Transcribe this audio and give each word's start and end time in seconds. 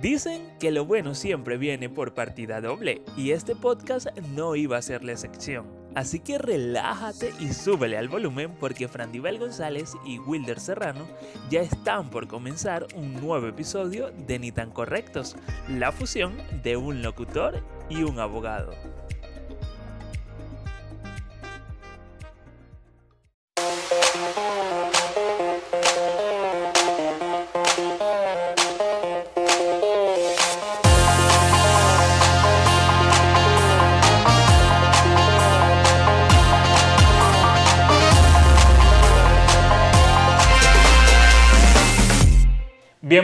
Dicen 0.00 0.52
que 0.60 0.70
lo 0.70 0.84
bueno 0.84 1.16
siempre 1.16 1.56
viene 1.56 1.88
por 1.88 2.14
partida 2.14 2.60
doble 2.60 3.02
y 3.16 3.32
este 3.32 3.56
podcast 3.56 4.06
no 4.36 4.54
iba 4.54 4.76
a 4.76 4.82
ser 4.82 5.02
la 5.02 5.10
excepción. 5.10 5.66
Así 5.96 6.20
que 6.20 6.38
relájate 6.38 7.32
y 7.40 7.52
súbele 7.52 7.98
al 7.98 8.08
volumen 8.08 8.54
porque 8.60 8.86
Frandival 8.86 9.38
González 9.38 9.94
y 10.06 10.20
Wilder 10.20 10.60
Serrano 10.60 11.04
ya 11.50 11.62
están 11.62 12.10
por 12.10 12.28
comenzar 12.28 12.86
un 12.94 13.14
nuevo 13.14 13.48
episodio 13.48 14.12
de 14.12 14.38
Ni 14.38 14.52
tan 14.52 14.70
correctos, 14.70 15.34
la 15.68 15.90
fusión 15.90 16.36
de 16.62 16.76
un 16.76 17.02
locutor 17.02 17.60
y 17.88 18.04
un 18.04 18.20
abogado. 18.20 18.70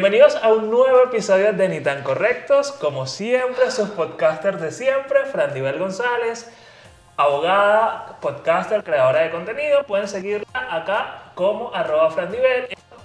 Bienvenidos 0.04 0.36
a 0.42 0.52
un 0.52 0.70
nuevo 0.70 1.04
episodio 1.04 1.54
de 1.54 1.66
Ni 1.66 1.80
tan 1.80 2.02
correctos, 2.02 2.72
como 2.72 3.06
siempre, 3.06 3.70
sus 3.70 3.88
podcasters 3.88 4.60
de 4.60 4.70
siempre, 4.70 5.24
Frandivel 5.24 5.78
González, 5.78 6.52
abogada, 7.16 8.18
podcaster, 8.20 8.84
creadora 8.84 9.20
de 9.20 9.30
contenido. 9.30 9.82
Pueden 9.84 10.06
seguirla 10.06 10.46
acá 10.52 11.32
como 11.34 11.74
arroba 11.74 12.14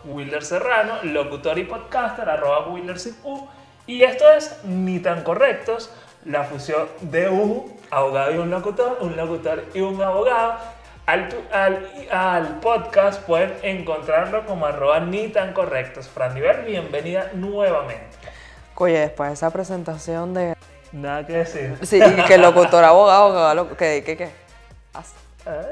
Wilder 0.04 0.44
Serrano, 0.44 0.96
locutor 1.04 1.58
y 1.58 1.64
podcaster, 1.64 2.28
arroba 2.28 2.68
Wilder 2.68 2.98
Y 3.88 4.04
esto 4.04 4.30
es 4.32 4.62
Ni 4.66 5.00
tan 5.00 5.24
correctos, 5.24 5.92
la 6.26 6.44
fusión 6.44 6.90
de 7.00 7.30
un 7.30 7.80
abogado 7.92 8.36
y 8.36 8.40
un 8.40 8.50
locutor, 8.50 8.98
un 9.00 9.16
locutor 9.16 9.64
y 9.74 9.80
un 9.80 10.02
abogado 10.02 10.56
al, 11.10 12.60
podcast 12.62 13.22
pueden 13.24 13.54
encontrarlo 13.64 14.46
como 14.46 14.66
arroba 14.66 15.00
ni 15.00 15.30
tan 15.30 15.54
correctos. 15.54 16.08
Fran 16.08 16.36
Diver, 16.36 16.64
bienvenida 16.66 17.32
nuevamente. 17.34 18.06
Oye, 18.76 19.00
después 19.00 19.30
de 19.30 19.34
esa 19.34 19.50
presentación 19.50 20.34
de... 20.34 20.56
Nada 20.92 21.26
que 21.26 21.34
decir. 21.34 21.78
Sí, 21.82 22.00
que 22.28 22.38
locutor 22.38 22.84
abogado, 22.84 23.76
que, 23.76 24.04
que, 24.04 24.18
que, 24.18 24.30
ah, 24.94 25.02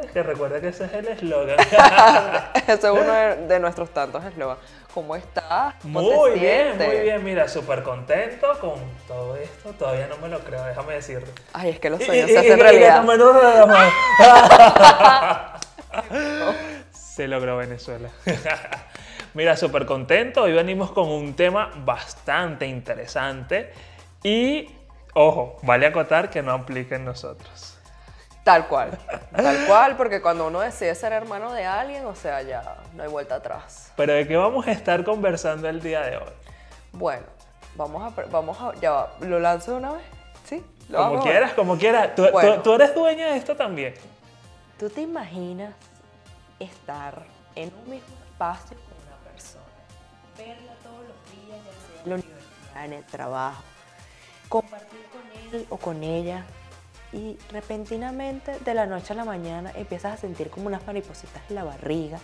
es 0.04 0.12
que 0.12 0.24
recuerda 0.24 0.60
que 0.60 0.70
ese 0.70 0.86
es 0.86 0.94
el 0.94 1.08
eslogan. 1.08 1.58
ese 2.68 2.74
es 2.74 2.84
uno 2.84 3.14
de, 3.48 3.60
nuestros 3.60 3.90
tantos 3.92 4.24
eslogans. 4.26 4.60
¿Cómo 4.98 5.16
estás? 5.16 5.76
muy 5.84 6.40
bien, 6.40 6.76
muy 6.76 7.02
bien. 7.02 7.24
Mira, 7.24 7.48
súper 7.48 7.84
contento 7.84 8.48
con 8.60 8.80
todo 9.08 9.36
esto. 9.36 9.70
Todavía 9.74 10.08
no 10.08 10.18
me 10.18 10.28
lo 10.28 10.40
creo, 10.40 10.66
déjame 10.66 10.96
decirte. 10.96 11.40
Ay, 11.54 11.70
es 11.70 11.80
que 11.80 11.92
los 11.92 12.04
sueños 12.04 12.32
se 12.32 12.40
hacen 12.40 12.60
realidad. 12.60 13.04
se 16.92 17.28
logró 17.28 17.58
Venezuela. 17.58 18.10
Mira, 19.36 19.56
súper 19.56 19.86
contento. 19.86 20.42
Hoy 20.42 20.54
venimos 20.54 20.90
con 20.90 21.10
un 21.10 21.36
tema 21.36 21.72
bastante 21.86 22.66
interesante. 22.66 23.72
Y, 24.24 24.68
ojo, 25.14 25.60
vale 25.62 25.86
acotar 25.86 26.32
que 26.32 26.42
no 26.42 26.54
aplica 26.54 26.96
en 26.96 27.06
nosotros. 27.06 27.77
Tal 28.48 28.66
cual, 28.70 28.98
tal 29.36 29.66
cual, 29.68 29.98
porque 29.98 30.22
cuando 30.22 30.48
uno 30.48 30.62
decide 30.62 30.96
ser 30.96 31.12
hermano 31.12 31.52
de 31.52 31.66
alguien, 31.66 32.06
o 32.06 32.16
sea, 32.16 32.42
ya 32.44 32.78
no 32.94 33.04
hay 33.04 33.10
vuelta 33.10 33.36
atrás. 33.36 33.92
Pero 33.98 34.14
¿de 34.14 34.26
qué 34.26 34.38
vamos 34.38 34.66
a 34.66 34.72
estar 34.72 35.04
conversando 35.04 35.68
el 35.68 35.82
día 35.82 36.00
de 36.04 36.16
hoy? 36.16 36.32
Bueno, 36.94 37.26
vamos 37.76 38.02
a, 38.18 38.22
vamos 38.28 38.58
a, 38.62 38.74
ya 38.80 39.08
¿lo 39.20 39.42
lanzo 39.42 39.72
de 39.72 39.78
una 39.80 39.92
vez? 39.92 40.06
¿Sí? 40.46 40.64
como 40.90 41.22
quieras, 41.24 41.52
como 41.56 41.78
quieras. 41.78 42.16
Tú, 42.16 42.26
tú, 42.64 42.74
eres 42.76 42.96
dueña 42.96 43.32
de 43.32 43.36
esto 43.36 43.54
también. 43.54 43.96
¿Tú 44.80 44.90
te 44.90 45.02
imaginas 45.02 45.74
estar 46.58 47.24
en 47.54 47.70
un 47.84 47.90
mismo 47.90 48.16
espacio 48.30 48.78
con 48.78 49.08
una 49.08 49.18
persona? 49.30 49.66
Verla 50.38 50.72
todos 50.84 51.02
los 51.02 51.46
días, 51.46 51.60
ya 51.66 51.72
sea 51.86 52.02
en 52.02 52.10
la 52.12 52.16
universidad, 52.16 52.86
en 52.86 52.94
el 52.94 53.04
trabajo, 53.04 53.64
compartir 54.48 55.06
con 55.12 55.54
él 55.54 55.68
o 55.70 55.76
con 55.76 56.02
ella 56.02 56.46
y 57.14 57.38
repentinamente 57.52 58.60
de 58.60 58.74
la 58.74 58.86
noche 58.86 59.14
a 59.14 59.16
la 59.16 59.26
mañana 59.26 59.72
empiezas 59.76 60.14
a 60.14 60.18
sentir 60.18 60.50
como 60.50 60.68
unas 60.68 60.86
maripositas 60.86 61.42
en 61.50 61.56
la 61.56 61.64
barriga. 61.64 62.20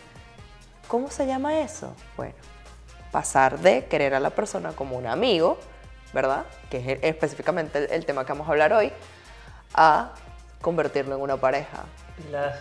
¿Cómo 0.88 1.10
se 1.10 1.26
llama 1.26 1.60
eso? 1.60 1.96
Bueno, 2.18 2.36
pasar 3.12 3.60
de 3.60 3.86
querer 3.86 4.14
a 4.14 4.20
la 4.20 4.32
persona 4.32 4.74
como 4.74 4.98
un 4.98 5.08
amigo, 5.08 5.58
¿verdad? 6.14 6.46
Que 6.70 6.78
es 6.78 7.00
específicamente 7.04 7.96
el, 7.96 8.06
tema 8.06 8.26
que 8.26 8.34
vamos 8.34 8.48
a 8.48 8.52
hablar 8.52 8.74
hoy, 8.74 8.92
a 9.74 10.14
convertirlo 10.62 11.16
en 11.16 11.22
una 11.22 11.38
pareja. 11.38 11.86
Las 12.30 12.58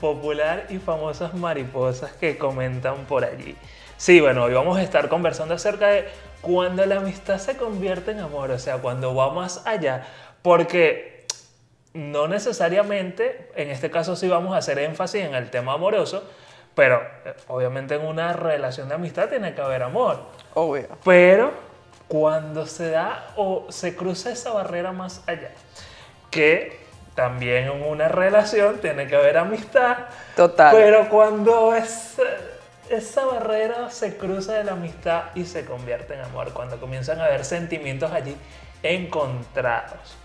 popular 0.00 0.66
y 0.68 0.78
famosas 0.78 1.32
mariposas 1.32 2.12
que 2.12 2.36
comentan 2.36 3.04
por 3.06 3.24
allí. 3.24 3.56
Sí, 3.96 4.20
bueno, 4.20 4.42
hoy 4.42 4.52
vamos 4.52 4.76
a 4.76 4.82
estar 4.82 5.08
conversando 5.08 5.54
acerca 5.54 5.86
de 5.86 6.08
cuando 6.40 6.84
la 6.84 6.96
amistad 6.96 7.38
se 7.38 7.56
convierte 7.56 8.10
en 8.10 8.18
amor, 8.18 8.50
o 8.50 8.58
sea, 8.58 8.78
cuando 8.78 9.14
va 9.14 9.32
más 9.32 9.64
allá. 9.64 10.04
Porque 10.42 11.11
no 11.94 12.28
necesariamente, 12.28 13.50
en 13.54 13.70
este 13.70 13.90
caso 13.90 14.16
sí 14.16 14.28
vamos 14.28 14.54
a 14.54 14.58
hacer 14.58 14.78
énfasis 14.78 15.24
en 15.24 15.34
el 15.34 15.50
tema 15.50 15.74
amoroso, 15.74 16.24
pero 16.74 17.02
eh, 17.24 17.34
obviamente 17.48 17.96
en 17.96 18.06
una 18.06 18.32
relación 18.32 18.88
de 18.88 18.94
amistad 18.94 19.28
tiene 19.28 19.54
que 19.54 19.60
haber 19.60 19.82
amor. 19.82 20.20
Obvio. 20.54 20.88
Pero 21.04 21.52
cuando 22.08 22.66
se 22.66 22.90
da 22.90 23.32
o 23.36 23.66
se 23.70 23.94
cruza 23.94 24.30
esa 24.30 24.52
barrera 24.52 24.92
más 24.92 25.22
allá, 25.26 25.50
que 26.30 26.80
también 27.14 27.64
en 27.64 27.82
una 27.82 28.08
relación 28.08 28.78
tiene 28.78 29.06
que 29.06 29.16
haber 29.16 29.36
amistad. 29.36 29.98
Total. 30.34 30.74
Pero 30.74 31.08
cuando 31.10 31.74
esa 31.74 33.24
barrera 33.26 33.90
se 33.90 34.16
cruza 34.16 34.54
de 34.54 34.64
la 34.64 34.72
amistad 34.72 35.24
y 35.34 35.44
se 35.44 35.66
convierte 35.66 36.14
en 36.14 36.22
amor, 36.22 36.52
cuando 36.54 36.80
comienzan 36.80 37.20
a 37.20 37.26
haber 37.26 37.44
sentimientos 37.44 38.10
allí 38.12 38.34
encontrados. 38.82 40.16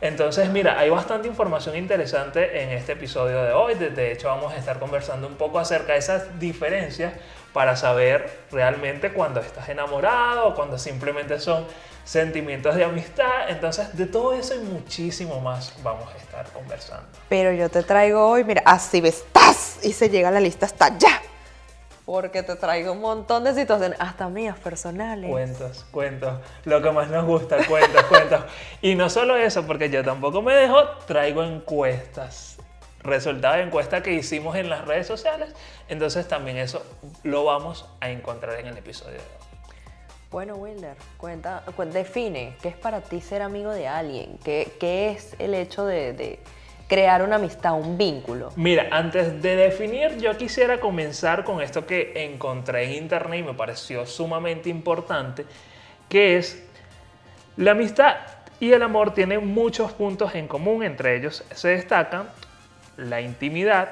Entonces, 0.00 0.48
mira, 0.48 0.78
hay 0.78 0.88
bastante 0.88 1.28
información 1.28 1.76
interesante 1.76 2.62
en 2.62 2.70
este 2.70 2.92
episodio 2.92 3.42
de 3.42 3.52
hoy. 3.52 3.74
De, 3.74 4.12
hecho, 4.12 4.28
vamos 4.28 4.52
a 4.54 4.56
estar 4.56 4.78
conversando 4.78 5.26
un 5.26 5.34
poco 5.34 5.58
acerca 5.58 5.92
de 5.92 5.98
esas 5.98 6.38
diferencias 6.38 7.12
para 7.52 7.76
saber 7.76 8.44
realmente 8.50 9.12
cuando 9.12 9.40
estás 9.40 9.68
enamorado 9.68 10.54
cuando 10.54 10.78
simplemente 10.78 11.38
son 11.38 11.66
sentimientos 12.04 12.76
de 12.76 12.84
amistad. 12.84 13.50
Entonces, 13.50 13.94
de 13.96 14.06
todo 14.06 14.32
eso 14.32 14.54
y 14.54 14.60
muchísimo 14.60 15.40
más 15.40 15.74
vamos 15.82 16.08
a 16.14 16.16
estar 16.16 16.46
conversando. 16.46 17.06
Pero 17.28 17.52
yo 17.52 17.68
te 17.68 17.82
traigo 17.82 18.26
hoy, 18.26 18.44
mira, 18.44 18.62
así 18.64 19.02
estás 19.04 19.80
y 19.82 19.92
se 19.92 20.08
llega 20.08 20.30
la 20.30 20.40
lista 20.40 20.64
hasta 20.64 20.86
allá 20.86 21.20
porque 22.10 22.42
te 22.42 22.56
traigo 22.56 22.90
un 22.90 23.00
montón 23.00 23.44
de 23.44 23.54
situaciones, 23.54 23.96
hasta 24.00 24.28
mías 24.28 24.58
personales. 24.58 25.30
Cuentos, 25.30 25.86
cuentos, 25.92 26.40
lo 26.64 26.82
que 26.82 26.90
más 26.90 27.08
nos 27.08 27.24
gusta, 27.24 27.64
cuentos, 27.68 28.02
cuentos. 28.06 28.40
Y 28.82 28.96
no 28.96 29.08
solo 29.08 29.36
eso, 29.36 29.64
porque 29.64 29.90
yo 29.90 30.02
tampoco 30.02 30.42
me 30.42 30.52
dejo, 30.54 30.88
traigo 31.06 31.44
encuestas, 31.44 32.56
resultado 33.04 33.58
de 33.58 33.62
encuesta 33.62 34.02
que 34.02 34.12
hicimos 34.12 34.56
en 34.56 34.68
las 34.68 34.88
redes 34.88 35.06
sociales, 35.06 35.54
entonces 35.88 36.26
también 36.26 36.56
eso 36.56 36.84
lo 37.22 37.44
vamos 37.44 37.88
a 38.00 38.10
encontrar 38.10 38.58
en 38.58 38.66
el 38.66 38.76
episodio 38.76 39.12
de 39.12 39.18
hoy. 39.18 39.76
Bueno, 40.32 40.56
Wilder, 40.56 40.96
cuenta, 41.16 41.62
define 41.92 42.56
qué 42.60 42.70
es 42.70 42.76
para 42.76 43.02
ti 43.02 43.20
ser 43.20 43.40
amigo 43.40 43.70
de 43.70 43.86
alguien, 43.86 44.36
qué, 44.42 44.76
qué 44.80 45.10
es 45.10 45.36
el 45.38 45.54
hecho 45.54 45.86
de 45.86 46.40
crear 46.90 47.22
una 47.22 47.36
amistad, 47.36 47.74
un 47.74 47.96
vínculo? 47.96 48.52
Mira, 48.56 48.88
antes 48.90 49.40
de 49.40 49.54
definir, 49.54 50.18
yo 50.18 50.36
quisiera 50.36 50.80
comenzar 50.80 51.44
con 51.44 51.62
esto 51.62 51.86
que 51.86 52.12
encontré 52.16 52.84
en 52.84 53.04
internet 53.04 53.40
y 53.40 53.42
me 53.44 53.54
pareció 53.54 54.04
sumamente 54.06 54.68
importante, 54.68 55.46
que 56.08 56.36
es 56.36 56.66
la 57.56 57.70
amistad 57.70 58.16
y 58.58 58.72
el 58.72 58.82
amor 58.82 59.14
tienen 59.14 59.46
muchos 59.46 59.92
puntos 59.92 60.34
en 60.34 60.48
común, 60.48 60.82
entre 60.82 61.16
ellos 61.16 61.44
se 61.54 61.68
destacan 61.68 62.28
la 62.96 63.20
intimidad, 63.20 63.90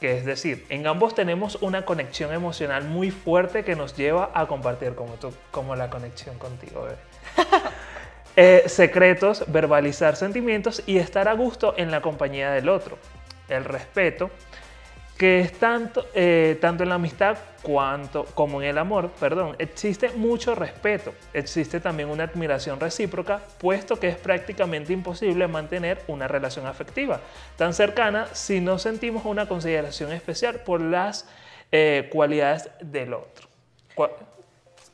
que 0.00 0.18
es 0.18 0.24
decir, 0.24 0.66
en 0.70 0.88
ambos 0.88 1.14
tenemos 1.14 1.62
una 1.62 1.84
conexión 1.84 2.34
emocional 2.34 2.82
muy 2.84 3.12
fuerte 3.12 3.62
que 3.62 3.76
nos 3.76 3.96
lleva 3.96 4.32
a 4.34 4.46
compartir 4.48 4.96
como 4.96 5.14
tú, 5.14 5.32
como 5.52 5.76
la 5.76 5.88
conexión 5.88 6.36
contigo, 6.38 6.88
Eh, 8.36 8.64
secretos, 8.66 9.44
verbalizar 9.46 10.16
sentimientos 10.16 10.82
y 10.86 10.98
estar 10.98 11.28
a 11.28 11.34
gusto 11.34 11.74
en 11.76 11.92
la 11.92 12.00
compañía 12.00 12.50
del 12.50 12.68
otro. 12.68 12.98
El 13.48 13.64
respeto, 13.64 14.28
que 15.16 15.38
es 15.38 15.52
tanto, 15.52 16.06
eh, 16.14 16.58
tanto 16.60 16.82
en 16.82 16.88
la 16.88 16.96
amistad 16.96 17.38
cuanto, 17.62 18.24
como 18.34 18.60
en 18.60 18.68
el 18.68 18.78
amor, 18.78 19.10
perdón, 19.20 19.54
existe 19.60 20.10
mucho 20.10 20.56
respeto, 20.56 21.14
existe 21.32 21.78
también 21.78 22.08
una 22.08 22.24
admiración 22.24 22.80
recíproca, 22.80 23.40
puesto 23.58 24.00
que 24.00 24.08
es 24.08 24.16
prácticamente 24.16 24.92
imposible 24.92 25.46
mantener 25.46 26.02
una 26.08 26.26
relación 26.26 26.66
afectiva 26.66 27.20
tan 27.56 27.72
cercana 27.72 28.26
si 28.32 28.60
no 28.60 28.80
sentimos 28.80 29.24
una 29.24 29.46
consideración 29.46 30.10
especial 30.10 30.56
por 30.56 30.80
las 30.80 31.28
eh, 31.70 32.08
cualidades 32.12 32.68
del 32.80 33.14
otro. 33.14 33.46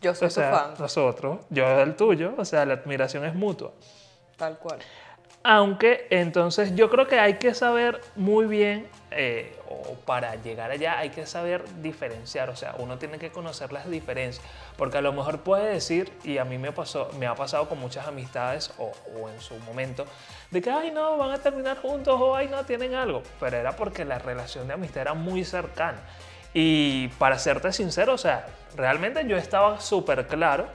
Yo 0.00 0.14
soy 0.14 0.28
o 0.28 0.30
sea, 0.30 0.50
tu 0.50 0.56
fan. 0.56 0.74
nosotros, 0.78 1.40
yo 1.50 1.80
el 1.80 1.94
tuyo, 1.94 2.34
o 2.36 2.44
sea, 2.44 2.64
la 2.64 2.74
admiración 2.74 3.24
es 3.24 3.34
mutua. 3.34 3.72
Tal 4.36 4.58
cual. 4.58 4.78
Aunque 5.42 6.06
entonces 6.10 6.74
yo 6.74 6.90
creo 6.90 7.06
que 7.06 7.18
hay 7.18 7.34
que 7.38 7.54
saber 7.54 8.02
muy 8.14 8.44
bien, 8.44 8.86
eh, 9.10 9.56
o 9.70 9.94
para 10.04 10.34
llegar 10.36 10.70
allá 10.70 10.98
hay 10.98 11.08
que 11.08 11.24
saber 11.24 11.64
diferenciar, 11.80 12.50
o 12.50 12.56
sea, 12.56 12.74
uno 12.78 12.98
tiene 12.98 13.18
que 13.18 13.30
conocer 13.30 13.72
las 13.72 13.88
diferencias, 13.88 14.44
porque 14.76 14.98
a 14.98 15.00
lo 15.00 15.14
mejor 15.14 15.40
puede 15.40 15.72
decir, 15.72 16.12
y 16.24 16.36
a 16.36 16.44
mí 16.44 16.58
me, 16.58 16.72
pasó, 16.72 17.08
me 17.18 17.26
ha 17.26 17.34
pasado 17.34 17.70
con 17.70 17.78
muchas 17.80 18.06
amistades, 18.06 18.70
o, 18.76 18.92
o 19.18 19.30
en 19.30 19.40
su 19.40 19.58
momento, 19.60 20.04
de 20.50 20.60
que, 20.60 20.70
ay 20.70 20.90
no, 20.90 21.16
van 21.16 21.30
a 21.30 21.38
terminar 21.38 21.78
juntos, 21.78 22.20
o 22.20 22.36
ay 22.36 22.48
no, 22.48 22.66
tienen 22.66 22.94
algo, 22.94 23.22
pero 23.38 23.56
era 23.56 23.74
porque 23.76 24.04
la 24.04 24.18
relación 24.18 24.68
de 24.68 24.74
amistad 24.74 25.02
era 25.02 25.14
muy 25.14 25.44
cercana. 25.44 26.00
Y 26.54 27.08
para 27.18 27.38
serte 27.38 27.72
sincero, 27.72 28.14
o 28.14 28.18
sea, 28.18 28.46
realmente 28.76 29.24
yo 29.26 29.36
estaba 29.36 29.80
súper 29.80 30.26
claro 30.26 30.66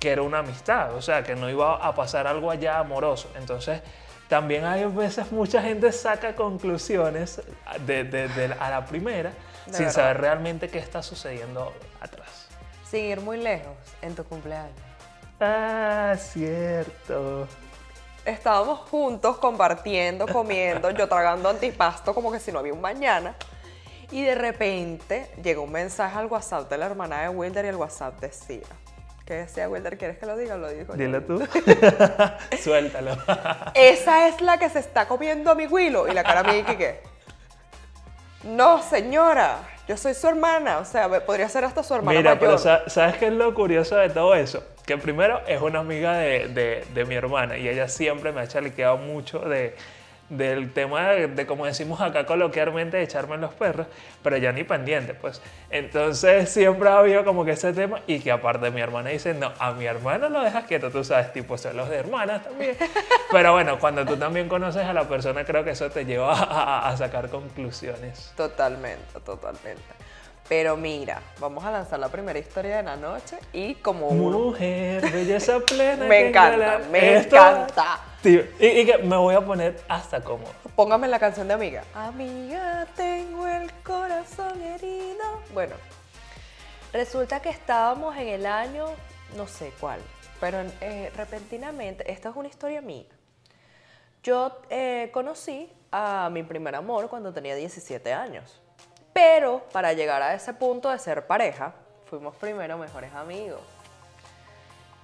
que 0.00 0.10
era 0.10 0.22
una 0.22 0.38
amistad, 0.38 0.94
o 0.94 1.02
sea, 1.02 1.22
que 1.22 1.36
no 1.36 1.48
iba 1.50 1.76
a 1.76 1.94
pasar 1.94 2.26
algo 2.26 2.50
allá 2.50 2.78
amoroso. 2.78 3.30
Entonces, 3.36 3.82
también 4.28 4.64
hay 4.64 4.84
veces 4.86 5.30
mucha 5.32 5.60
gente 5.62 5.92
saca 5.92 6.34
conclusiones 6.34 7.42
de, 7.86 8.04
de- 8.04 8.28
de- 8.28 8.54
a 8.58 8.70
la 8.70 8.84
primera 8.86 9.30
sin 9.66 9.72
verdad. 9.74 9.92
saber 9.92 10.20
realmente 10.20 10.68
qué 10.68 10.78
está 10.78 11.02
sucediendo 11.02 11.72
atrás. 12.00 12.48
Sin 12.88 13.04
ir 13.04 13.20
muy 13.20 13.36
lejos, 13.36 13.74
en 14.02 14.14
tu 14.16 14.24
cumpleaños. 14.24 14.74
Ah, 15.40 16.14
cierto. 16.18 17.46
Estábamos 18.24 18.80
juntos 18.90 19.38
compartiendo, 19.38 20.26
comiendo, 20.26 20.90
yo 20.90 21.08
tragando 21.08 21.48
antipasto 21.48 22.14
como 22.14 22.30
que 22.32 22.38
si 22.40 22.52
no 22.52 22.58
había 22.58 22.72
un 22.72 22.80
mañana. 22.80 23.34
Y 24.12 24.22
de 24.24 24.34
repente 24.34 25.30
llegó 25.42 25.62
un 25.62 25.72
mensaje 25.72 26.18
al 26.18 26.26
WhatsApp 26.26 26.68
de 26.68 26.78
la 26.78 26.86
hermana 26.86 27.22
de 27.22 27.28
Wilder 27.28 27.64
y 27.64 27.68
el 27.68 27.76
WhatsApp 27.76 28.20
decía. 28.20 28.66
¿Qué 29.24 29.34
decía 29.34 29.68
Wilder? 29.68 29.96
¿Quieres 29.96 30.18
que 30.18 30.26
lo 30.26 30.36
diga? 30.36 30.56
Lo 30.56 30.68
digo 30.68 30.94
yo. 30.94 30.98
Dile 30.98 31.20
tú. 31.20 31.40
Suéltalo. 32.62 33.16
Esa 33.74 34.26
es 34.28 34.40
la 34.40 34.58
que 34.58 34.68
se 34.68 34.80
está 34.80 35.06
comiendo 35.06 35.52
a 35.52 35.54
mi 35.54 35.66
Willow. 35.66 36.08
Y 36.08 36.12
la 36.12 36.24
cara 36.24 36.42
mía, 36.42 36.58
¿y 36.68 36.76
qué? 36.76 37.00
No, 38.42 38.82
señora, 38.82 39.58
yo 39.86 39.96
soy 39.96 40.14
su 40.14 40.26
hermana. 40.26 40.78
O 40.78 40.84
sea, 40.84 41.08
podría 41.24 41.48
ser 41.48 41.64
hasta 41.64 41.82
su 41.82 41.94
hermana 41.94 42.18
Mira, 42.18 42.38
pero 42.38 42.52
mayor. 42.56 42.90
¿sabes 42.90 43.16
qué 43.18 43.26
es 43.28 43.32
lo 43.32 43.54
curioso 43.54 43.96
de 43.96 44.08
todo 44.10 44.34
eso? 44.34 44.64
Que 44.86 44.96
primero 44.98 45.40
es 45.46 45.60
una 45.60 45.80
amiga 45.80 46.14
de, 46.14 46.48
de- 46.48 46.84
de 46.92 47.04
mi 47.04 47.14
hermana 47.14 47.56
y 47.56 47.68
ella 47.68 47.86
siempre 47.86 48.32
me 48.32 48.40
ha 48.40 48.48
chalequeado 48.48 48.96
mucho 48.96 49.38
de, 49.40 49.76
del 50.30 50.72
tema 50.72 51.08
de, 51.10 51.26
de, 51.26 51.44
como 51.46 51.66
decimos 51.66 52.00
acá 52.00 52.24
coloquialmente, 52.24 52.96
de 52.96 53.02
echarme 53.02 53.34
en 53.34 53.42
los 53.42 53.52
perros, 53.52 53.86
pero 54.22 54.36
ya 54.38 54.52
ni 54.52 54.64
pendiente, 54.64 55.12
pues. 55.12 55.42
Entonces 55.70 56.48
siempre 56.48 56.88
ha 56.88 56.98
habido 56.98 57.24
como 57.24 57.44
que 57.44 57.50
ese 57.52 57.72
tema 57.72 58.00
y 58.06 58.20
que 58.20 58.30
aparte 58.32 58.70
mi 58.70 58.80
hermana 58.80 59.10
dice, 59.10 59.34
no, 59.34 59.52
a 59.58 59.72
mi 59.72 59.84
hermana 59.86 60.28
lo 60.28 60.40
dejas 60.40 60.64
quieto, 60.64 60.90
tú 60.90 61.04
sabes, 61.04 61.32
tipo 61.32 61.58
celos 61.58 61.88
de 61.90 61.96
hermanas 61.96 62.44
también. 62.44 62.76
Pero 63.32 63.52
bueno, 63.52 63.78
cuando 63.78 64.04
tú 64.06 64.16
también 64.16 64.48
conoces 64.48 64.84
a 64.84 64.92
la 64.92 65.04
persona, 65.08 65.44
creo 65.44 65.64
que 65.64 65.70
eso 65.70 65.90
te 65.90 66.04
lleva 66.04 66.32
a- 66.32 66.88
a- 66.88 66.96
sacar 66.96 67.28
conclusiones. 67.28 68.32
Totalmente, 68.36 69.20
totalmente. 69.24 69.82
Pero 70.48 70.76
mira, 70.76 71.20
vamos 71.38 71.64
a 71.64 71.70
lanzar 71.70 71.98
la 72.00 72.08
primera 72.08 72.38
historia 72.38 72.78
de 72.78 72.82
la 72.82 72.96
noche 72.96 73.36
y 73.52 73.74
como. 73.76 74.10
Mujer, 74.10 75.08
belleza 75.12 75.60
plena. 75.66 76.04
Me 76.06 76.28
encanta, 76.28 76.80
me 76.90 77.18
encanta. 77.18 78.00
Tío, 78.22 78.42
y, 78.58 78.66
y 78.66 78.86
que 78.86 78.98
me 78.98 79.16
voy 79.16 79.34
a 79.34 79.40
poner 79.40 79.82
hasta 79.88 80.22
cómodo. 80.22 80.52
Póngame 80.76 81.08
la 81.08 81.18
canción 81.18 81.48
de 81.48 81.54
amiga. 81.54 81.84
Amiga, 81.94 82.86
tengo 82.94 83.46
el 83.46 83.72
corazón 83.82 84.60
herido. 84.60 85.24
Bueno, 85.54 85.74
resulta 86.92 87.40
que 87.40 87.48
estábamos 87.48 88.14
en 88.18 88.28
el 88.28 88.44
año, 88.44 88.86
no 89.36 89.46
sé 89.46 89.72
cuál, 89.80 90.00
pero 90.38 90.58
eh, 90.82 91.10
repentinamente, 91.16 92.12
esta 92.12 92.28
es 92.28 92.36
una 92.36 92.48
historia 92.48 92.82
mía. 92.82 93.06
Yo 94.22 94.60
eh, 94.68 95.08
conocí 95.12 95.72
a 95.90 96.28
mi 96.30 96.42
primer 96.42 96.74
amor 96.74 97.08
cuando 97.08 97.32
tenía 97.32 97.54
17 97.54 98.12
años. 98.12 98.60
Pero 99.14 99.64
para 99.72 99.94
llegar 99.94 100.22
a 100.22 100.34
ese 100.34 100.52
punto 100.52 100.90
de 100.90 100.98
ser 100.98 101.26
pareja, 101.26 101.74
fuimos 102.04 102.36
primero 102.36 102.76
mejores 102.76 103.12
amigos. 103.14 103.62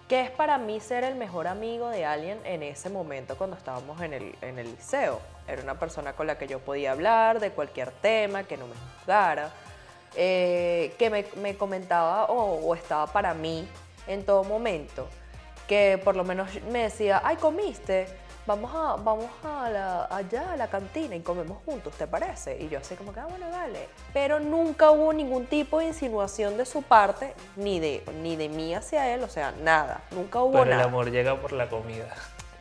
¿Qué 0.09 0.21
es 0.21 0.31
para 0.31 0.57
mí 0.57 0.79
ser 0.79 1.03
el 1.03 1.17
mejor 1.17 1.49
amigo 1.49 1.89
de 1.89 2.05
alguien 2.05 2.39
en 2.45 2.63
ese 2.63 2.89
momento 2.91 3.37
cuando 3.37 3.57
estábamos 3.57 4.01
en 4.03 4.13
el, 4.13 4.37
en 4.41 4.57
el 4.61 4.71
liceo? 4.71 5.21
Era 5.49 5.63
una 5.63 5.81
persona 5.81 6.13
con 6.13 6.29
la 6.29 6.39
que 6.39 6.47
yo 6.47 6.61
podía 6.61 6.93
hablar 6.93 7.41
de 7.41 7.51
cualquier 7.51 7.91
tema, 7.91 8.45
que 8.45 8.57
no 8.57 8.69
me 8.69 8.75
juzgara, 8.77 9.51
eh, 10.15 10.95
que 10.97 11.11
me, 11.11 11.27
me 11.43 11.57
comentaba 11.57 12.27
o, 12.27 12.69
o 12.69 12.75
estaba 12.77 13.09
para 13.09 13.35
mí 13.35 13.67
en 14.07 14.25
todo 14.25 14.45
momento, 14.45 15.09
que 15.67 16.01
por 16.05 16.15
lo 16.15 16.23
menos 16.23 16.51
me 16.71 16.85
decía, 16.85 17.21
ay, 17.25 17.35
comiste, 17.39 18.07
vamos, 18.47 18.71
a, 18.75 18.97
vamos 19.03 19.27
a 19.45 19.69
la- 19.71 20.05
allá 20.07 20.53
a 20.53 20.57
la 20.57 20.69
cantina 20.69 21.15
y 21.17 21.21
comemos 21.21 21.59
juntos, 21.65 21.93
¿te 21.95 22.07
parece? 22.07 22.57
Y 22.63 22.69
yo 22.69 22.79
así 22.79 22.95
como 22.95 23.13
que, 23.13 23.21
ah, 23.21 23.27
bueno, 23.29 23.51
dale. 23.51 23.89
Pero 24.13 24.39
nunca 24.41 24.91
hubo 24.91 25.13
ningún 25.13 25.47
tipo 25.47 25.81
de 25.81 25.87
insinuación 25.87 26.57
de 26.57 26.65
su 26.67 26.83
parte, 26.83 27.35
ni 27.57 27.81
de, 27.81 28.03
ni 28.23 28.37
de 28.37 28.49
mí 28.49 28.75
hacia 28.75 29.13
él, 29.15 29.23
o 29.25 29.29
sea, 29.29 29.53
nada, 29.63 30.01
nunca 30.13 30.41
hubo 30.43 30.53
Pero 30.53 30.65
el 30.65 30.71
nada. 30.71 30.85
amor 30.85 31.11
llega 31.11 31.37
por 31.41 31.53
la 31.53 31.69
comida. 31.69 32.07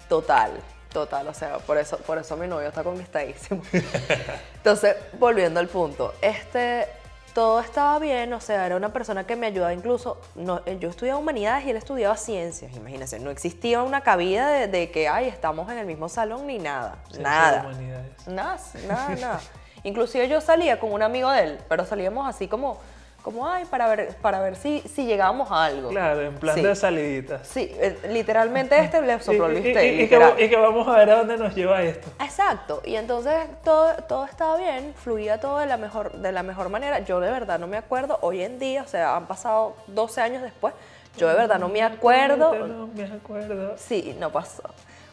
Total, 0.10 0.52
total, 0.92 1.28
o 1.28 1.34
sea, 1.34 1.58
por 1.60 1.78
eso, 1.78 1.98
por 2.00 2.18
eso 2.18 2.36
mi 2.38 2.48
novio 2.48 2.68
está 2.68 2.84
conquistadísimo. 2.84 3.62
Entonces, 4.58 4.96
volviendo 5.20 5.60
al 5.60 5.68
punto, 5.68 6.14
este, 6.22 6.88
todo 7.36 7.60
estaba 7.60 8.00
bien, 8.00 8.32
o 8.32 8.40
sea, 8.40 8.66
era 8.66 8.78
una 8.78 8.94
persona 8.94 9.28
que 9.28 9.36
me 9.36 9.48
ayudaba 9.48 9.74
incluso, 9.74 10.22
no, 10.36 10.62
eh, 10.66 10.78
yo 10.80 10.90
estudiaba 10.90 11.20
humanidades 11.20 11.66
y 11.66 11.70
él 11.72 11.76
estudiaba 11.76 12.16
ciencias, 12.16 12.74
imagínense, 12.78 13.20
no 13.20 13.30
existía 13.30 13.84
una 13.84 14.00
cabida 14.00 14.48
de, 14.48 14.68
de 14.70 14.90
que, 14.90 15.10
ay, 15.10 15.28
estamos 15.28 15.70
en 15.70 15.78
el 15.78 15.86
mismo 15.86 16.08
salón 16.08 16.48
ni 16.48 16.60
nada, 16.60 16.96
de 17.12 17.20
nada. 17.20 17.66
humanidades. 17.68 18.28
Nada, 18.28 18.58
nada, 18.88 19.16
nada. 19.16 19.42
Inclusive 19.84 20.30
yo 20.30 20.40
salía 20.40 20.80
con 20.80 20.94
un 20.94 21.02
amigo 21.02 21.30
de 21.30 21.44
él, 21.44 21.60
pero 21.68 21.86
salíamos 21.86 22.26
así 22.26 22.48
como, 22.48 22.80
como 23.26 23.48
ay, 23.50 23.66
para 23.66 23.88
ver, 23.88 24.16
para 24.22 24.40
ver 24.40 24.56
si, 24.56 24.82
si 24.82 25.06
llegábamos 25.08 25.52
a 25.52 25.66
algo. 25.66 25.90
Claro, 25.90 26.22
en 26.22 26.36
plan 26.36 26.54
Sí. 26.56 26.62
de 26.62 26.76
saliditas. 26.76 27.48
Sí, 27.48 27.72
eh, 27.80 27.98
literalmente 28.10 28.78
este 28.80 29.02
le 29.02 29.20
sopló 29.20 29.48
el 29.48 29.58
y- 29.58 29.62
bistec, 29.62 29.84
y- 29.84 30.02
y 30.04 30.08
que, 30.08 30.46
y 30.46 30.50
que 30.50 30.56
vamos 30.58 30.88
a 30.88 30.96
ver 30.96 31.10
a 31.10 31.16
dónde 31.18 31.36
nos 31.36 31.56
lleva 31.56 31.82
esto. 31.82 32.08
Exacto, 32.24 32.84
y 32.86 32.96
entonces 32.96 33.34
todo, 33.64 33.94
todo 34.08 34.26
estaba 34.26 34.58
bien, 34.58 34.94
fluía 34.96 35.40
todo 35.40 35.58
de 35.58 35.66
la, 35.66 35.78
mejor, 35.78 36.12
de 36.14 36.32
la 36.32 36.44
mejor 36.44 36.70
manera. 36.70 37.00
Yo 37.00 37.20
de 37.20 37.32
verdad 37.32 37.58
no 37.58 37.66
me 37.66 37.78
acuerdo, 37.78 38.20
hoy 38.22 38.44
en 38.44 38.60
día, 38.60 38.84
o 38.84 38.88
sea, 38.88 39.16
han 39.16 39.26
pasado 39.26 39.76
12 39.88 40.22
años 40.22 40.44
después, 40.44 40.76
yo 41.18 41.28
de 41.28 41.34
verdad 41.34 41.58
no 41.58 41.68
me 41.68 41.82
acuerdo. 41.82 42.54
No 42.68 42.88
me 42.94 43.06
acuerdo. 43.06 43.74
Sí, 43.78 44.16
no 44.20 44.30
pasó. 44.32 44.62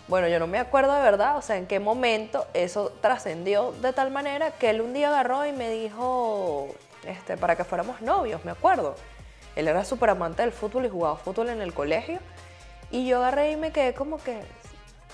Bueno, 0.09 0.29
yo 0.29 0.39
no 0.39 0.47
me 0.47 0.59
acuerdo 0.59 0.93
de 0.95 1.01
verdad, 1.01 1.39
o 1.39 1.43
sea, 1.43 1.57
en 1.57 1.67
qué 1.67 1.81
momento 1.81 2.45
eso 2.53 2.93
trascendió 3.01 3.73
de 3.81 3.95
tal 3.95 4.11
manera 4.11 4.51
que 4.51 4.69
él 4.69 4.83
un 4.83 4.93
día 4.93 5.09
agarró 5.09 5.47
y 5.47 5.53
me 5.53 5.71
dijo, 5.71 6.69
este, 7.05 7.37
para 7.37 7.57
que 7.57 7.65
fuéramos 7.65 8.01
novios, 8.01 8.45
me 8.45 8.51
acuerdo. 8.51 8.95
Él 9.57 9.69
era 9.69 9.85
súper 9.85 10.11
amante 10.11 10.43
del 10.43 10.53
fútbol 10.53 10.87
y 10.87 10.89
jugaba 10.89 11.17
fútbol 11.17 11.51
en 11.51 11.61
el 11.61 11.75
colegio. 11.75 12.21
Y 12.91 13.07
yo 13.07 13.19
agarré 13.19 13.53
y 13.53 13.57
me 13.57 13.73
quedé 13.73 13.95
como 13.95 14.19
que, 14.19 14.41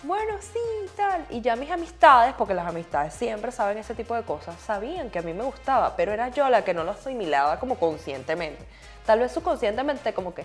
bueno, 0.02 0.34
sí, 0.40 0.90
tal. 0.96 1.26
Y 1.30 1.40
ya 1.40 1.56
mis 1.56 1.70
amistades, 1.70 2.34
porque 2.36 2.54
las 2.54 2.66
amistades 2.66 3.14
siempre 3.14 3.50
saben 3.50 3.78
ese 3.78 3.94
tipo 3.94 4.14
de 4.14 4.22
cosas, 4.22 4.56
sabían 4.60 5.10
que 5.10 5.18
a 5.18 5.22
mí 5.22 5.32
me 5.32 5.44
gustaba, 5.44 5.96
pero 5.96 6.12
era 6.12 6.28
yo 6.28 6.48
la 6.48 6.64
que 6.64 6.74
no 6.74 6.84
lo 6.84 6.92
asimilaba 6.92 7.58
como 7.58 7.76
conscientemente. 7.76 8.64
Tal 9.04 9.20
vez 9.20 9.32
subconscientemente 9.32 10.12
como 10.12 10.34
que, 10.34 10.44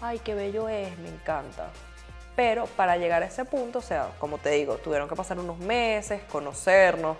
ay, 0.00 0.18
qué 0.20 0.34
bello 0.34 0.68
es, 0.68 0.96
me 0.98 1.08
encanta. 1.08 1.68
Pero 2.36 2.66
para 2.66 2.96
llegar 2.96 3.22
a 3.22 3.26
ese 3.26 3.44
punto, 3.44 3.78
o 3.78 3.82
sea, 3.82 4.08
como 4.18 4.38
te 4.38 4.50
digo, 4.50 4.76
tuvieron 4.78 5.08
que 5.08 5.14
pasar 5.14 5.38
unos 5.38 5.58
meses, 5.58 6.22
conocernos, 6.30 7.16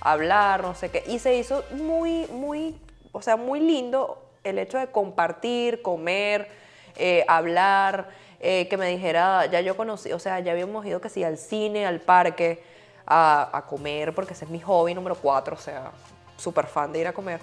hablar, 0.00 0.62
no 0.62 0.74
sé 0.74 0.90
qué. 0.90 1.02
Y 1.06 1.18
se 1.18 1.34
hizo 1.34 1.64
muy, 1.72 2.26
muy, 2.28 2.78
o 3.14 3.22
sea, 3.22 3.36
muy 3.36 3.60
lindo 3.60 4.22
el 4.42 4.58
hecho 4.58 4.78
de 4.78 4.88
compartir, 4.88 5.80
comer, 5.80 6.48
eh, 6.96 7.24
hablar, 7.28 8.08
eh, 8.40 8.68
que 8.68 8.76
me 8.76 8.88
dijera, 8.88 9.46
ya 9.46 9.62
yo 9.62 9.76
conocí, 9.76 10.12
o 10.12 10.18
sea, 10.18 10.40
ya 10.40 10.52
habíamos 10.52 10.84
ido 10.84 11.00
que 11.00 11.08
sí, 11.08 11.24
al 11.24 11.38
cine, 11.38 11.86
al 11.86 12.00
parque, 12.00 12.62
a, 13.06 13.56
a 13.56 13.62
comer, 13.66 14.14
porque 14.14 14.34
ese 14.34 14.44
es 14.44 14.50
mi 14.50 14.60
hobby 14.60 14.94
número 14.94 15.14
cuatro, 15.14 15.56
o 15.56 15.58
sea, 15.58 15.92
súper 16.36 16.66
fan 16.66 16.92
de 16.92 17.00
ir 17.00 17.06
a 17.06 17.12
comer. 17.12 17.40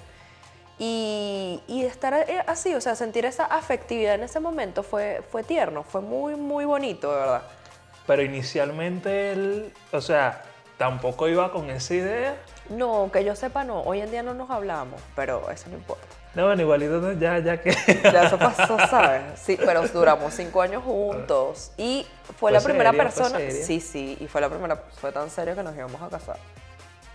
Y, 0.77 1.61
y 1.67 1.85
estar 1.85 2.13
eh, 2.13 2.43
así, 2.47 2.73
o 2.75 2.81
sea, 2.81 2.95
sentir 2.95 3.25
esa 3.25 3.45
afectividad 3.45 4.15
en 4.15 4.23
ese 4.23 4.39
momento 4.39 4.83
fue, 4.83 5.23
fue 5.31 5.43
tierno, 5.43 5.83
fue 5.83 6.01
muy, 6.01 6.35
muy 6.35 6.65
bonito, 6.65 7.11
de 7.11 7.19
verdad. 7.19 7.43
Pero 8.07 8.23
inicialmente 8.23 9.31
él, 9.31 9.73
o 9.91 10.01
sea, 10.01 10.43
tampoco 10.81 11.27
iba 11.27 11.51
con 11.51 11.69
esa 11.69 11.93
idea. 11.93 12.35
No, 12.69 13.11
que 13.13 13.23
yo 13.23 13.35
sepa, 13.35 13.63
no. 13.63 13.81
Hoy 13.81 14.01
en 14.01 14.09
día 14.09 14.23
no 14.23 14.33
nos 14.33 14.49
hablamos, 14.49 14.99
pero 15.15 15.47
eso 15.51 15.69
no 15.69 15.75
importa. 15.75 16.07
No, 16.33 16.47
bueno, 16.47 16.63
igualito 16.63 17.13
ya, 17.13 17.37
ya 17.37 17.61
que. 17.61 17.69
Ya 18.11 18.23
eso 18.23 18.39
pasó, 18.39 18.79
¿sabes? 18.89 19.21
Sí, 19.39 19.59
pero 19.63 19.87
duramos 19.89 20.33
cinco 20.33 20.59
años 20.59 20.83
juntos. 20.83 21.71
Y 21.77 22.07
fue 22.25 22.33
¿Fue 22.35 22.51
la 22.51 22.61
primera 22.61 22.93
persona. 22.93 23.37
Sí, 23.51 23.79
sí, 23.79 24.17
y 24.19 24.25
fue 24.25 24.41
la 24.41 24.49
primera. 24.49 24.75
Fue 24.75 25.11
tan 25.11 25.29
serio 25.29 25.55
que 25.55 25.61
nos 25.61 25.75
íbamos 25.75 26.01
a 26.01 26.09
casar. 26.09 26.37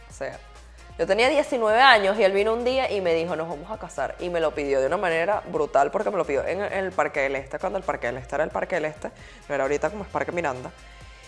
O 0.09 0.15
sea, 0.15 0.39
Yo 0.97 1.05
tenía 1.09 1.29
19 1.29 1.81
años 1.81 2.17
y 2.21 2.23
él 2.23 2.31
vino 2.31 2.53
un 2.53 2.63
día 2.63 2.89
y 2.89 3.01
me 3.01 3.15
dijo, 3.15 3.35
nos 3.35 3.49
vamos 3.49 3.69
a 3.73 3.79
casar. 3.79 4.15
Y 4.21 4.31
me 4.31 4.39
lo 4.39 4.55
pidió 4.55 4.81
de 4.81 4.87
una 4.87 4.97
manera 4.97 5.43
brutal 5.51 5.91
porque 5.91 6.13
me 6.13 6.19
lo 6.19 6.25
pidió 6.25 6.47
en 6.47 6.61
el 6.63 6.93
Parque 6.93 7.23
del 7.23 7.35
Este, 7.35 7.59
cuando 7.59 7.79
el 7.79 7.85
Parque 7.85 8.07
del 8.07 8.19
Este 8.19 8.37
era 8.37 8.45
el 8.45 8.51
Parque 8.51 8.77
del 8.77 8.85
Este, 8.85 9.11
no 9.49 9.55
era 9.57 9.65
ahorita 9.65 9.91
como 9.91 10.05
es 10.05 10.11
Parque 10.11 10.31
Miranda. 10.31 10.71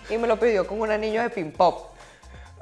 Y 0.09 0.18
me 0.18 0.28
lo 0.28 0.38
pidió 0.38 0.68
con 0.68 0.80
un 0.80 0.92
anillo 0.92 1.21
de 1.21 1.30
ping-pop. 1.30 1.98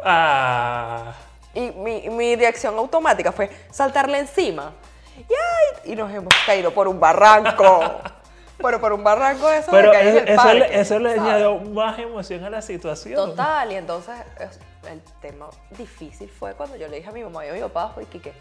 Ah, 0.05 1.12
Y 1.55 1.71
mi, 1.73 2.09
mi 2.11 2.37
reacción 2.37 2.76
automática 2.79 3.33
fue 3.33 3.50
saltarle 3.71 4.19
encima. 4.19 4.73
Y, 5.17 5.21
ay, 5.33 5.93
y 5.93 5.97
nos 5.97 6.12
hemos 6.12 6.33
caído 6.45 6.71
por 6.73 6.87
un 6.88 7.00
barranco. 7.00 7.81
Pero 8.59 8.81
por 8.81 8.93
un 8.95 9.05
barranco 9.05 9.50
eso 9.50 9.71
pero 9.71 9.91
de 9.91 9.93
caer 9.99 10.07
en 10.09 10.17
eso, 10.17 10.23
el 10.25 10.29
eso 10.33 10.43
parque, 10.43 10.59
le, 10.61 10.81
eso 10.81 10.99
le 10.99 11.09
¿sabes? 11.17 11.23
añadió 11.31 11.59
más 11.59 11.99
emoción 11.99 12.43
a 12.43 12.49
la 12.49 12.62
situación. 12.62 13.15
Total, 13.15 13.71
y 13.71 13.75
entonces 13.75 14.15
es- 14.41 14.59
el 14.91 15.03
tema 15.21 15.49
difícil 15.76 16.31
fue 16.31 16.55
cuando 16.55 16.75
yo 16.76 16.88
le 16.88 16.97
dije 16.97 17.09
a 17.11 17.12
mi 17.12 17.23
mamá 17.23 17.45
y 17.45 17.50
a 17.50 17.53
mi 17.53 17.61
papá, 17.61 17.93
y 18.00 18.07
que, 18.19 18.33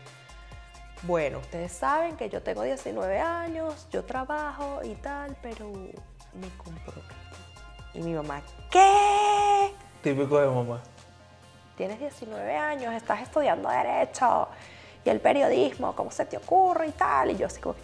bueno, 1.01 1.39
ustedes 1.39 1.73
saben 1.73 2.15
que 2.15 2.29
yo 2.29 2.41
tengo 2.41 2.63
19 2.63 3.19
años, 3.19 3.87
yo 3.91 4.05
trabajo 4.05 4.79
y 4.85 4.95
tal, 4.95 5.35
pero 5.41 5.69
me 5.69 6.47
comprometo. 6.63 7.13
Y 7.93 7.99
mi 7.99 8.13
mamá, 8.13 8.41
¿qué? 8.71 9.71
Típico 10.01 10.39
de 10.39 10.47
mamá. 10.47 10.79
Tienes 11.75 11.99
19 11.99 12.55
años, 12.55 12.93
estás 12.93 13.21
estudiando 13.21 13.69
Derecho 13.69 14.47
y 15.03 15.09
el 15.09 15.19
periodismo, 15.19 15.93
¿cómo 15.93 16.09
se 16.09 16.25
te 16.25 16.37
ocurre 16.37 16.87
y 16.87 16.91
tal? 16.91 17.31
Y 17.31 17.37
yo 17.37 17.47
así 17.47 17.59
como, 17.59 17.75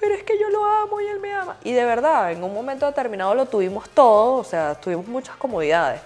pero 0.00 0.14
es 0.14 0.22
que 0.22 0.38
yo 0.38 0.48
lo 0.48 0.64
amo 0.64 1.00
y 1.00 1.06
él 1.06 1.18
me 1.18 1.32
ama. 1.34 1.56
Y 1.64 1.72
de 1.72 1.84
verdad, 1.84 2.30
en 2.30 2.44
un 2.44 2.54
momento 2.54 2.86
determinado 2.86 3.34
lo 3.34 3.46
tuvimos 3.46 3.90
todo, 3.90 4.36
o 4.36 4.44
sea, 4.44 4.76
tuvimos 4.76 5.08
muchas 5.08 5.36
comodidades, 5.36 6.00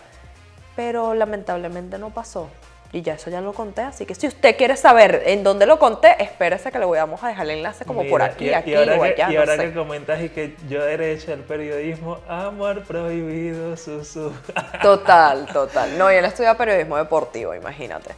pero 0.75 1.12
lamentablemente 1.12 1.99
no 1.99 2.08
pasó. 2.08 2.49
Y 2.95 3.03
ya 3.03 3.15
eso 3.15 3.29
ya 3.29 3.41
lo 3.41 3.53
conté, 3.53 3.81
así 3.83 4.07
que 4.07 4.15
si 4.15 4.29
usted 4.29 4.57
quiere 4.57 4.77
saber 4.77 5.25
en 5.27 5.43
dónde 5.43 5.67
lo 5.67 5.81
conté, 5.81 6.15
espérese 6.23 6.71
que 6.71 6.79
le 6.79 6.87
vamos 6.87 7.21
a 7.25 7.27
dejar 7.29 7.45
el 7.47 7.51
enlace 7.59 7.85
como 7.85 8.07
por 8.07 8.23
aquí, 8.23 8.47
y, 8.51 8.53
aquí 8.55 8.71
y 8.71 8.75
ahora 8.77 8.97
o 8.97 9.03
que, 9.03 9.09
allá, 9.09 9.31
y 9.31 9.35
no 9.35 9.41
ahora 9.41 9.57
sé. 9.57 9.63
que 9.65 9.75
comentas 9.75 10.21
y 10.23 10.29
que 10.29 10.55
yo 10.69 10.81
derecho 10.85 11.33
al 11.33 11.41
periodismo, 11.41 12.21
amor 12.29 12.85
prohibido, 12.85 13.77
susu. 13.77 14.33
Total, 14.81 15.47
total. 15.53 15.99
No, 15.99 16.13
y 16.13 16.15
él 16.15 16.25
estudia 16.25 16.57
periodismo 16.57 16.97
deportivo, 16.97 17.53
imagínate. 17.53 18.15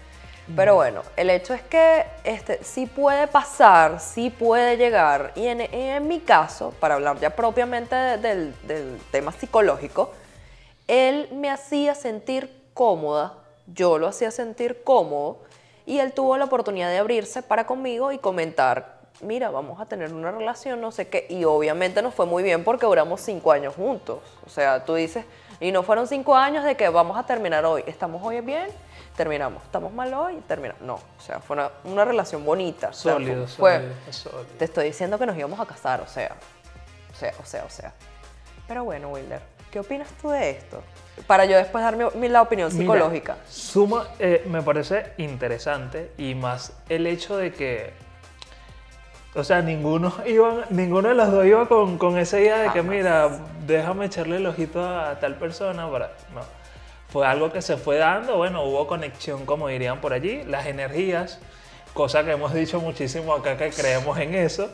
Pero 0.55 0.75
bueno, 0.77 1.03
el 1.17 1.31
hecho 1.31 1.55
es 1.55 1.63
que 1.63 2.05
este, 2.23 2.63
sí 2.63 2.85
puede 2.87 3.27
pasar, 3.29 3.99
sí 3.99 4.29
puede 4.31 4.77
llegar. 4.77 5.33
Y 5.37 5.47
en, 5.49 5.63
en 5.63 6.07
mi 6.07 6.21
caso, 6.21 6.75
para 6.79 6.97
hablar 6.97 7.19
ya 7.19 7.31
propiamente 7.31 7.97
de- 7.97 8.19
del, 8.19 8.55
del 8.65 8.99
tema 9.11 9.33
psicológico, 9.33 10.13
él 10.87 11.29
me 11.33 11.51
hacía 11.51 11.95
sentir 11.97 12.49
cómoda, 12.75 13.33
yo 13.67 13.99
lo 13.99 14.07
hacía 14.09 14.31
sentir 14.31 14.83
cómodo, 14.85 15.39
y 15.85 15.99
él 16.01 16.13
tuvo 16.13 16.37
la 16.37 16.45
oportunidad 16.47 16.89
de 16.91 16.99
abrirse 16.99 17.43
para 17.43 17.67
conmigo 17.67 18.11
y 18.13 18.19
comentar, 18.19 18.97
mira, 19.21 19.51
vamos 19.51 19.81
a 19.81 19.87
tener 19.87 20.13
una 20.13 20.31
relación, 20.33 20.81
no 20.81 20.91
sé 20.93 21.09
qué, 21.09 21.27
y 21.29 21.45
obviamente 21.45 22.03
nos 22.03 22.13
fue 22.15 22.27
muy 22.27 22.43
bien 22.43 22.65
porque 22.65 22.87
duramos 22.87 23.21
cinco 23.21 23.53
años 23.53 23.75
juntos. 23.75 24.19
O 24.45 24.51
sea, 24.51 24.85
tú 24.85 24.95
dices, 24.95 25.25
y 25.61 25.71
no 25.73 25.83
fueron 25.83 26.07
cinco 26.09 26.35
años 26.37 26.65
de 26.65 26.77
que 26.77 26.89
vamos 26.89 27.17
a 27.17 27.25
terminar 27.25 27.65
hoy, 27.65 27.85
estamos 27.87 28.21
hoy 28.25 28.41
bien, 28.41 28.69
terminamos, 29.17 29.63
estamos 29.63 29.93
mal 29.93 30.13
hoy, 30.13 30.43
terminamos. 30.49 30.83
No, 30.83 30.95
o 30.97 31.21
sea, 31.21 31.39
fue 31.41 31.55
una, 31.57 31.71
una 31.85 32.05
relación 32.05 32.45
bonita. 32.45 32.89
o 32.89 32.93
sea, 32.93 33.13
Sólido, 33.15 33.47
fue- 33.47 33.77
sólido, 33.77 33.95
sólido. 34.13 34.45
te 34.59 34.65
estoy 34.67 34.85
diciendo 34.87 35.19
que 35.19 35.27
nos 35.27 35.37
íbamos 35.39 35.59
a 35.61 35.67
casar, 35.67 36.01
o 36.01 36.07
sea, 36.09 36.35
o 37.13 37.17
sea, 37.17 37.33
o 37.41 37.45
sea, 37.47 37.65
o 37.65 37.71
sea. 37.71 37.93
Pero 38.69 38.83
bueno, 38.85 39.09
Wilder, 39.11 39.41
¿qué 39.71 39.79
opinas 39.81 40.09
tú 40.21 40.31
de 40.31 40.51
esto? 40.51 40.83
Para 41.27 41.45
yo 41.47 41.57
después 41.57 41.83
dar 41.83 41.97
mi, 41.97 42.05
mi- 42.15 42.29
la 42.29 42.43
opinión 42.43 42.69
Mira, 42.73 42.81
psicológica. 42.81 43.37
suma, 43.49 44.07
eh, 44.19 44.45
me 44.47 44.63
parece 44.63 45.13
interesante 45.17 46.11
y 46.19 46.35
más 46.35 46.73
el 46.89 47.07
hecho 47.07 47.37
de 47.37 47.53
que, 47.53 47.93
o 49.35 49.43
sea, 49.45 49.63
ninguno, 49.63 50.13
iban, 50.27 50.63
ninguno 50.71 51.09
de 51.09 51.15
los 51.15 51.31
dos 51.33 51.47
iba 51.47 51.67
con, 51.69 51.99
con 51.99 52.19
esa 52.19 52.39
idea 52.39 52.59
de 52.59 52.65
que, 52.71 52.79
Jamás. 52.81 52.85
mira, 52.97 53.29
déjame 53.67 54.07
echarle 54.07 54.37
el 54.37 54.47
ojito 54.47 54.85
a 54.87 55.19
tal 55.19 55.37
persona 55.37 55.91
para... 55.91 56.13
No. 56.35 56.43
Fue 57.09 57.25
algo 57.27 57.51
que 57.53 57.63
se 57.63 57.77
fue 57.77 57.97
dando, 57.99 58.37
bueno, 58.37 58.65
hubo 58.65 58.87
conexión, 58.87 59.47
como 59.47 59.69
dirían 59.69 60.01
por 60.01 60.13
allí, 60.13 60.43
las 60.45 60.67
energías, 60.67 61.39
cosa 61.95 62.25
que 62.25 62.33
hemos 62.33 62.53
dicho 62.53 62.81
muchísimo 62.81 63.33
acá 63.33 63.57
que 63.57 63.71
creemos 63.71 64.19
en 64.19 64.35
eso. 64.35 64.71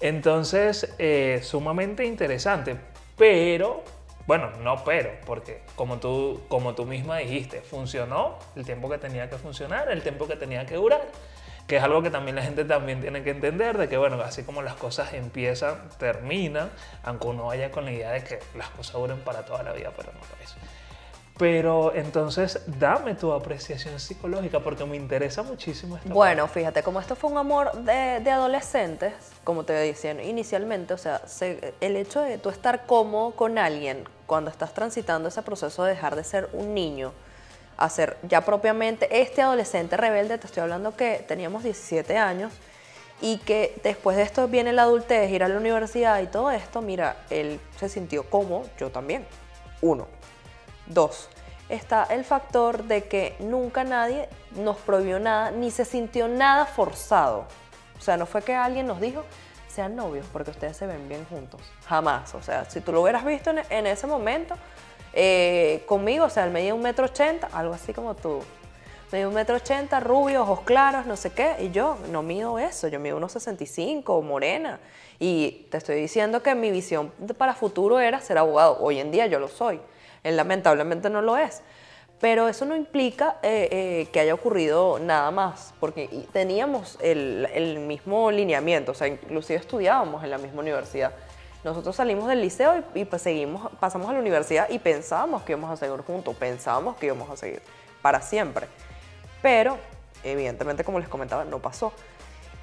Entonces, 0.00 0.92
eh, 0.98 1.40
sumamente 1.42 2.04
interesante, 2.04 2.76
pero, 3.16 3.82
bueno, 4.28 4.50
no 4.62 4.84
pero, 4.84 5.10
porque 5.24 5.62
como 5.74 6.00
tú, 6.00 6.42
como 6.48 6.74
tú 6.74 6.84
misma 6.84 7.16
dijiste, 7.16 7.62
funcionó 7.62 8.38
el 8.56 8.66
tiempo 8.66 8.90
que 8.90 8.98
tenía 8.98 9.30
que 9.30 9.38
funcionar, 9.38 9.90
el 9.90 10.02
tiempo 10.02 10.28
que 10.28 10.36
tenía 10.36 10.66
que 10.66 10.74
durar, 10.74 11.00
que 11.66 11.78
es 11.78 11.82
algo 11.82 12.02
que 12.02 12.10
también 12.10 12.36
la 12.36 12.42
gente 12.42 12.66
también 12.66 13.00
tiene 13.00 13.22
que 13.22 13.30
entender, 13.30 13.78
de 13.78 13.88
que, 13.88 13.96
bueno, 13.96 14.20
así 14.20 14.42
como 14.42 14.60
las 14.60 14.74
cosas 14.74 15.14
empiezan, 15.14 15.88
terminan, 15.98 16.68
aunque 17.04 17.26
uno 17.26 17.46
vaya 17.46 17.70
con 17.70 17.86
la 17.86 17.92
idea 17.92 18.10
de 18.10 18.22
que 18.22 18.38
las 18.54 18.68
cosas 18.68 18.96
duren 18.96 19.18
para 19.20 19.46
toda 19.46 19.62
la 19.62 19.72
vida, 19.72 19.92
pero 19.96 20.12
no 20.12 20.18
lo 20.18 20.44
es. 20.44 20.54
Pero 21.38 21.94
entonces, 21.94 22.60
dame 22.66 23.14
tu 23.14 23.32
apreciación 23.32 24.00
psicológica, 24.00 24.58
porque 24.58 24.84
me 24.84 24.96
interesa 24.96 25.44
muchísimo 25.44 25.96
esta 25.96 26.12
Bueno, 26.12 26.48
fíjate, 26.48 26.82
como 26.82 26.98
esto 26.98 27.14
fue 27.14 27.30
un 27.30 27.38
amor 27.38 27.70
de, 27.84 28.18
de 28.20 28.30
adolescentes, 28.32 29.12
como 29.44 29.64
te 29.64 29.72
decía 29.72 30.20
inicialmente, 30.24 30.94
o 30.94 30.98
sea, 30.98 31.22
se- 31.28 31.74
el 31.80 31.94
hecho 31.96 32.22
de 32.22 32.38
tú 32.38 32.50
estar 32.50 32.86
cómodo 32.86 33.30
con 33.36 33.56
alguien 33.56 34.02
cuando 34.26 34.50
estás 34.50 34.74
transitando 34.74 35.28
ese 35.28 35.42
proceso 35.42 35.84
de 35.84 35.90
dejar 35.94 36.16
de 36.16 36.24
ser 36.24 36.48
un 36.52 36.74
niño 36.74 37.12
a 37.76 37.88
ser 37.88 38.16
ya 38.24 38.40
propiamente 38.40 39.20
este 39.22 39.40
adolescente 39.40 39.96
rebelde, 39.96 40.38
te 40.38 40.46
estoy 40.48 40.64
hablando 40.64 40.96
que 40.96 41.24
teníamos 41.28 41.62
17 41.62 42.18
años 42.18 42.52
y 43.20 43.38
que 43.38 43.78
después 43.84 44.16
de 44.16 44.24
esto 44.24 44.48
viene 44.48 44.72
la 44.72 44.82
adultez, 44.82 45.30
ir 45.30 45.44
a 45.44 45.48
la 45.48 45.56
universidad 45.56 46.20
y 46.20 46.26
todo 46.26 46.50
esto, 46.50 46.82
mira, 46.82 47.16
él 47.30 47.60
se 47.78 47.88
sintió 47.88 48.28
cómodo, 48.28 48.64
yo 48.80 48.90
también. 48.90 49.24
Uno. 49.80 50.08
Dos, 50.88 51.28
está 51.68 52.04
el 52.04 52.24
factor 52.24 52.84
de 52.84 53.04
que 53.04 53.36
nunca 53.40 53.84
nadie 53.84 54.28
nos 54.56 54.76
prohibió 54.78 55.20
nada, 55.20 55.50
ni 55.50 55.70
se 55.70 55.84
sintió 55.84 56.28
nada 56.28 56.64
forzado. 56.64 57.46
O 57.98 58.00
sea, 58.00 58.16
no 58.16 58.26
fue 58.26 58.42
que 58.42 58.54
alguien 58.54 58.86
nos 58.86 59.00
dijo, 59.00 59.24
sean 59.68 59.94
novios 59.96 60.26
porque 60.32 60.50
ustedes 60.50 60.76
se 60.76 60.86
ven 60.86 61.08
bien 61.08 61.24
juntos. 61.26 61.60
Jamás. 61.86 62.34
O 62.34 62.42
sea, 62.42 62.64
si 62.70 62.80
tú 62.80 62.92
lo 62.92 63.02
hubieras 63.02 63.24
visto 63.24 63.50
en, 63.50 63.86
ese 63.86 64.06
momento, 64.06 64.56
eh, 65.12 65.84
conmigo, 65.86 66.24
o 66.24 66.30
sea, 66.30 66.44
él 66.44 66.50
medía 66.50 66.74
un 66.74 66.82
metro 66.82 67.04
ochenta, 67.04 67.48
algo 67.52 67.74
así 67.74 67.92
como 67.92 68.14
tú. 68.14 68.40
Medía 69.12 69.28
un 69.28 69.34
metro 69.34 69.56
ochenta, 69.56 70.00
rubio, 70.00 70.42
ojos 70.42 70.60
claros, 70.62 71.06
no 71.06 71.16
sé 71.16 71.30
qué. 71.30 71.56
Y 71.60 71.70
yo 71.70 71.98
no 72.10 72.22
mido 72.22 72.58
eso, 72.58 72.88
yo 72.88 72.98
mido 73.00 73.16
unos 73.16 73.32
65, 73.32 74.20
morena. 74.22 74.80
Y 75.18 75.66
te 75.70 75.78
estoy 75.78 75.96
diciendo 75.96 76.42
que 76.42 76.54
mi 76.54 76.70
visión 76.70 77.12
para 77.36 77.54
futuro 77.54 78.00
era 78.00 78.20
ser 78.20 78.38
abogado. 78.38 78.78
Hoy 78.80 79.00
en 79.00 79.10
día 79.10 79.26
yo 79.26 79.38
lo 79.38 79.48
soy. 79.48 79.80
Él 80.22 80.36
lamentablemente 80.36 81.10
no 81.10 81.22
lo 81.22 81.36
es. 81.36 81.62
Pero 82.20 82.48
eso 82.48 82.64
no 82.64 82.74
implica 82.74 83.36
eh, 83.42 83.68
eh, 83.70 84.08
que 84.12 84.18
haya 84.18 84.34
ocurrido 84.34 84.98
nada 84.98 85.30
más, 85.30 85.72
porque 85.78 86.26
teníamos 86.32 86.98
el, 87.00 87.48
el 87.54 87.78
mismo 87.78 88.32
lineamiento, 88.32 88.90
o 88.90 88.94
sea, 88.94 89.06
inclusive 89.06 89.60
estudiábamos 89.60 90.24
en 90.24 90.30
la 90.30 90.38
misma 90.38 90.60
universidad. 90.60 91.12
Nosotros 91.62 91.94
salimos 91.94 92.28
del 92.28 92.40
liceo 92.40 92.82
y, 92.94 93.00
y, 93.00 93.04
pues 93.04 93.22
seguimos, 93.22 93.70
pasamos 93.78 94.08
a 94.10 94.12
la 94.14 94.18
universidad 94.18 94.68
y 94.68 94.80
pensábamos 94.80 95.42
que 95.42 95.52
íbamos 95.52 95.70
a 95.70 95.76
seguir 95.76 96.00
juntos, 96.00 96.34
pensábamos 96.34 96.96
que 96.96 97.06
íbamos 97.06 97.30
a 97.30 97.36
seguir 97.36 97.62
para 98.02 98.20
siempre. 98.20 98.66
Pero, 99.40 99.78
evidentemente, 100.24 100.82
como 100.82 100.98
les 100.98 101.08
comentaba, 101.08 101.44
no 101.44 101.60
pasó. 101.60 101.92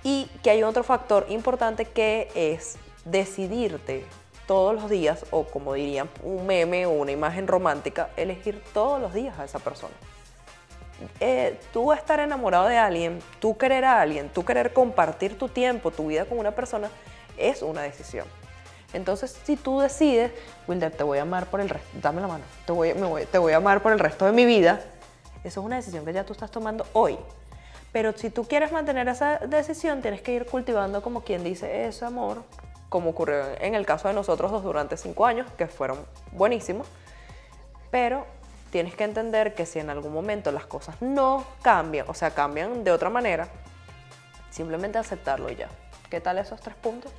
Y 0.04 0.30
que 0.44 0.50
hay 0.50 0.64
otro 0.64 0.84
factor 0.84 1.26
importante 1.30 1.86
que 1.86 2.30
es 2.36 2.78
decidirte 3.06 4.06
todos 4.48 4.76
los 4.76 4.90
días, 4.90 5.26
o 5.32 5.46
como 5.46 5.74
dirían 5.74 6.10
un 6.24 6.46
meme 6.46 6.86
o 6.86 6.92
una 6.92 7.12
imagen 7.12 7.48
romántica, 7.48 8.10
elegir 8.16 8.62
todos 8.74 9.02
los 9.02 9.14
días 9.14 9.38
a 9.40 9.46
esa 9.46 9.60
persona. 9.60 9.94
Eh, 11.20 11.60
tú 11.74 11.92
estar 11.92 12.20
enamorado 12.20 12.68
de 12.68 12.78
alguien, 12.78 13.20
tú 13.40 13.58
querer 13.58 13.84
a 13.84 14.02
alguien, 14.02 14.30
tú 14.30 14.46
querer 14.46 14.72
compartir 14.72 15.38
tu 15.38 15.50
tiempo, 15.50 15.92
tu 15.92 16.08
vida 16.08 16.26
con 16.26 16.40
una 16.40 16.52
persona, 16.52 16.90
es 17.38 17.62
una 17.62 17.82
decisión. 17.82 18.26
Entonces, 18.94 19.38
si 19.44 19.58
tú 19.58 19.82
decides, 19.82 20.32
Wilder, 20.68 20.92
te 20.92 21.04
voy 21.04 21.18
a 21.18 21.24
amar 21.24 21.48
por 21.48 21.60
el 21.60 21.68
resto, 21.68 21.88
dame 22.02 22.22
la 22.22 22.28
mano, 22.28 22.44
te 22.66 22.72
voy, 22.72 22.94
me 22.94 23.26
te 23.26 23.38
voy 23.38 23.52
a 23.52 23.58
amar 23.58 23.82
por 23.82 23.92
el 23.92 24.00
resto 24.00 24.26
de 24.26 24.32
mi 24.32 24.46
vida, 24.46 24.82
eso 25.44 25.60
es 25.60 25.66
una 25.66 25.76
decisión 25.76 26.06
que 26.06 26.14
ya 26.14 26.24
tú 26.24 26.32
estás 26.32 26.50
tomando 26.50 26.86
hoy. 26.94 27.18
Pero 27.92 28.14
si 28.14 28.30
tú 28.30 28.46
quieres 28.46 28.72
mantener 28.72 29.08
esa 29.08 29.38
decisión, 29.40 30.02
tienes 30.02 30.22
que 30.22 30.34
ir 30.34 30.46
cultivando, 30.46 31.02
como 31.02 31.22
quien 31.22 31.44
dice, 31.44 31.88
ese 31.88 32.06
amor, 32.06 32.44
como 32.90 33.12
ocurrió 33.12 33.44
en 33.60 33.76
el 33.76 33.86
caso 33.86 34.08
de 34.08 34.14
nosotros 34.14 34.52
dos 34.52 34.64
durante 34.64 34.98
cinco 34.98 35.26
años, 35.26 35.50
que 35.58 35.68
fueron 35.68 35.98
buenísimos. 36.32 36.88
Pero 37.92 38.26
tienes 38.72 38.96
que 38.96 39.04
entender 39.04 39.56
que 39.56 39.66
si 39.66 39.80
en 39.80 39.90
algún 39.90 40.14
momento 40.14 40.52
las 40.52 40.66
cosas 40.66 41.02
no 41.02 41.46
cambian, 41.62 42.06
o 42.10 42.14
sea, 42.14 42.32
cambian 42.32 42.84
de 42.84 42.92
otra 42.92 43.10
manera, 43.10 43.48
simplemente 44.50 44.98
aceptarlo 44.98 45.50
y 45.52 45.56
ya. 45.56 45.70
¿Qué 46.10 46.22
tal 46.22 46.38
esos 46.38 46.60
tres 46.60 46.76
puntos? 46.76 47.12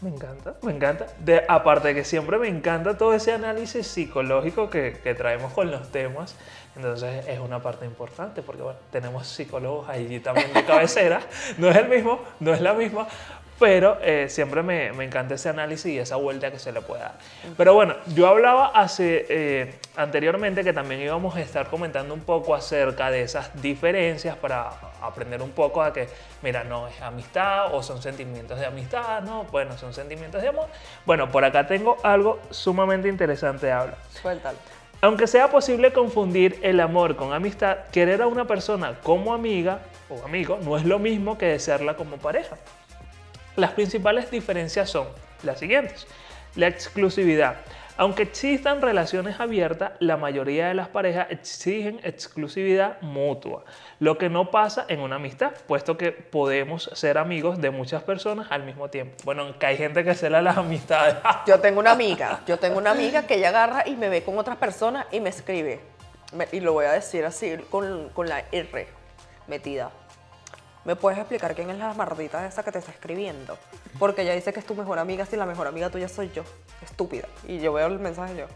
Me 0.00 0.10
encanta, 0.10 0.54
me 0.62 0.72
encanta. 0.72 1.06
De, 1.18 1.44
aparte 1.48 1.88
de 1.88 1.94
que 1.94 2.04
siempre 2.04 2.36
me 2.38 2.48
encanta 2.48 2.98
todo 2.98 3.14
ese 3.14 3.32
análisis 3.32 3.86
psicológico 3.86 4.68
que, 4.68 4.98
que 5.02 5.14
traemos 5.14 5.52
con 5.52 5.70
los 5.70 5.90
temas. 5.90 6.36
Entonces 6.76 7.26
es 7.28 7.38
una 7.38 7.62
parte 7.62 7.86
importante 7.86 8.42
porque 8.42 8.62
bueno, 8.62 8.78
tenemos 8.90 9.26
psicólogos 9.26 9.88
ahí 9.88 10.20
también 10.20 10.52
de 10.52 10.64
cabecera. 10.64 11.20
No 11.58 11.70
es 11.70 11.76
el 11.76 11.88
mismo, 11.88 12.20
no 12.40 12.52
es 12.52 12.60
la 12.60 12.74
misma, 12.74 13.06
pero 13.58 13.98
eh, 14.02 14.26
siempre 14.28 14.62
me, 14.62 14.92
me, 14.92 15.04
encanta 15.04 15.34
ese 15.34 15.48
análisis 15.48 15.86
y 15.86 15.98
esa 15.98 16.16
vuelta 16.16 16.50
que 16.50 16.58
se 16.58 16.72
le 16.72 16.80
puede 16.80 17.02
dar. 17.02 17.14
Pero 17.56 17.74
bueno, 17.74 17.94
yo 18.14 18.26
hablaba 18.26 18.66
hace, 18.68 19.26
eh, 19.28 19.74
anteriormente 19.96 20.64
que 20.64 20.72
también 20.72 21.00
íbamos 21.00 21.36
a 21.36 21.40
estar 21.40 21.68
comentando 21.68 22.14
un 22.14 22.20
poco 22.20 22.54
acerca 22.54 23.10
de 23.10 23.22
esas 23.22 23.50
diferencias 23.62 24.36
para 24.36 24.70
aprender 25.00 25.42
un 25.42 25.50
poco 25.50 25.82
a 25.82 25.92
que, 25.92 26.08
mira, 26.42 26.64
no 26.64 26.88
es 26.88 27.00
amistad 27.00 27.74
o 27.74 27.82
son 27.82 28.02
sentimientos 28.02 28.58
de 28.58 28.66
amistad, 28.66 29.22
no, 29.22 29.44
bueno, 29.44 29.76
son 29.78 29.94
sentimientos 29.94 30.42
de 30.42 30.48
amor. 30.48 30.66
Bueno, 31.06 31.30
por 31.30 31.44
acá 31.44 31.66
tengo 31.66 31.96
algo 32.02 32.40
sumamente 32.50 33.08
interesante 33.08 33.66
de 33.66 33.72
hablar. 33.72 33.98
Suéltalo. 34.20 34.58
Aunque 35.00 35.26
sea 35.26 35.50
posible 35.50 35.92
confundir 35.92 36.58
el 36.62 36.80
amor 36.80 37.14
con 37.14 37.34
amistad, 37.34 37.76
querer 37.92 38.22
a 38.22 38.26
una 38.26 38.46
persona 38.46 38.98
como 39.02 39.34
amiga 39.34 39.80
o 40.08 40.24
amigo 40.24 40.58
no 40.62 40.78
es 40.78 40.84
lo 40.84 40.98
mismo 40.98 41.36
que 41.36 41.46
desearla 41.46 41.94
como 41.94 42.16
pareja. 42.16 42.56
Las 43.56 43.72
principales 43.72 44.30
diferencias 44.30 44.90
son 44.90 45.06
las 45.42 45.58
siguientes. 45.58 46.06
La 46.56 46.66
exclusividad. 46.66 47.56
Aunque 47.96 48.24
existan 48.24 48.82
relaciones 48.82 49.38
abiertas, 49.38 49.92
la 50.00 50.16
mayoría 50.16 50.66
de 50.66 50.74
las 50.74 50.88
parejas 50.88 51.28
exigen 51.30 52.00
exclusividad 52.02 53.00
mutua, 53.02 53.64
lo 54.00 54.18
que 54.18 54.28
no 54.28 54.50
pasa 54.50 54.84
en 54.88 54.98
una 54.98 55.16
amistad, 55.16 55.52
puesto 55.68 55.96
que 55.96 56.10
podemos 56.10 56.90
ser 56.94 57.18
amigos 57.18 57.60
de 57.60 57.70
muchas 57.70 58.02
personas 58.02 58.48
al 58.50 58.64
mismo 58.64 58.90
tiempo. 58.90 59.14
Bueno, 59.24 59.56
que 59.60 59.66
hay 59.66 59.76
gente 59.76 60.02
que 60.02 60.14
cela 60.16 60.42
las 60.42 60.56
amistades. 60.56 61.14
Yo 61.46 61.60
tengo 61.60 61.78
una 61.78 61.92
amiga, 61.92 62.40
yo 62.46 62.58
tengo 62.58 62.78
una 62.78 62.90
amiga 62.90 63.28
que 63.28 63.36
ella 63.36 63.50
agarra 63.50 63.86
y 63.86 63.94
me 63.94 64.08
ve 64.08 64.24
con 64.24 64.36
otras 64.38 64.56
personas 64.56 65.06
y 65.12 65.20
me 65.20 65.28
escribe. 65.28 65.80
y 66.50 66.58
lo 66.58 66.72
voy 66.72 66.86
a 66.86 66.92
decir 66.92 67.24
así, 67.24 67.54
con, 67.70 68.08
con 68.08 68.28
la 68.28 68.42
R 68.50 68.88
metida. 69.46 69.92
¿Me 70.84 70.96
puedes 70.96 71.18
explicar 71.18 71.54
quién 71.54 71.70
es 71.70 71.78
la 71.78 71.94
mardita 71.94 72.46
esa 72.46 72.62
que 72.62 72.70
te 72.70 72.78
está 72.78 72.90
escribiendo? 72.90 73.56
Porque 73.98 74.22
ella 74.22 74.34
dice 74.34 74.52
que 74.52 74.60
es 74.60 74.66
tu 74.66 74.74
mejor 74.74 74.98
amiga 74.98 75.24
si 75.24 75.34
la 75.36 75.46
mejor 75.46 75.66
amiga 75.66 75.88
tuya 75.88 76.08
soy 76.08 76.30
yo. 76.34 76.42
Estúpida. 76.82 77.26
Y 77.48 77.58
yo 77.58 77.72
veo 77.72 77.86
el 77.86 77.98
mensaje 77.98 78.36
yo. 78.36 78.46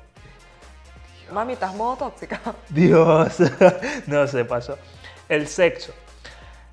Mami, 1.33 1.55
¿estás 1.55 1.75
modo 1.75 1.97
tóxica? 1.97 2.41
Dios. 2.69 3.39
no 4.07 4.27
se 4.27 4.45
pasó. 4.45 4.77
El 5.29 5.49
sexo. 5.49 5.95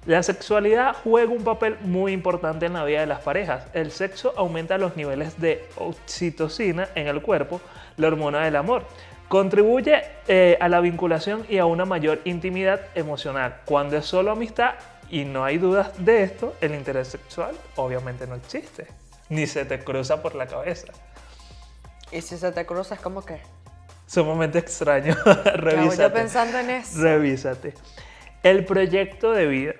La 0.05 0.21
sexualidad 0.24 0.95
juega 1.03 1.31
un 1.31 1.43
papel 1.43 1.77
muy 1.81 2.12
importante 2.12 2.65
en 2.65 2.74
la 2.74 2.83
vida 2.83 3.00
de 3.00 3.07
las 3.07 3.21
parejas. 3.21 3.65
El 3.74 3.91
sexo 3.91 4.33
aumenta 4.38 4.77
los 4.77 4.95
niveles 4.97 5.39
de 5.39 5.67
oxitocina 5.77 6.89
en 6.95 7.07
el 7.07 7.21
cuerpo, 7.21 7.59
la 7.97 8.07
hormona 8.07 8.43
del 8.43 8.57
amor. 8.57 8.83
Contribuye 9.29 10.03
eh, 10.27 10.57
a 10.59 10.69
la 10.69 10.79
vinculación 10.81 11.45
y 11.50 11.57
a 11.57 11.65
una 11.65 11.85
mayor 11.85 12.19
intimidad 12.25 12.81
emocional. 12.93 13.62
Cuando 13.65 13.97
es 13.97 14.05
solo 14.05 14.31
amistad, 14.31 14.75
y 15.09 15.25
no 15.25 15.43
hay 15.43 15.57
dudas 15.57 15.91
de 15.97 16.24
esto, 16.24 16.55
el 16.62 16.75
interés 16.75 17.07
sexual 17.07 17.55
obviamente 17.75 18.27
no 18.27 18.35
existe, 18.35 18.88
ni 19.29 19.47
se 19.47 19.65
te 19.65 19.79
cruza 19.79 20.21
por 20.21 20.35
la 20.35 20.47
cabeza. 20.47 20.93
¿Y 22.12 22.21
si 22.21 22.38
se 22.38 22.51
te 22.51 22.65
cruza 22.65 22.95
es 22.95 23.01
como 23.01 23.24
que? 23.24 23.39
Sumamente 24.07 24.59
extraño. 24.59 25.15
Revísate. 25.55 26.03
Yo 26.03 26.13
pensando 26.13 26.59
en 26.59 26.69
eso. 26.69 27.01
Revísate. 27.01 27.74
El 28.43 28.63
proyecto 28.65 29.31
de 29.31 29.47
vida. 29.47 29.74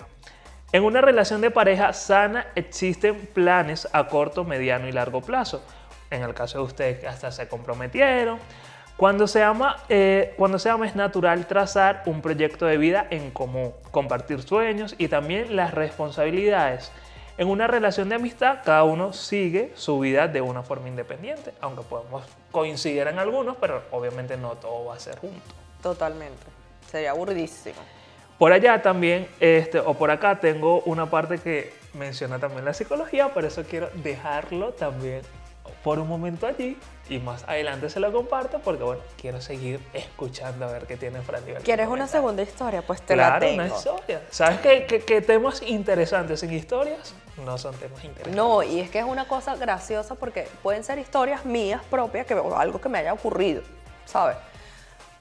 En 0.72 0.84
una 0.84 1.00
relación 1.00 1.42
de 1.42 1.52
pareja 1.52 1.94
sana 1.94 2.48
existen 2.56 3.28
planes 3.28 3.88
a 3.94 4.08
corto, 4.08 4.44
mediano 4.44 4.88
y 4.88 4.92
largo 4.92 5.22
plazo. 5.22 5.64
En 6.10 6.24
el 6.24 6.34
caso 6.34 6.58
de 6.58 6.64
ustedes 6.66 7.00
que 7.00 7.08
hasta 7.08 7.32
se 7.32 7.48
comprometieron, 7.48 8.40
cuando 8.98 9.28
se, 9.28 9.44
ama, 9.44 9.78
eh, 9.90 10.34
cuando 10.38 10.58
se 10.58 10.70
ama 10.70 10.88
es 10.88 10.96
natural 10.96 11.48
trazar 11.48 12.04
un 12.06 12.22
proyecto 12.22 12.66
de 12.66 12.78
vida 12.78 13.06
en 13.10 13.30
común, 13.32 13.74
compartir 13.92 14.42
sueños 14.42 14.96
y 14.98 15.10
también 15.10 15.58
las 15.58 15.74
responsabilidades. 15.74 16.92
En 17.38 17.50
una 17.50 17.68
relación 17.68 18.08
de 18.08 18.16
amistad, 18.16 18.60
cada 18.64 18.86
uno 18.86 19.12
sigue 19.12 19.74
su 19.76 20.00
vida 20.00 20.30
de 20.30 20.40
una 20.40 20.64
forma 20.64 20.88
independiente, 20.88 21.52
aunque 21.60 21.82
podemos 21.82 22.24
coincidir 22.52 23.08
en 23.08 23.20
algunos, 23.20 23.58
pero 23.58 23.84
obviamente 23.92 24.38
no 24.38 24.52
todo 24.52 24.86
va 24.86 24.96
a 24.96 25.00
ser 25.00 25.20
junto. 25.20 25.42
Totalmente. 25.84 26.46
Sería 26.90 27.12
aburridísimo. 27.12 27.76
Por 28.38 28.54
allá 28.54 28.82
también, 28.82 29.28
este, 29.42 29.80
o 29.80 29.94
por 29.96 30.12
acá, 30.12 30.40
tengo 30.40 30.82
una 30.86 31.10
parte 31.10 31.38
que 31.40 31.74
menciona 31.94 32.40
también 32.40 32.64
la 32.64 32.74
psicología, 32.74 33.34
por 33.34 33.44
eso 33.44 33.64
quiero 33.64 33.90
dejarlo 33.96 34.72
también 34.72 35.22
por 35.84 36.00
un 36.00 36.08
momento 36.08 36.48
allí 36.48 36.78
y 37.10 37.20
más 37.20 37.44
adelante 37.44 37.90
se 37.90 38.00
lo 38.00 38.12
comparto 38.12 38.60
porque, 38.60 38.84
bueno, 38.84 39.02
quiero 39.20 39.40
seguir 39.40 39.80
escuchando 39.94 40.66
a 40.66 40.72
ver 40.72 40.88
qué 40.88 40.98
tiene 40.98 41.22
Fran 41.22 41.44
¿Quieres 41.64 41.88
una 41.88 42.08
segunda 42.08 42.42
historia? 42.42 42.82
Pues 42.82 43.02
te 43.02 43.16
la 43.16 43.40
tengo. 43.40 43.54
una 43.56 43.68
historia. 43.68 44.22
¿Sabes 44.32 44.60
qué, 44.60 45.04
qué, 45.06 45.22
temas 45.22 45.62
interesantes 45.62 46.40
sin 46.40 46.52
historias 46.54 47.14
no 47.46 47.58
son 47.58 47.76
temas 47.76 48.04
interesantes? 48.04 48.36
No, 48.36 48.64
y 48.64 48.80
es 48.80 48.90
que 48.90 49.00
es 49.00 49.06
una 49.06 49.28
cosa 49.28 49.56
graciosa 49.56 50.16
porque 50.16 50.48
pueden 50.64 50.84
ser 50.84 50.98
historias 50.98 51.46
mías 51.46 51.82
propias, 51.90 52.26
que, 52.26 52.34
o 52.34 52.58
algo 52.58 52.82
que 52.82 52.90
me 52.90 52.98
haya 52.98 53.14
ocurrido, 53.14 53.62
¿sabes? 54.06 54.38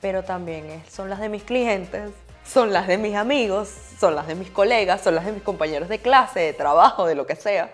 Pero 0.01 0.23
también 0.23 0.83
son 0.91 1.11
las 1.11 1.21
de 1.21 1.29
mis 1.29 1.43
clientes, 1.43 2.11
son 2.47 2.73
las 2.73 2.87
de 2.87 2.99
mis 2.99 3.17
amigos, 3.17 3.71
son 3.99 4.15
las 4.15 4.27
de 4.27 4.35
mis 4.35 4.51
colegas, 4.51 5.01
son 5.03 5.15
las 5.15 5.25
de 5.25 5.33
mis 5.33 5.43
compañeros 5.43 5.89
de 5.89 5.99
clase, 5.99 6.41
de 6.41 6.53
trabajo, 6.53 7.07
de 7.07 7.15
lo 7.15 7.27
que 7.27 7.37
sea. 7.37 7.71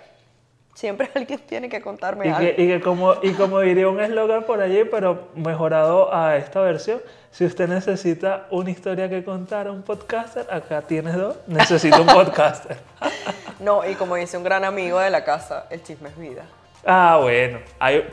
Siempre 0.80 1.10
alguien 1.14 1.38
tiene 1.40 1.68
que 1.68 1.82
contarme 1.82 2.26
y 2.26 2.30
algo. 2.30 2.50
y, 2.56 2.66
que 2.66 2.80
como, 2.80 3.14
y 3.22 3.34
como 3.34 3.60
diría 3.60 3.86
un 3.86 4.00
eslogan 4.00 4.44
por 4.44 4.62
allí, 4.62 4.84
pero 4.84 5.28
mejorado 5.34 6.14
a 6.14 6.38
esta 6.38 6.62
versión, 6.62 7.02
si 7.30 7.44
usted 7.44 7.68
necesita 7.68 8.46
una 8.50 8.70
historia 8.70 9.06
que 9.10 9.22
contar 9.22 9.66
a 9.66 9.72
un 9.72 9.82
podcaster, 9.82 10.46
acá 10.50 10.80
tienes 10.80 11.16
dos, 11.16 11.36
necesito 11.46 12.00
un 12.00 12.06
podcaster. 12.06 12.78
no, 13.60 13.86
y 13.86 13.94
como 13.94 14.16
dice 14.16 14.38
un 14.38 14.42
gran 14.42 14.64
amigo 14.64 14.98
de 14.98 15.10
la 15.10 15.22
casa, 15.22 15.66
el 15.68 15.82
chisme 15.82 16.08
es 16.08 16.16
vida. 16.16 16.46
Ah, 16.86 17.18
bueno, 17.20 17.58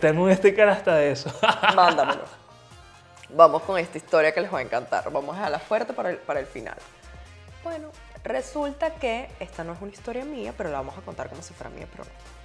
tengo 0.01 0.23
un 0.23 0.36
sticker 0.36 0.67
hasta 0.67 0.95
de 0.95 1.12
eso. 1.12 1.32
Mándamelo. 1.73 2.23
Vamos 3.30 3.62
con 3.62 3.77
esta 3.77 3.97
historia 3.97 4.34
que 4.34 4.41
les 4.41 4.53
va 4.53 4.60
a 4.60 4.62
encantar. 4.62 5.10
Vamos 5.10 5.36
a 5.36 5.38
dejarla 5.38 5.60
fuerte 5.60 5.93
para 5.93 6.10
el, 6.10 6.17
para 6.17 6.41
el 6.41 6.45
final. 6.45 6.75
Bueno, 7.63 7.88
resulta 8.25 8.89
que 8.95 9.30
esta 9.39 9.63
no 9.63 9.71
es 9.71 9.82
una 9.82 9.91
historia 9.91 10.25
mía, 10.25 10.53
pero 10.58 10.69
la 10.69 10.80
vamos 10.80 10.97
a 10.97 11.01
contar 11.01 11.30
como 11.30 11.41
si 11.41 11.53
fuera 11.53 11.69
mía, 11.69 11.88
pero 11.89 12.03
no. 12.03 12.37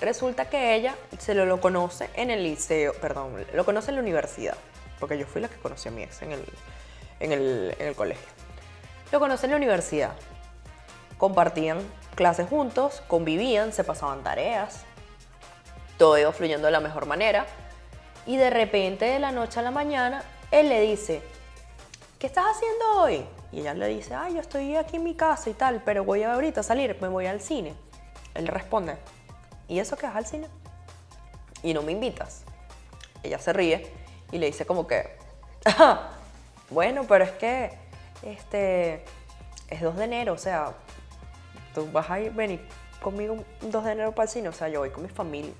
Resulta 0.00 0.48
que 0.48 0.74
ella 0.74 0.94
se 1.18 1.34
lo, 1.34 1.60
conoce 1.60 2.08
en 2.14 2.30
el 2.30 2.44
liceo, 2.44 2.92
perdón, 3.00 3.44
lo 3.52 3.64
conoce 3.64 3.90
en 3.90 3.96
la 3.96 4.02
universidad, 4.02 4.56
porque 5.00 5.18
yo 5.18 5.26
fui 5.26 5.40
la 5.40 5.48
que 5.48 5.56
conocí 5.56 5.88
a 5.88 5.92
mi 5.92 6.02
ex 6.02 6.22
en 6.22 6.32
el, 6.32 6.44
en 7.20 7.32
el, 7.32 7.76
en 7.78 7.88
el 7.88 7.96
colegio. 7.96 8.28
Lo 9.10 9.18
conoce 9.18 9.46
en 9.46 9.52
la 9.52 9.56
universidad. 9.56 10.12
Compartían 11.16 11.78
clases 12.14 12.48
juntos, 12.48 13.02
convivían, 13.08 13.72
se 13.72 13.82
pasaban 13.82 14.22
tareas, 14.22 14.84
todo 15.98 16.16
iba 16.16 16.32
fluyendo 16.32 16.66
de 16.66 16.72
la 16.72 16.80
mejor 16.80 17.06
manera. 17.06 17.46
Y 18.24 18.36
de 18.36 18.50
repente, 18.50 19.04
de 19.04 19.18
la 19.18 19.32
noche 19.32 19.58
a 19.58 19.62
la 19.62 19.70
mañana, 19.70 20.22
él 20.50 20.68
le 20.68 20.80
dice, 20.80 21.22
¿qué 22.18 22.26
estás 22.28 22.44
haciendo 22.46 23.02
hoy? 23.02 23.24
Y 23.50 23.60
ella 23.60 23.74
le 23.74 23.88
dice, 23.88 24.14
ay, 24.14 24.34
yo 24.34 24.40
estoy 24.40 24.76
aquí 24.76 24.96
en 24.96 25.04
mi 25.04 25.14
casa 25.14 25.50
y 25.50 25.54
tal, 25.54 25.82
pero 25.84 26.04
voy 26.04 26.22
ahorita 26.22 26.60
a 26.60 26.62
salir, 26.62 26.96
me 27.00 27.08
voy 27.08 27.26
al 27.26 27.40
cine. 27.40 27.74
Él 28.34 28.46
responde, 28.46 28.96
¿y 29.68 29.78
eso 29.78 29.96
que 29.96 30.06
vas 30.06 30.16
al 30.16 30.26
cine? 30.26 30.48
Y 31.62 31.74
no 31.74 31.82
me 31.82 31.92
invitas. 31.92 32.42
Ella 33.22 33.38
se 33.38 33.52
ríe 33.52 33.92
y 34.32 34.38
le 34.38 34.46
dice 34.46 34.66
como 34.66 34.86
que, 34.86 35.16
bueno, 36.70 37.04
pero 37.08 37.24
es 37.24 37.32
que 37.32 37.72
este 38.22 39.04
es 39.68 39.80
2 39.80 39.96
de 39.96 40.04
enero, 40.04 40.32
o 40.32 40.38
sea, 40.38 40.72
tú 41.74 41.88
vas 41.92 42.10
a 42.10 42.20
ir, 42.20 42.32
venir 42.32 42.66
conmigo 43.00 43.34
un 43.34 43.70
2 43.70 43.84
de 43.84 43.92
enero 43.92 44.12
para 44.12 44.24
el 44.24 44.28
cine, 44.28 44.48
o 44.48 44.52
sea, 44.52 44.68
yo 44.68 44.80
voy 44.80 44.90
con 44.90 45.02
mi 45.02 45.08
familia. 45.08 45.52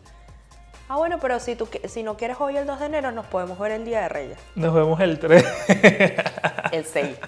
Ah, 0.89 0.97
bueno, 0.97 1.19
pero 1.21 1.39
si, 1.39 1.55
tú, 1.55 1.69
si 1.87 2.03
no 2.03 2.17
quieres 2.17 2.39
hoy 2.41 2.57
el 2.57 2.67
2 2.67 2.81
de 2.81 2.87
enero, 2.87 3.13
nos 3.13 3.27
podemos 3.27 3.59
ver 3.59 3.73
el 3.73 3.85
Día 3.85 4.01
de 4.03 4.09
Reyes. 4.09 4.39
Nos 4.55 4.75
vemos 4.75 4.99
el 5.01 5.19
3. 5.19 5.45
el 6.73 6.85
6. 6.87 7.19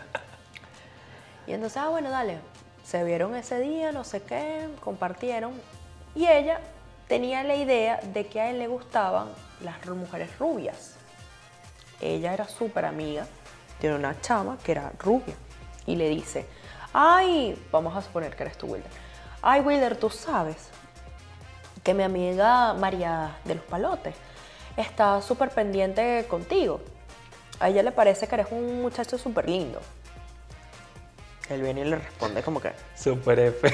Y 1.47 1.53
entonces, 1.53 1.77
ah, 1.77 1.89
bueno, 1.89 2.09
dale. 2.09 2.39
Se 2.85 3.05
vieron 3.05 3.37
ese 3.37 3.61
día, 3.61 3.93
no 3.93 4.03
sé 4.03 4.23
qué, 4.23 4.67
compartieron. 4.83 5.53
Y 6.15 6.27
ella 6.27 6.61
tenía 7.09 7.43
la 7.45 7.57
idea 7.57 8.01
de 8.03 8.27
que 8.27 8.41
a 8.41 8.51
él 8.51 8.59
le 8.59 8.67
gustaban 8.67 9.29
las 9.61 9.85
mujeres 9.87 10.39
rubias. 10.39 10.97
Ella 12.01 12.33
era 12.33 12.49
súper 12.49 12.85
amiga 12.85 13.27
de 13.81 13.95
una 13.95 14.21
chama 14.21 14.59
que 14.63 14.73
era 14.73 14.93
rubia 14.99 15.35
y 15.87 15.97
le 15.97 16.09
dice, 16.09 16.47
ay, 16.93 17.61
vamos 17.71 17.97
a 17.97 18.03
suponer 18.03 18.35
que 18.37 18.45
eres 18.45 18.59
tú, 18.59 18.67
Wilder. 18.67 18.91
Ay, 19.43 19.61
Wilder, 19.61 19.97
tú 19.97 20.11
sabes 20.11 20.69
que 21.83 21.95
mi 21.95 22.03
amiga 22.03 22.75
María 22.75 23.37
de 23.45 23.55
los 23.55 23.65
Palotes 23.65 24.15
está 24.77 25.21
súper 25.23 25.51
pendiente 25.51 26.27
contigo. 26.29 26.81
A 27.59 27.69
ella 27.69 27.83
le 27.83 27.93
parece 27.93 28.27
que 28.27 28.35
eres 28.35 28.49
un 28.51 28.83
muchacho 28.83 29.19
súper 29.19 29.49
lindo. 29.49 29.81
Él 31.51 31.63
viene 31.63 31.81
y 31.83 31.85
le 31.85 31.97
responde 31.97 32.43
como 32.43 32.61
que... 32.61 32.73
Súper 32.95 33.39
F, 33.41 33.69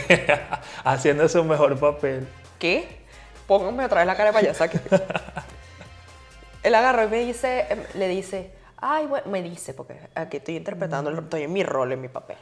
haciendo 0.84 1.28
su 1.28 1.44
mejor 1.44 1.78
papel. 1.78 2.26
¿Qué? 2.58 3.06
pónganme 3.46 3.84
otra 3.84 3.98
vez 3.98 4.06
la 4.06 4.16
cara 4.16 4.30
de 4.30 4.34
payasa 4.34 4.64
aquí. 4.64 4.78
Él 6.62 6.74
agarró 6.74 7.04
y 7.04 7.08
me 7.08 7.18
dice, 7.18 7.66
em, 7.68 7.82
le 7.94 8.08
dice, 8.08 8.50
ay, 8.78 9.06
bueno, 9.06 9.28
me 9.30 9.42
dice, 9.42 9.72
porque 9.72 9.98
aquí 10.14 10.38
estoy 10.38 10.56
interpretando, 10.56 11.10
estoy 11.10 11.44
en 11.44 11.52
mi 11.52 11.62
rol, 11.62 11.92
en 11.92 12.00
mi 12.00 12.08
papel. 12.08 12.36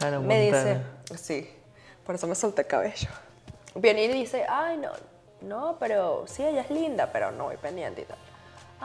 Hannah 0.00 0.18
Me 0.18 0.46
dice, 0.46 0.74
Montana. 0.74 1.18
sí, 1.18 1.48
por 2.04 2.16
eso 2.16 2.26
me 2.26 2.34
solté 2.34 2.62
el 2.62 2.66
cabello. 2.66 3.08
Viene 3.76 4.04
y 4.04 4.08
dice, 4.08 4.44
ay, 4.48 4.76
no, 4.76 4.90
no, 5.40 5.76
pero 5.78 6.24
sí, 6.26 6.44
ella 6.44 6.62
es 6.62 6.70
linda, 6.70 7.10
pero 7.12 7.30
no 7.30 7.44
voy 7.44 7.56
pendiente 7.56 8.02
y 8.02 8.04
tal. 8.04 8.18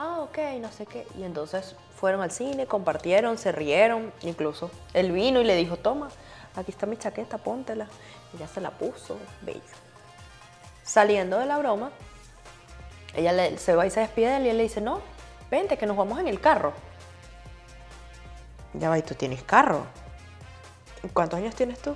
Ah, 0.02 0.20
ok, 0.20 0.38
no 0.62 0.72
sé 0.72 0.86
qué. 0.86 1.06
Y 1.18 1.24
entonces 1.24 1.76
fueron 1.94 2.22
al 2.22 2.30
cine, 2.30 2.66
compartieron, 2.66 3.36
se 3.36 3.52
rieron, 3.52 4.14
incluso. 4.22 4.70
Él 4.94 5.12
vino 5.12 5.42
y 5.42 5.44
le 5.44 5.54
dijo, 5.54 5.76
toma, 5.76 6.08
aquí 6.56 6.70
está 6.70 6.86
mi 6.86 6.96
chaqueta, 6.96 7.36
póntela. 7.36 7.86
Y 8.32 8.38
ya 8.38 8.48
se 8.48 8.62
la 8.62 8.70
puso, 8.70 9.18
bello. 9.42 9.60
Saliendo 10.82 11.38
de 11.38 11.44
la 11.44 11.58
broma, 11.58 11.90
ella 13.14 13.58
se 13.58 13.74
va 13.74 13.86
y 13.86 13.90
se 13.90 14.00
despide 14.00 14.28
de 14.28 14.36
él 14.38 14.46
y 14.46 14.48
él 14.48 14.56
le 14.56 14.62
dice, 14.62 14.80
no, 14.80 15.02
vente, 15.50 15.76
que 15.76 15.84
nos 15.84 15.98
vamos 15.98 16.18
en 16.18 16.28
el 16.28 16.40
carro. 16.40 16.72
Ya 18.72 18.88
va, 18.88 18.96
¿y 18.96 19.02
tú 19.02 19.14
tienes 19.14 19.42
carro? 19.42 19.84
¿Cuántos 21.12 21.38
años 21.38 21.54
tienes 21.54 21.78
tú? 21.78 21.94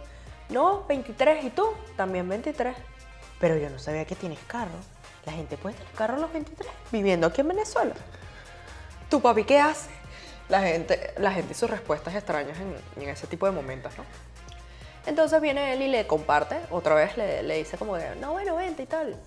No, 0.50 0.84
23. 0.86 1.42
¿Y 1.42 1.48
tú? 1.48 1.72
También 1.96 2.28
23. 2.28 2.76
Pero 3.40 3.56
yo 3.56 3.70
no 3.70 3.78
sabía 3.78 4.04
que 4.04 4.14
tienes 4.14 4.40
carro. 4.40 4.93
La 5.26 5.32
gente 5.32 5.56
puede 5.56 5.76
tener 5.76 5.92
carro 5.92 6.16
a 6.16 6.18
los 6.18 6.32
23, 6.32 6.70
viviendo 6.92 7.26
aquí 7.26 7.40
en 7.40 7.48
Venezuela. 7.48 7.94
¿Tu 9.08 9.20
papi 9.20 9.44
qué 9.44 9.58
hace? 9.58 9.90
La 10.48 10.60
gente, 10.60 11.14
la 11.18 11.32
gente 11.32 11.52
y 11.52 11.54
sus 11.54 11.70
respuestas 11.70 12.14
extrañas 12.14 12.58
en, 12.58 13.08
ese 13.08 13.26
tipo 13.26 13.46
de 13.46 13.52
momentos, 13.52 13.96
¿no? 13.96 14.04
Entonces 15.06 15.40
viene 15.40 15.72
él 15.72 15.82
y 15.82 15.88
le 15.88 16.06
comparte, 16.06 16.58
otra 16.70 16.94
vez 16.94 17.16
le, 17.16 17.56
dice 17.56 17.76
como 17.76 17.94
que, 17.94 18.14
no, 18.20 18.32
bueno, 18.32 18.56
vente 18.56 18.82
y 18.82 18.86
tal. 18.86 19.18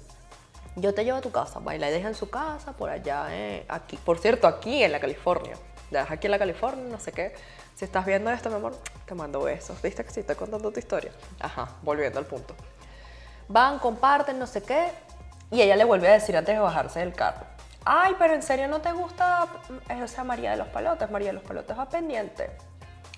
Yo 0.75 0.93
te 0.93 1.03
llevo 1.03 1.17
a 1.17 1.21
tu 1.21 1.31
casa, 1.31 1.59
va 1.59 1.75
y 1.75 1.79
deja 1.79 2.07
en 2.07 2.15
su 2.15 2.29
casa, 2.29 2.73
por 2.73 2.89
allá, 2.89 3.27
eh, 3.31 3.65
aquí. 3.67 3.97
Por 3.97 4.19
cierto, 4.19 4.47
aquí 4.47 4.83
en 4.83 4.91
la 4.91 4.99
California. 4.99 5.55
La 5.89 6.01
deja 6.01 6.15
aquí 6.15 6.27
en 6.27 6.31
la 6.31 6.39
California, 6.39 6.83
no 6.89 6.99
sé 6.99 7.11
qué. 7.11 7.33
Si 7.75 7.85
estás 7.85 8.05
viendo 8.05 8.29
esto, 8.29 8.49
mi 8.49 8.55
amor, 8.55 8.75
te 9.05 9.15
mando 9.15 9.41
besos. 9.41 9.81
¿Viste 9.81 10.03
que 10.03 10.11
sí 10.11 10.19
estoy 10.19 10.35
contando 10.35 10.71
tu 10.71 10.79
historia? 10.79 11.11
Ajá, 11.39 11.75
volviendo 11.81 12.19
al 12.19 12.25
punto. 12.25 12.55
Van, 13.47 13.79
comparten, 13.79 14.37
no 14.37 14.45
sé 14.45 14.61
qué. 14.61 14.91
Y 15.51 15.61
ella 15.61 15.75
le 15.75 15.83
vuelve 15.85 16.07
a 16.09 16.13
decir 16.13 16.35
antes 16.35 16.55
de 16.55 16.59
bajarse 16.61 16.99
del 16.99 17.13
carro. 17.13 17.45
Ay, 17.85 18.15
pero 18.19 18.33
en 18.33 18.41
serio 18.43 18.67
no 18.67 18.81
te 18.81 18.91
gusta, 18.91 19.47
eh, 19.89 20.03
o 20.03 20.07
sea, 20.07 20.23
María 20.25 20.51
de 20.51 20.57
los 20.57 20.67
Palotes. 20.67 21.09
María 21.09 21.27
de 21.29 21.33
los 21.33 21.43
Palotes 21.43 21.77
va 21.77 21.87
pendiente. 21.87 22.51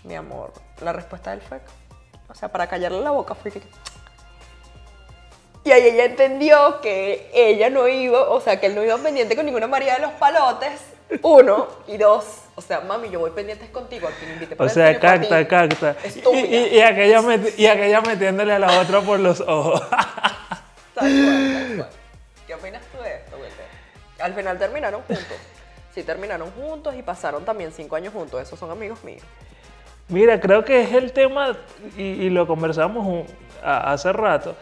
Mi 0.04 0.16
amor, 0.16 0.54
la 0.82 0.94
respuesta 0.94 1.32
del 1.32 1.42
fue, 1.42 1.60
o 2.30 2.36
sea, 2.36 2.50
para 2.52 2.68
callarle 2.68 3.02
la 3.02 3.12
boca 3.12 3.34
fue 3.36 3.52
que... 3.52 3.62
Y 5.64 5.72
ahí 5.72 5.82
ella 5.88 6.06
entendió 6.06 6.80
que 6.82 7.30
ella 7.34 7.70
no 7.70 7.88
iba, 7.88 8.30
o 8.30 8.40
sea, 8.40 8.60
que 8.60 8.68
él 8.68 8.76
no 8.76 8.84
iba 8.84 8.98
pendiente 8.98 9.36
con 9.36 9.46
ninguna 9.46 9.68
María 9.68 9.96
de 9.96 10.02
los 10.02 10.12
Palotes. 10.14 10.82
Uno. 11.24 11.68
Y 11.88 11.98
dos, 11.98 12.26
o 12.56 12.62
sea, 12.62 12.80
mami, 12.82 13.10
yo 13.10 13.20
voy 13.20 13.32
pendientes 13.32 13.70
contigo, 13.72 14.08
a 14.08 14.12
quien 14.12 14.32
invite 14.34 14.56
para 14.56 14.70
O 14.70 14.74
sea, 14.74 14.98
cacta, 15.00 15.48
cacta. 15.48 15.96
Y, 16.34 16.38
y- 16.38 16.68
y 16.78 16.82
aquella 16.82 17.22
y 17.58 17.66
aquella 17.66 18.02
metiéndole 18.02 18.54
a 18.54 18.60
la 18.60 18.80
otra 18.80 19.02
por 19.02 19.20
los 19.20 19.42
ojos. 19.42 19.82
Tal 19.90 21.12
cual, 21.12 21.54
tal 21.54 21.76
cual. 21.78 21.90
¿Qué 22.50 22.56
opinas 22.56 22.82
tú 22.92 23.00
de 23.04 23.14
esto, 23.18 23.36
Wilde? 23.36 24.24
Al 24.24 24.34
final 24.34 24.58
terminaron 24.58 25.02
juntos. 25.04 25.28
Sí, 25.94 26.04
terminaron 26.04 26.50
juntos 26.52 26.94
y 26.96 27.02
pasaron 27.04 27.44
también 27.46 27.72
cinco 27.72 27.96
años 27.96 28.14
juntos. 28.14 28.40
Esos 28.42 28.58
son 28.60 28.70
amigos 28.72 29.04
míos. 29.04 29.22
Mira, 30.08 30.40
creo 30.40 30.64
que 30.64 30.82
es 30.82 30.94
el 30.94 31.12
tema, 31.14 31.58
y, 31.98 32.04
y 32.04 32.30
lo 32.30 32.46
conversamos 32.48 33.06
un- 33.06 33.26
a- 33.64 33.92
hace 33.92 34.14
rato, 34.14 34.56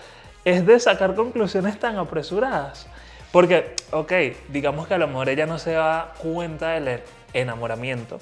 es 0.45 0.65
de 0.65 0.80
sacar 0.80 1.15
conclusiones 1.15 1.78
tan 1.80 1.97
apresuradas. 1.97 2.88
Porque, 3.34 3.76
ok, 3.91 4.12
digamos 4.50 4.88
que 4.88 4.93
a 4.95 4.97
lo 4.97 5.08
mejor 5.08 5.28
ella 5.30 5.45
no 5.45 5.60
se 5.60 5.73
da 5.73 6.13
cuenta 6.17 6.69
del 6.71 7.02
enamoramiento, 7.34 8.19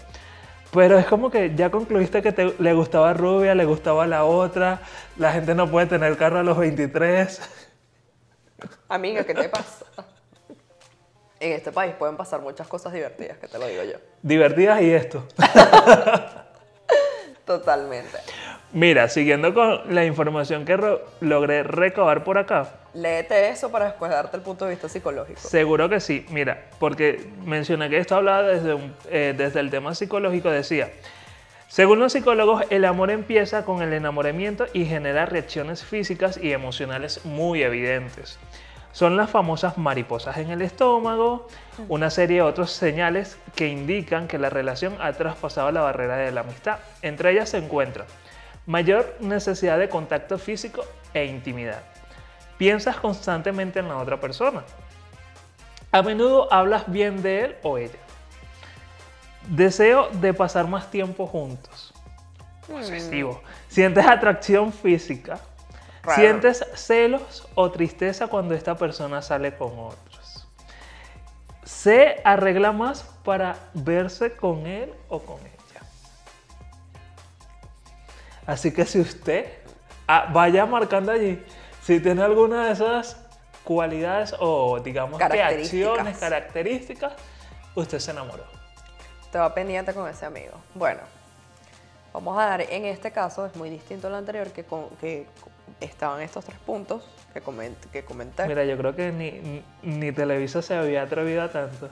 pero 0.74 0.98
es 0.98 1.06
como 1.06 1.30
que 1.30 1.54
ya 1.56 1.70
concluiste 1.70 2.22
que 2.24 2.32
te- 2.32 2.56
le 2.58 2.74
gustaba 2.74 3.14
rubia, 3.14 3.54
le 3.54 3.66
gustaba 3.66 4.08
la 4.08 4.26
otra, 4.26 4.82
la 5.18 5.32
gente 5.32 5.54
no 5.56 5.70
puede 5.70 5.86
tener 5.86 6.18
carro 6.18 6.40
a 6.40 6.44
los 6.44 6.58
23. 6.58 7.65
Amiga, 8.90 9.24
¿qué 9.24 9.34
te 9.34 9.50
pasa? 9.50 9.86
En 11.40 11.52
este 11.52 11.72
país 11.72 11.94
pueden 12.00 12.16
pasar 12.18 12.40
muchas 12.42 12.68
cosas 12.68 12.94
divertidas, 12.94 13.38
que 13.38 13.48
te 13.48 13.58
lo 13.60 13.68
digo 13.68 13.84
yo. 13.84 13.98
Divertidas 14.22 14.82
y 14.82 14.92
esto. 14.94 15.28
Totalmente. 17.46 18.18
Mira, 18.74 19.08
siguiendo 19.08 19.54
con 19.54 19.94
la 19.94 20.04
información 20.06 20.66
que 20.66 20.78
logré 21.22 21.64
recabar 21.64 22.24
por 22.24 22.38
acá, 22.38 22.68
Léete 22.94 23.50
eso 23.50 23.70
para 23.72 23.86
después 23.86 24.10
darte 24.10 24.38
el 24.38 24.44
punto 24.44 24.66
de 24.66 24.72
vista 24.72 24.88
psicológico. 24.90 25.40
Seguro 25.42 25.88
que 25.90 26.00
sí. 26.00 26.26
Mira, 26.30 26.66
porque 26.80 27.30
mencioné 27.44 27.90
que 27.90 27.98
esto 27.98 28.16
hablaba 28.16 28.44
desde, 28.44 28.74
un- 28.74 28.96
eh, 29.10 29.34
desde 29.38 29.60
el 29.60 29.70
tema 29.70 29.94
psicológico. 29.94 30.50
Decía, 30.50 30.90
según 31.68 32.00
los 32.00 32.14
psicólogos, 32.14 32.64
el 32.70 32.86
amor 32.86 33.12
empieza 33.12 33.66
con 33.66 33.82
el 33.82 33.92
enamoramiento 33.94 34.66
y 34.74 34.86
genera 34.86 35.26
reacciones 35.26 35.84
físicas 35.84 36.40
y 36.42 36.54
emocionales 36.54 37.26
muy 37.26 37.64
evidentes. 37.64 38.40
Son 38.92 39.18
las 39.18 39.30
famosas 39.30 39.78
mariposas 39.78 40.38
en 40.38 40.52
el 40.52 40.62
estómago, 40.62 41.48
una 41.90 42.10
serie 42.10 42.38
de 42.38 42.44
otros 42.44 42.72
señales 42.72 43.38
que 43.56 43.68
indican 43.68 44.28
que 44.28 44.38
la 44.38 44.50
relación 44.50 44.96
ha 45.02 45.12
traspasado 45.12 45.70
la 45.72 45.82
barrera 45.82 46.16
de 46.16 46.32
la 46.32 46.42
amistad. 46.42 46.80
Entre 47.02 47.32
ellas 47.32 47.50
se 47.50 47.58
encuentran 47.58 48.08
mayor 48.66 49.16
necesidad 49.20 49.78
de 49.78 49.90
contacto 49.90 50.38
físico 50.38 50.86
e 51.14 51.26
intimidad. 51.26 51.82
Piensas 52.58 52.96
constantemente 52.98 53.80
en 53.80 53.90
la 53.90 53.98
otra 53.98 54.20
persona. 54.20 54.64
A 55.92 56.02
menudo 56.02 56.52
hablas 56.54 56.90
bien 56.92 57.22
de 57.22 57.46
él 57.46 57.56
o 57.64 57.78
ella. 57.78 58.00
Deseo 59.48 60.10
de 60.10 60.34
pasar 60.34 60.68
más 60.68 60.90
tiempo 60.90 61.28
juntos. 61.28 61.94
Posesivo. 62.68 63.42
Sientes 63.68 64.06
atracción 64.06 64.74
física. 64.74 65.40
Raro. 66.04 66.22
Sientes 66.22 66.66
celos 66.76 67.48
o 67.56 67.72
tristeza 67.72 68.28
cuando 68.28 68.54
esta 68.54 68.76
persona 68.76 69.22
sale 69.22 69.56
con 69.56 69.78
otros. 69.78 70.48
Se 71.64 72.22
arregla 72.24 72.72
más 72.72 73.04
para 73.24 73.56
verse 73.74 74.36
con 74.36 74.68
él 74.68 74.94
o 75.10 75.20
con 75.20 75.40
ella. 75.40 75.82
Así 78.46 78.72
que 78.72 78.86
si 78.86 79.00
usted 79.00 79.48
ah, 80.08 80.30
vaya 80.32 80.66
marcando 80.66 81.12
allí, 81.12 81.44
si 81.82 82.00
tiene 82.00 82.24
alguna 82.24 82.66
de 82.66 82.74
esas 82.74 83.18
cualidades 83.64 84.36
o 84.40 84.80
digamos 84.80 85.20
que 85.20 85.42
acciones, 85.42 86.18
características, 86.18 87.14
usted 87.74 88.00
se 88.00 88.12
enamoró. 88.12 88.55
Te 89.36 89.40
va 89.40 89.54
pendiente 89.54 89.94
con 89.94 90.08
ese 90.08 90.26
amigo. 90.26 90.54
Bueno, 90.76 91.02
vamos 92.14 92.40
a 92.40 92.46
dar, 92.46 92.62
en 92.62 92.86
este 92.86 93.12
caso 93.12 93.46
es 93.46 93.54
muy 93.58 93.70
distinto 93.70 94.08
al 94.08 94.16
anterior, 94.16 94.48
que, 94.54 94.64
con- 94.64 94.88
que 95.02 95.28
estaban 95.82 96.22
estos 96.22 96.46
tres 96.46 96.58
puntos 96.60 97.04
que, 97.34 97.44
coment- 97.44 97.76
que 97.92 98.06
comenté. 98.06 98.48
Mira, 98.48 98.64
yo 98.64 98.78
creo 98.78 98.96
que 98.96 99.12
ni, 99.12 99.32
ni, 99.32 99.64
ni 99.82 100.12
Televisa 100.14 100.62
se 100.62 100.74
había 100.74 101.02
atrevido 101.02 101.44
a 101.44 101.52
tanto. 101.52 101.90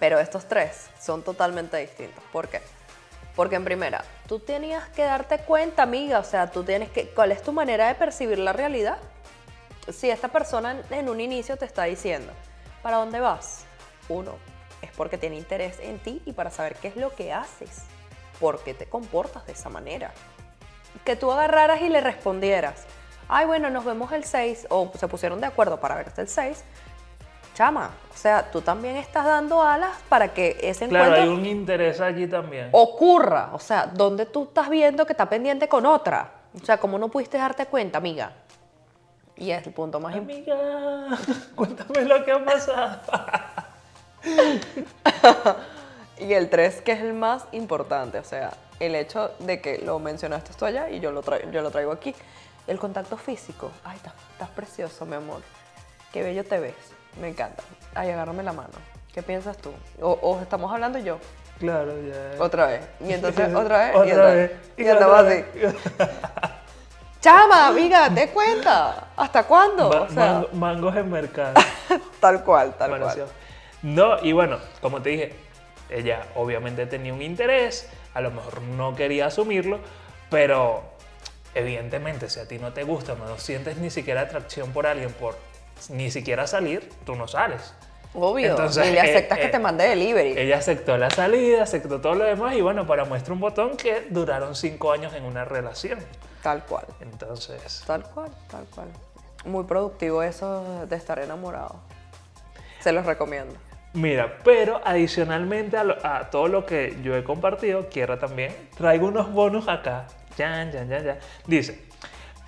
Pero 0.00 0.18
estos 0.18 0.46
tres 0.48 0.88
son 0.98 1.22
totalmente 1.22 1.76
distintos. 1.76 2.24
¿Por 2.32 2.48
qué? 2.48 2.62
Porque 3.36 3.56
en 3.56 3.64
primera, 3.64 4.02
tú 4.26 4.38
tenías 4.40 4.88
que 4.88 5.02
darte 5.02 5.40
cuenta, 5.40 5.82
amiga, 5.82 6.20
o 6.20 6.24
sea, 6.24 6.50
tú 6.50 6.64
tienes 6.64 6.88
que, 6.88 7.10
¿cuál 7.10 7.32
es 7.32 7.42
tu 7.42 7.52
manera 7.52 7.88
de 7.88 7.96
percibir 7.96 8.38
la 8.38 8.54
realidad? 8.54 8.96
Si 9.92 10.08
esta 10.08 10.28
persona 10.28 10.70
en- 10.88 10.94
en 11.00 11.08
un 11.10 11.20
inicio 11.20 11.58
te 11.58 11.66
está 11.66 11.82
diciendo, 11.84 12.32
¿para 12.82 12.96
dónde 12.96 13.20
vas? 13.20 13.66
Uno, 14.08 14.36
es 14.82 14.90
porque 14.96 15.18
tiene 15.18 15.36
interés 15.36 15.78
en 15.80 15.98
ti 15.98 16.22
y 16.26 16.32
para 16.32 16.50
saber 16.50 16.74
qué 16.76 16.88
es 16.88 16.96
lo 16.96 17.14
que 17.14 17.32
haces, 17.32 17.84
por 18.40 18.62
qué 18.62 18.74
te 18.74 18.86
comportas 18.86 19.46
de 19.46 19.52
esa 19.52 19.68
manera. 19.68 20.12
Que 21.04 21.16
tú 21.16 21.30
agarraras 21.32 21.80
y 21.80 21.88
le 21.88 22.00
respondieras, 22.00 22.84
ay, 23.28 23.46
bueno, 23.46 23.70
nos 23.70 23.84
vemos 23.84 24.12
el 24.12 24.24
6, 24.24 24.66
o 24.70 24.90
se 24.98 25.08
pusieron 25.08 25.40
de 25.40 25.46
acuerdo 25.46 25.78
para 25.80 25.94
verte 25.96 26.20
el 26.22 26.28
6, 26.28 26.64
chama, 27.54 27.90
o 28.14 28.16
sea, 28.16 28.50
tú 28.52 28.60
también 28.60 28.96
estás 28.96 29.24
dando 29.24 29.62
alas 29.62 29.96
para 30.08 30.32
que 30.32 30.56
ese 30.62 30.86
Claro, 30.88 31.06
encuentro 31.06 31.32
hay 31.32 31.38
un 31.40 31.44
interés 31.46 32.00
allí 32.00 32.26
también. 32.28 32.68
ocurra. 32.72 33.50
O 33.52 33.58
sea, 33.58 33.86
¿dónde 33.86 34.26
tú 34.26 34.44
estás 34.44 34.68
viendo 34.70 35.04
que 35.06 35.12
está 35.12 35.28
pendiente 35.28 35.68
con 35.68 35.84
otra? 35.84 36.32
O 36.60 36.64
sea, 36.64 36.78
¿cómo 36.78 36.98
no 36.98 37.08
pudiste 37.08 37.36
darte 37.36 37.66
cuenta, 37.66 37.98
amiga? 37.98 38.32
Y 39.36 39.50
es 39.50 39.66
el 39.66 39.72
punto 39.72 39.98
más 40.00 40.14
importante. 40.16 40.52
Amiga, 40.52 41.18
cuéntame 41.56 42.02
lo 42.04 42.24
que 42.24 42.32
ha 42.32 42.44
pasado. 42.44 43.00
Y 46.20 46.32
el 46.34 46.50
3, 46.50 46.82
que 46.82 46.92
es 46.92 47.00
el 47.00 47.14
más 47.14 47.44
importante, 47.52 48.18
o 48.18 48.24
sea, 48.24 48.50
el 48.80 48.96
hecho 48.96 49.30
de 49.38 49.60
que 49.60 49.78
lo 49.78 50.00
mencionaste 50.00 50.52
tú 50.54 50.64
allá 50.64 50.90
y 50.90 50.98
yo 50.98 51.12
lo, 51.12 51.22
traigo, 51.22 51.48
yo 51.52 51.62
lo 51.62 51.70
traigo 51.70 51.92
aquí. 51.92 52.12
El 52.66 52.78
contacto 52.78 53.16
físico. 53.16 53.70
Ay, 53.84 53.96
estás, 53.96 54.14
estás 54.32 54.48
precioso, 54.50 55.06
mi 55.06 55.14
amor. 55.14 55.42
Qué 56.12 56.22
bello 56.24 56.44
te 56.44 56.58
ves. 56.58 56.74
Me 57.20 57.28
encanta. 57.28 57.62
Ay, 57.94 58.10
agárrame 58.10 58.42
la 58.42 58.52
mano. 58.52 58.70
¿Qué 59.14 59.22
piensas 59.22 59.56
tú? 59.58 59.72
O, 60.00 60.10
o 60.20 60.40
estamos 60.40 60.72
hablando 60.72 60.98
yo. 60.98 61.18
Claro, 61.60 61.92
ya. 62.02 62.42
Otra 62.42 62.66
vez. 62.66 62.80
Y 63.00 63.12
entonces 63.12 63.54
otra 63.54 63.78
vez. 63.78 63.94
y 63.94 63.98
Otra 63.98 64.12
otra 64.14 64.34
vez. 64.34 64.52
Y 64.76 64.86
andamos 64.88 65.20
otra 65.20 65.30
así. 65.30 65.44
Chama, 67.20 67.68
amiga, 67.68 68.10
te 68.12 68.28
cuenta. 68.30 69.08
¿Hasta 69.16 69.44
cuándo? 69.44 69.88
Ma- 69.88 70.00
O 70.02 70.08
sea, 70.08 70.24
mango- 70.32 70.48
mangos 70.52 70.96
en 70.96 71.10
mercado. 71.10 71.54
tal 72.20 72.42
cual, 72.44 72.74
tal 72.76 72.98
cual. 72.98 73.26
No, 73.82 74.22
y 74.22 74.32
bueno, 74.32 74.58
como 74.80 75.02
te 75.02 75.10
dije, 75.10 75.32
ella 75.90 76.26
obviamente 76.34 76.86
tenía 76.86 77.14
un 77.14 77.22
interés, 77.22 77.88
a 78.14 78.20
lo 78.20 78.30
mejor 78.30 78.62
no 78.62 78.94
quería 78.94 79.26
asumirlo, 79.26 79.78
pero 80.30 80.82
evidentemente 81.54 82.28
si 82.28 82.40
a 82.40 82.48
ti 82.48 82.58
no 82.58 82.72
te 82.72 82.84
gusta, 82.84 83.14
no 83.14 83.38
sientes 83.38 83.76
ni 83.78 83.90
siquiera 83.90 84.22
atracción 84.22 84.72
por 84.72 84.86
alguien, 84.86 85.12
por 85.12 85.36
ni 85.90 86.10
siquiera 86.10 86.46
salir, 86.46 86.88
tú 87.06 87.14
no 87.14 87.28
sales. 87.28 87.74
Obvio. 88.14 88.50
Entonces, 88.50 88.86
y 88.86 88.92
le 88.92 88.98
eh, 88.98 89.00
aceptas 89.00 89.38
eh, 89.38 89.40
que 89.42 89.48
te 89.48 89.58
mande 89.58 89.86
delivery. 89.86 90.34
Ella 90.36 90.58
aceptó 90.58 90.96
la 90.96 91.10
salida, 91.10 91.62
aceptó 91.62 92.00
todo 92.00 92.14
lo 92.14 92.24
demás 92.24 92.54
y 92.56 92.62
bueno, 92.62 92.86
para 92.86 93.04
muestra 93.04 93.34
un 93.34 93.40
botón 93.40 93.76
que 93.76 94.06
duraron 94.10 94.54
cinco 94.54 94.92
años 94.92 95.12
en 95.14 95.24
una 95.24 95.44
relación. 95.44 95.98
Tal 96.42 96.64
cual. 96.64 96.86
Entonces, 97.00 97.84
Tal 97.86 98.02
cual, 98.04 98.30
tal 98.50 98.64
cual. 98.74 98.88
Muy 99.44 99.64
productivo 99.64 100.22
eso 100.22 100.86
de 100.86 100.96
estar 100.96 101.18
enamorado. 101.18 101.80
Se 102.80 102.92
los 102.92 103.04
recomiendo. 103.06 103.54
Mira, 103.94 104.38
pero 104.44 104.80
adicionalmente 104.84 105.76
a, 105.76 106.28
todo 106.30 106.48
lo 106.48 106.66
que 106.66 106.98
yo 107.02 107.16
he 107.16 107.24
compartido, 107.24 107.88
quiero 107.90 108.18
también, 108.18 108.54
traigo 108.76 109.08
unos 109.08 109.32
bonus 109.32 109.66
acá. 109.66 110.06
Ya, 110.36 110.70
ya, 110.70 110.84
ya, 110.84 111.02
ya. 111.02 111.18
Dice, 111.46 111.82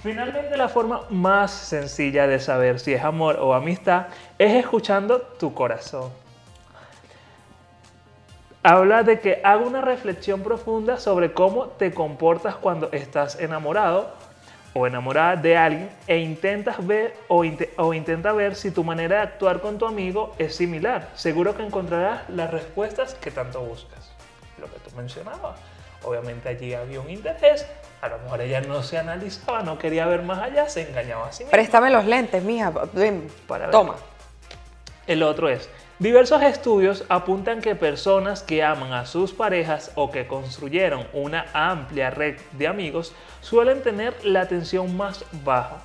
finalmente 0.03 0.57
la 0.57 0.69
forma 0.69 1.03
más 1.09 1.51
sencilla 1.51 2.27
de 2.27 2.39
saber 2.39 2.79
si 2.79 2.93
es 2.93 3.03
amor 3.03 3.39
o 3.41 3.55
amistad 3.55 4.09
es 4.39 4.53
escuchando 4.55 5.21
tu 5.21 5.55
corazón. 5.55 6.11
Habla 8.63 9.03
de 9.03 9.21
que 9.21 9.41
haga 9.43 9.63
una 9.63 9.81
reflexión 9.81 10.43
profunda 10.43 10.99
sobre 10.99 11.33
cómo 11.33 11.69
te 11.69 11.95
comportas 11.95 12.57
cuando 12.57 12.93
estás 12.93 13.41
enamorado 13.41 14.13
o 14.73 14.87
enamorada 14.87 15.37
de 15.37 15.57
alguien 15.57 15.91
e 16.07 16.19
intentas 16.19 16.85
ver 16.87 17.15
o, 17.29 17.45
inte- 17.45 17.73
o 17.77 17.93
intenta 17.93 18.33
ver 18.33 18.55
si 18.55 18.71
tu 18.71 18.85
manera 18.85 19.17
de 19.17 19.23
actuar 19.23 19.61
con 19.61 19.79
tu 19.79 19.87
amigo 19.87 20.35
es 20.39 20.55
similar. 20.55 21.09
Seguro 21.15 21.57
que 21.57 21.63
encontrarás 21.65 22.29
las 22.29 22.51
respuestas 22.51 23.15
que 23.15 23.31
tanto 23.31 23.61
buscas. 23.61 24.13
Lo 24.61 24.67
que 24.67 24.79
tú 24.79 24.95
mencionabas. 24.97 25.59
Obviamente 26.05 26.49
allí 26.49 26.73
había 26.75 27.01
un 27.01 27.11
interés. 27.11 27.67
A 28.01 28.09
lo 28.09 28.19
mejor 28.21 28.41
ella 28.41 28.61
no 28.63 28.83
se 28.83 28.97
analizaba, 28.97 29.63
no 29.63 29.77
quería 29.79 30.07
ver 30.07 30.23
más 30.23 30.39
allá, 30.39 30.69
se 30.69 30.89
engañaba 30.89 31.27
a 31.29 31.33
sí 31.33 31.43
misma. 31.45 31.51
Préstame 31.51 31.91
los 31.91 32.07
lentes, 32.07 32.43
mija. 32.43 32.71
Ven, 32.93 33.29
Para 33.47 33.67
ver. 33.67 33.73
Toma. 33.73 33.97
El 35.07 35.23
otro 35.23 35.49
es, 35.49 35.69
diversos 36.01 36.43
estudios 36.43 37.05
apuntan 37.09 37.61
que 37.61 37.77
personas 37.77 38.43
que 38.43 38.65
aman 38.65 38.93
a 38.93 39.07
sus 39.07 39.33
parejas 39.33 39.93
o 39.95 40.11
que 40.11 40.27
construyeron 40.27 41.07
una 41.13 41.47
amplia 41.53 42.11
red 42.11 42.37
de 42.53 42.67
amigos 42.67 43.15
suelen 43.41 43.83
tener 43.83 44.25
la 44.25 44.49
tensión 44.49 44.97
más 44.97 45.25
baja, 45.45 45.83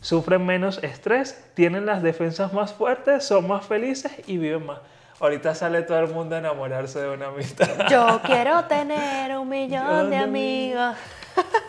sufren 0.00 0.44
menos 0.44 0.82
estrés, 0.82 1.44
tienen 1.54 1.86
las 1.86 2.02
defensas 2.02 2.52
más 2.52 2.72
fuertes, 2.72 3.24
son 3.24 3.46
más 3.46 3.64
felices 3.64 4.12
y 4.26 4.38
viven 4.38 4.66
más. 4.66 4.78
Ahorita 5.20 5.54
sale 5.54 5.82
todo 5.82 6.00
el 6.00 6.08
mundo 6.08 6.34
a 6.34 6.38
enamorarse 6.38 7.00
de 7.00 7.10
una 7.10 7.26
amistad. 7.26 7.68
Yo 7.90 8.20
quiero 8.24 8.64
tener 8.64 9.36
un 9.38 9.48
millón 9.48 10.10
de 10.10 10.16
amigos. 10.16 10.96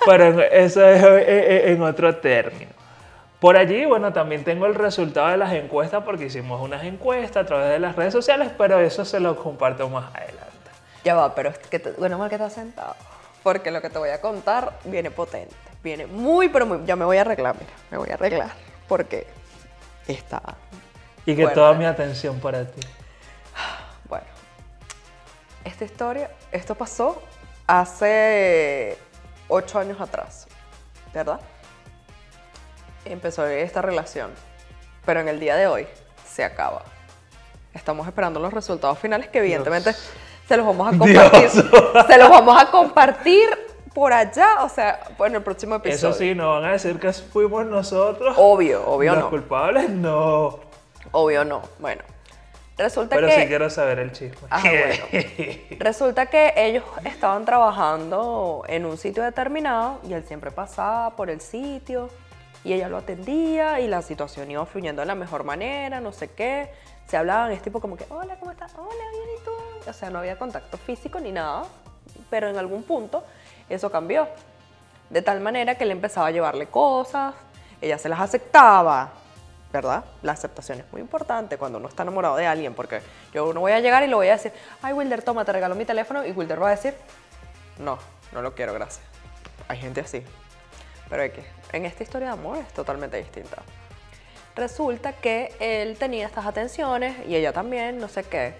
Pero 0.06 0.42
eso 0.42 0.86
es 0.88 1.04
eh, 1.04 1.26
eh, 1.28 1.72
en 1.72 1.82
otro 1.84 2.16
término. 2.16 2.83
Por 3.44 3.58
allí, 3.58 3.84
bueno, 3.84 4.14
también 4.14 4.46
tengo 4.46 4.68
el 4.68 4.74
resultado 4.74 5.28
de 5.28 5.36
las 5.36 5.52
encuestas 5.52 6.02
porque 6.06 6.28
hicimos 6.28 6.62
unas 6.62 6.82
encuestas 6.86 7.44
a 7.44 7.46
través 7.46 7.72
de 7.72 7.78
las 7.78 7.94
redes 7.94 8.14
sociales, 8.14 8.54
pero 8.58 8.80
eso 8.80 9.04
se 9.04 9.20
lo 9.20 9.36
comparto 9.36 9.90
más 9.90 10.16
adelante. 10.16 10.48
Ya 11.04 11.14
va, 11.14 11.36
pero 11.36 11.50
es 11.50 11.58
que 11.58 11.78
te- 11.78 11.92
bueno, 11.92 12.18
mal 12.18 12.30
que 12.30 12.36
estás 12.36 12.54
sentado. 12.54 12.96
Porque 13.44 13.70
lo 13.70 13.82
que 13.82 13.90
te 13.90 13.98
voy 14.00 14.12
a 14.12 14.22
contar 14.22 14.80
viene 14.86 15.12
potente. 15.12 15.54
Viene 15.84 16.06
muy, 16.08 16.48
pero 16.48 16.66
muy. 16.66 16.86
Ya 16.86 16.96
me 16.96 17.04
voy 17.04 17.18
a 17.18 17.22
arreglar, 17.22 17.56
mira. 17.60 17.74
Me 17.92 17.98
voy 17.98 18.10
a 18.12 18.14
arreglar. 18.14 18.52
Porque 18.88 19.28
está. 20.08 20.42
Y 21.26 21.36
que 21.36 21.42
Fuerte. 21.42 21.60
toda 21.60 21.74
mi 21.74 21.84
atención 21.84 22.40
para 22.40 22.64
ti. 22.66 22.80
Bueno. 24.08 24.26
Esta 25.66 25.84
historia, 25.84 26.32
esto 26.54 26.76
pasó 26.76 27.22
hace 27.68 28.98
ocho 29.50 29.80
años 29.80 30.00
atrás. 30.00 30.48
¿Verdad? 31.14 31.42
Empezó 33.06 33.46
esta 33.46 33.82
relación. 33.82 34.32
Pero 35.06 35.20
en 35.20 35.28
el 35.28 35.40
día 35.40 35.56
de 35.56 35.68
hoy 35.68 35.88
se 36.26 36.44
acaba. 36.44 36.84
Estamos 37.74 38.08
esperando 38.08 38.40
los 38.40 38.54
resultados 38.54 39.00
finales 39.00 39.28
que 39.28 39.40
evidentemente 39.40 39.94
se 40.48 40.58
los 40.58 40.66
vamos 40.66 40.94
a 40.94 40.98
compartir. 40.98 41.50
Dios. 41.52 42.08
Se 42.08 42.18
los 42.18 42.30
vamos 42.30 42.62
a 42.62 42.72
compartir 42.72 43.50
por 43.94 44.14
allá, 44.14 44.64
o 44.64 44.70
sea, 44.70 45.00
en 45.20 45.36
el 45.36 45.44
próximo 45.44 45.76
episodio. 45.76 46.10
Eso 46.10 46.18
sí, 46.18 46.34
no 46.34 46.52
van 46.52 46.66
a 46.66 46.72
decir 46.74 47.00
que 47.00 47.12
fuimos 47.14 47.66
nosotros. 47.66 48.36
Obvio, 48.38 48.86
obvio 48.88 49.14
Los 49.14 49.24
no. 49.26 49.30
culpables, 49.30 49.90
no. 49.90 50.60
Obvio 51.12 51.46
no. 51.46 51.62
Bueno, 51.80 52.02
resulta 52.78 53.16
Pero 53.16 53.28
que... 53.28 53.42
sí 53.42 53.48
quiero 53.48 53.70
saber 53.70 54.00
el 54.00 54.12
chisme. 54.12 54.48
Ajá, 54.50 54.70
bueno. 54.70 55.28
Resulta 55.80 56.26
que 56.28 56.54
ellos 56.56 56.84
estaban 57.06 57.46
trabajando 57.46 58.64
en 58.68 58.86
un 58.86 58.98
sitio 58.98 59.24
determinado 59.24 60.00
y 60.08 60.14
él 60.14 60.24
siempre 60.26 60.50
pasaba 60.50 61.16
por 61.16 61.30
el 61.30 61.42
sitio 61.42 62.10
y 62.64 62.74
ella 62.74 62.90
lo 62.90 62.98
atendía 62.98 63.80
y 63.80 63.88
la 63.88 64.02
situación 64.02 64.50
iba 64.50 64.66
fluyendo 64.66 65.02
de 65.02 65.06
la 65.06 65.16
mejor 65.16 65.44
manera, 65.44 66.00
no 66.00 66.12
sé 66.12 66.30
qué. 66.32 66.72
Se 67.08 67.18
hablaban, 67.18 67.52
es 67.52 67.62
tipo 67.62 67.82
como 67.82 67.98
que, 67.98 68.06
hola, 68.10 68.38
¿cómo 68.38 68.52
estás? 68.52 68.74
Hola, 68.76 68.88
bien, 69.12 69.30
¿y 69.40 69.44
tú? 69.44 69.90
O 69.90 69.94
sea, 69.94 70.10
no 70.10 70.20
había 70.20 70.38
contacto 70.38 70.78
físico 70.78 71.20
ni 71.20 71.32
nada, 71.32 71.64
pero 72.30 72.50
en 72.50 72.58
algún 72.58 72.84
punto 72.84 73.24
eso 73.70 73.92
cambió. 73.92 74.28
De 75.10 75.22
tal 75.22 75.42
manera 75.42 75.76
que 75.76 75.84
él 75.84 75.92
empezaba 75.92 76.28
a 76.28 76.32
llevarle 76.32 76.68
cosas, 76.68 77.36
ella 77.82 77.98
se 77.98 78.08
las 78.08 78.22
aceptaba, 78.22 79.12
¿verdad? 79.74 80.06
La 80.22 80.32
aceptación 80.32 80.80
es 80.80 80.92
muy 80.92 81.02
importante 81.02 81.58
cuando 81.58 81.80
uno 81.80 81.90
está 81.90 82.04
enamorado 82.04 82.38
de 82.38 82.48
alguien, 82.48 82.74
porque 82.74 83.02
yo 83.34 83.54
no 83.54 83.60
voy 83.60 83.74
a 83.74 83.82
llegar 83.82 84.04
y 84.04 84.08
le 84.08 84.16
voy 84.16 84.30
a 84.30 84.34
decir, 84.34 84.54
ay 84.82 84.94
Wilder, 84.94 85.22
toma, 85.22 85.44
te 85.44 85.52
regalo 85.52 85.76
mi 85.76 85.84
teléfono, 85.84 86.26
y 86.26 86.32
Wilder 86.32 86.64
va 86.64 86.68
a 86.68 86.72
decir, 86.72 86.96
no, 87.80 87.98
no 88.32 88.42
lo 88.42 88.56
quiero, 88.56 88.74
gracias. 88.74 89.06
Hay 89.68 89.78
gente 89.78 90.02
así. 90.02 90.24
Pero 91.14 91.32
que 91.32 91.46
en 91.74 91.86
esta 91.86 92.02
historia 92.02 92.30
de 92.30 92.34
amor 92.34 92.58
es 92.58 92.74
totalmente 92.74 93.18
distinta. 93.18 93.62
Resulta 94.56 95.14
que 95.14 95.54
él 95.60 95.96
tenía 95.96 96.26
estas 96.26 96.48
atenciones 96.48 97.16
y 97.28 97.36
ella 97.36 97.54
también, 97.54 98.00
no 98.00 98.08
sé 98.08 98.24
qué. 98.24 98.56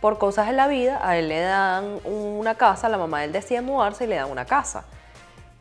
Por 0.00 0.16
cosas 0.16 0.48
en 0.48 0.56
la 0.56 0.68
vida, 0.68 1.06
a 1.06 1.18
él 1.18 1.28
le 1.28 1.40
dan 1.40 2.00
una 2.04 2.54
casa, 2.54 2.88
la 2.88 2.96
mamá 2.96 3.18
de 3.18 3.26
él 3.26 3.32
decide 3.32 3.60
mudarse 3.60 4.04
y 4.04 4.06
le 4.06 4.14
dan 4.16 4.30
una 4.30 4.46
casa. 4.46 4.86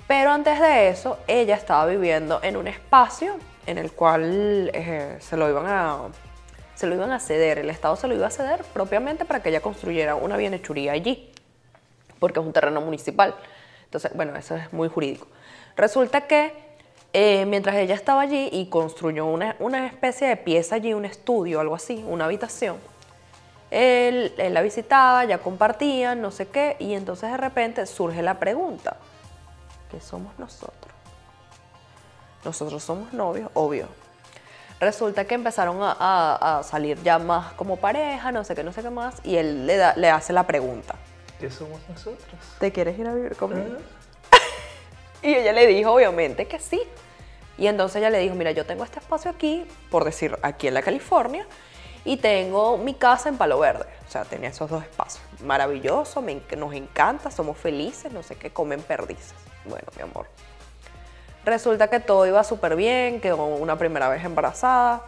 Pero 0.08 0.32
antes 0.32 0.58
de 0.62 0.88
eso, 0.88 1.20
ella 1.28 1.56
estaba 1.56 1.86
viviendo 1.86 2.40
en 2.44 2.56
un 2.56 2.70
espacio 2.70 3.36
en 3.68 3.78
el 3.78 3.92
cual 3.92 4.72
eh, 4.74 5.18
se, 5.20 5.36
lo 5.36 5.50
iban 5.50 5.66
a, 5.68 5.98
se 6.76 6.88
lo 6.88 6.96
iban 6.96 7.12
a 7.12 7.20
ceder, 7.20 7.58
el 7.58 7.70
Estado 7.70 7.98
se 7.98 8.08
lo 8.08 8.16
iba 8.16 8.28
a 8.28 8.32
ceder 8.32 8.64
propiamente 8.74 9.26
para 9.26 9.44
que 9.44 9.50
ella 9.50 9.60
construyera 9.60 10.16
una 10.16 10.38
bienhechuría 10.38 10.94
allí, 10.94 11.30
porque 12.20 12.40
es 12.40 12.46
un 12.46 12.54
terreno 12.54 12.80
municipal. 12.80 13.36
Entonces, 13.84 14.14
bueno, 14.16 14.34
eso 14.38 14.56
es 14.56 14.72
muy 14.72 14.88
jurídico. 14.88 15.28
Resulta 15.76 16.22
que 16.28 16.54
eh, 17.14 17.46
mientras 17.46 17.76
ella 17.76 17.96
estaba 17.96 18.22
allí 18.22 18.50
y 18.52 18.68
construyó 18.68 19.26
una, 19.26 19.56
una 19.60 19.86
especie 19.88 20.28
de 20.28 20.38
pieza 20.38 20.76
allí, 20.76 20.94
un 20.94 21.06
estudio, 21.06 21.60
algo 21.60 21.76
así, 21.76 22.04
una 22.08 22.26
habitación, 22.26 22.78
él, 23.70 24.34
él 24.38 24.54
la 24.54 24.62
visitaba, 24.62 25.24
ya 25.26 25.38
compartían, 25.40 26.22
no 26.22 26.32
sé 26.32 26.48
qué, 26.48 26.76
y 26.80 26.94
entonces 26.94 27.32
de 27.32 27.38
repente 27.38 27.86
surge 27.86 28.22
la 28.22 28.40
pregunta, 28.40 28.98
¿qué 29.90 30.00
somos 30.02 30.38
nosotros? 30.40 30.94
Nosotros 32.44 32.84
somos 32.84 33.14
novios, 33.14 33.50
obvio. 33.54 33.88
Resulta 34.80 35.26
que 35.26 35.36
empezaron 35.36 35.82
a, 35.84 35.96
a- 36.00 36.60
a 36.60 36.64
salir 36.64 37.02
ya 37.04 37.20
más 37.20 37.54
como 37.54 37.78
pareja, 37.78 38.32
no 38.32 38.44
sé 38.44 38.56
qué, 38.56 38.64
no 38.64 38.74
sé 38.74 38.82
qué 38.82 38.90
más, 38.90 39.16
y 39.24 39.36
él 39.36 39.68
le, 39.68 39.78
da- 39.78 39.94
le 39.96 40.10
hace 40.10 40.34
la 40.34 40.48
pregunta, 40.48 40.96
¿Qué 41.40 41.50
somos 41.50 41.80
nosotros? 41.90 42.20
¿te 42.60 42.72
quieres 42.72 42.98
ir 43.00 43.08
a 43.08 43.14
vivir 43.14 43.36
conmigo? 43.36 43.78
Y 45.22 45.34
ella 45.34 45.54
le 45.54 45.68
dijo, 45.68 45.92
obviamente, 45.92 46.48
que 46.48 46.60
sí. 46.60 46.82
Y 47.58 47.68
entonces 47.68 47.98
ella 47.98 48.10
le 48.10 48.20
dijo, 48.20 48.36
mira, 48.36 48.52
yo 48.52 48.66
tengo 48.66 48.84
este 48.84 49.00
espacio 49.00 49.30
aquí, 49.30 49.66
por 49.90 50.04
decir, 50.04 50.38
aquí 50.42 50.68
en 50.68 50.74
la 50.74 50.82
California, 50.82 51.46
y 52.04 52.18
tengo 52.18 52.78
mi 52.78 52.94
casa 52.96 53.30
en 53.30 53.38
Palo 53.38 53.60
Verde. 53.60 53.86
O 54.08 54.12
sea, 54.12 54.26
tenía 54.26 54.50
esos 54.50 54.70
dos 54.70 54.84
espacios. 54.84 55.24
Maravilloso, 55.44 56.24
nos 56.58 56.74
encanta, 56.74 57.30
somos 57.30 57.58
felices, 57.58 58.12
no 58.12 58.24
sé 58.24 58.36
qué, 58.36 58.52
comen 58.52 58.82
perdices. 58.82 59.36
Bueno, 59.66 59.86
mi 59.96 60.02
amor. 60.02 60.26
Resulta 61.46 61.88
que 61.88 62.00
todo 62.00 62.26
iba 62.26 62.44
súper 62.44 62.76
bien, 62.76 63.20
quedó 63.20 63.46
una 63.46 63.78
primera 63.78 64.10
vez 64.10 64.24
embarazada, 64.24 65.04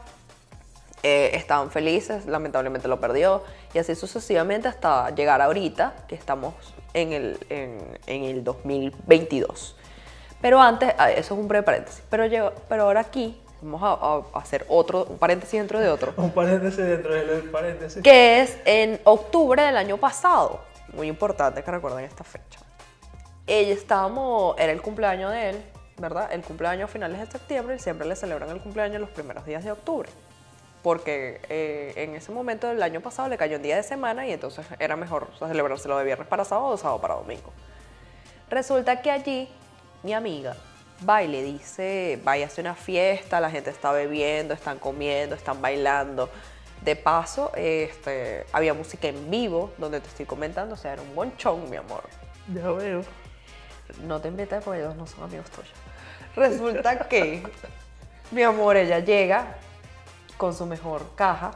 eh, 1.03 1.31
estaban 1.33 1.69
felices, 1.69 2.25
lamentablemente 2.25 2.87
lo 2.87 2.99
perdió, 2.99 3.43
y 3.73 3.79
así 3.79 3.95
sucesivamente 3.95 4.67
hasta 4.67 5.09
llegar 5.11 5.41
ahorita, 5.41 6.05
que 6.07 6.15
estamos 6.15 6.53
en 6.93 7.13
el, 7.13 7.39
en, 7.49 7.99
en 8.07 8.23
el 8.23 8.43
2022. 8.43 9.75
Pero 10.43 10.61
antes, 10.61 10.93
ah, 10.97 11.09
eso 11.09 11.33
es 11.35 11.39
un 11.39 11.47
breve 11.47 11.63
paréntesis, 11.63 12.03
pero, 12.09 12.53
pero 12.67 12.83
ahora 12.83 12.99
aquí 12.99 13.41
vamos 13.61 13.81
a, 13.81 14.37
a 14.37 14.41
hacer 14.41 14.65
otro, 14.67 15.05
un 15.05 15.17
paréntesis 15.17 15.57
dentro 15.57 15.79
de 15.79 15.87
otro, 15.87 16.13
Un 16.17 16.31
paréntesis 16.31 16.85
dentro 16.85 17.13
del 17.13 17.49
paréntesis. 17.49 18.03
que 18.03 18.41
es 18.41 18.57
en 18.65 18.99
octubre 19.05 19.63
del 19.63 19.77
año 19.77 19.95
pasado, 19.95 20.59
muy 20.91 21.07
importante 21.07 21.63
que 21.63 21.71
recuerden 21.71 22.03
esta 22.03 22.25
fecha. 22.25 22.59
Ella 23.47 23.73
estábamos, 23.73 24.59
era 24.59 24.73
el 24.73 24.81
cumpleaños 24.81 25.31
de 25.31 25.51
él, 25.51 25.63
¿verdad? 25.97 26.27
El 26.33 26.41
cumpleaños 26.41 26.89
a 26.89 26.91
finales 26.91 27.21
de 27.21 27.25
septiembre 27.27 27.77
y 27.77 27.79
siempre 27.79 28.05
le 28.05 28.17
celebran 28.17 28.49
el 28.49 28.59
cumpleaños 28.59 28.99
los 28.99 29.11
primeros 29.11 29.45
días 29.45 29.63
de 29.63 29.71
octubre. 29.71 30.09
Porque 30.81 31.39
eh, 31.47 31.93
en 31.95 32.15
ese 32.15 32.33
momento 32.33 32.67
del 32.67 32.83
año 32.83 32.99
pasado 32.99 33.29
le 33.29 33.37
cayó 33.37 33.55
un 33.55 33.63
día 33.63 33.77
de 33.77 33.83
semana 33.83 34.27
y 34.27 34.33
entonces 34.33 34.65
era 34.77 34.97
mejor 34.97 35.29
o 35.33 35.37
sea, 35.37 35.47
celebrárselo 35.47 35.97
de 35.97 36.03
viernes 36.03 36.27
para 36.27 36.43
sábado 36.43 36.67
o 36.67 36.77
sábado 36.77 36.99
para 36.99 37.13
domingo. 37.13 37.53
Resulta 38.49 39.01
que 39.01 39.09
allí 39.09 39.49
mi 40.03 40.13
amiga 40.13 40.55
va 41.07 41.23
y 41.23 41.27
le 41.27 41.43
dice, 41.43 42.19
vaya 42.23 42.47
a 42.47 42.61
una 42.61 42.75
fiesta, 42.75 43.39
la 43.39 43.49
gente 43.49 43.69
está 43.69 43.91
bebiendo, 43.91 44.53
están 44.53 44.79
comiendo, 44.79 45.35
están 45.35 45.61
bailando. 45.61 46.29
De 46.81 46.97
paso, 46.97 47.51
este, 47.55 48.45
había 48.51 48.73
música 48.73 49.07
en 49.07 49.31
vivo, 49.31 49.71
donde 49.77 50.01
te 50.01 50.09
estoy 50.09 50.25
comentando, 50.25 50.75
o 50.75 50.77
sea, 50.77 50.93
era 50.93 51.01
un 51.01 51.15
bonchón, 51.15 51.69
mi 51.69 51.77
amor. 51.77 52.03
Ya 52.53 52.69
veo. 52.71 53.03
No 54.05 54.19
te 54.19 54.27
invites 54.27 54.61
porque 54.63 54.81
ellos 54.81 54.95
no 54.95 55.07
son 55.07 55.23
amigos 55.23 55.49
tuyos. 55.49 55.71
Resulta 56.35 56.99
que, 57.07 57.41
mi 58.31 58.43
amor, 58.43 58.75
ella 58.75 58.99
llega 58.99 59.55
con 60.37 60.53
su 60.53 60.65
mejor 60.65 61.15
caja 61.15 61.51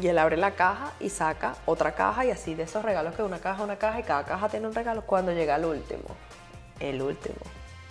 y 0.00 0.06
él 0.06 0.18
abre 0.18 0.36
la 0.36 0.52
caja 0.52 0.92
y 1.00 1.10
saca 1.10 1.56
otra 1.66 1.94
caja 1.94 2.24
y 2.24 2.30
así 2.30 2.54
de 2.54 2.64
esos 2.64 2.84
regalos 2.84 3.16
que 3.16 3.22
una 3.22 3.40
caja, 3.40 3.64
una 3.64 3.78
caja 3.78 3.98
y 3.98 4.02
cada 4.04 4.24
caja 4.24 4.48
tiene 4.48 4.68
un 4.68 4.74
regalo. 4.74 5.02
Cuando 5.02 5.32
llega 5.32 5.56
el 5.56 5.64
último, 5.64 6.14
el 6.80 7.00
último, 7.02 7.36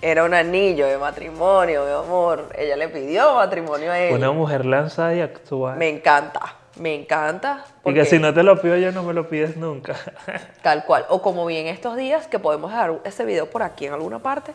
era 0.02 0.24
un 0.24 0.34
anillo 0.34 0.86
de 0.88 0.98
matrimonio, 0.98 1.86
mi 1.86 1.92
amor. 1.92 2.50
Ella 2.58 2.76
le 2.76 2.88
pidió 2.90 3.36
matrimonio 3.36 3.92
a 3.92 4.00
él. 4.00 4.14
Una 4.16 4.32
mujer 4.32 4.66
lanzada 4.66 5.14
y 5.16 5.22
actual. 5.22 5.78
Me 5.78 5.90
encanta, 5.90 6.42
me 6.76 6.94
encanta. 6.94 7.64
y 7.66 7.72
porque- 7.84 8.00
que 8.02 8.06
si 8.06 8.20
no 8.20 8.34
te 8.34 8.44
lo 8.44 8.62
pido 8.62 8.76
yo, 8.78 8.92
no 8.92 9.04
me 9.04 9.14
lo 9.14 9.28
pides 9.28 9.58
nunca. 9.58 9.96
Tal 10.62 10.86
cual. 10.86 11.06
O 11.10 11.22
como 11.22 11.46
vi 11.46 11.58
en 11.58 11.68
estos 11.68 11.96
días, 11.96 12.28
que 12.28 12.38
podemos 12.40 12.72
dejar 12.72 12.94
ese 13.06 13.26
video 13.26 13.50
por 13.50 13.64
aquí 13.64 13.88
en 13.88 13.94
alguna 13.94 14.20
parte. 14.20 14.54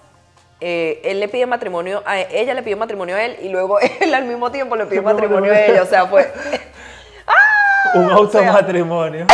eh, 0.60 1.00
él 1.04 1.18
le 1.18 1.26
pide 1.26 1.44
matrimonio 1.46 2.04
a 2.06 2.20
ella, 2.20 2.54
le 2.54 2.62
pide 2.62 2.76
matrimonio 2.76 3.16
a 3.16 3.24
él 3.24 3.36
y 3.42 3.48
luego 3.48 3.80
él 4.00 4.14
al 4.14 4.24
mismo 4.26 4.52
tiempo 4.52 4.76
le 4.76 4.86
pide 4.86 5.00
matrimonio 5.02 5.52
a 5.52 5.60
ella. 5.60 5.82
O 5.82 5.86
sea, 5.86 6.06
fue 6.06 6.30
Un 7.94 8.04
o 8.04 8.08
sea- 8.08 8.16
automatrimonio. 8.16 9.26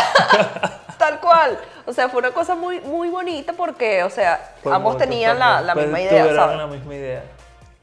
tal 0.98 1.20
cual. 1.20 1.58
O 1.88 1.92
sea, 1.94 2.11
fue 2.11 2.18
una 2.18 2.33
cosa 2.33 2.55
muy, 2.55 2.81
muy 2.83 3.09
bonita 3.09 3.55
porque, 3.55 4.05
o 4.05 4.11
sea, 4.11 4.53
ambos 4.70 4.98
tenían 4.98 5.38
la, 5.38 5.62
la 5.62 5.72
Pues 5.72 5.87
misma 5.87 6.01
idea, 6.03 6.11
tuvieron 6.11 6.37
¿sabes? 6.37 6.59
la 6.59 6.66
misma 6.66 6.94
idea. 6.94 7.22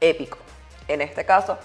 Épico. 0.00 0.38
En 0.86 1.00
este 1.00 1.26
caso, 1.26 1.58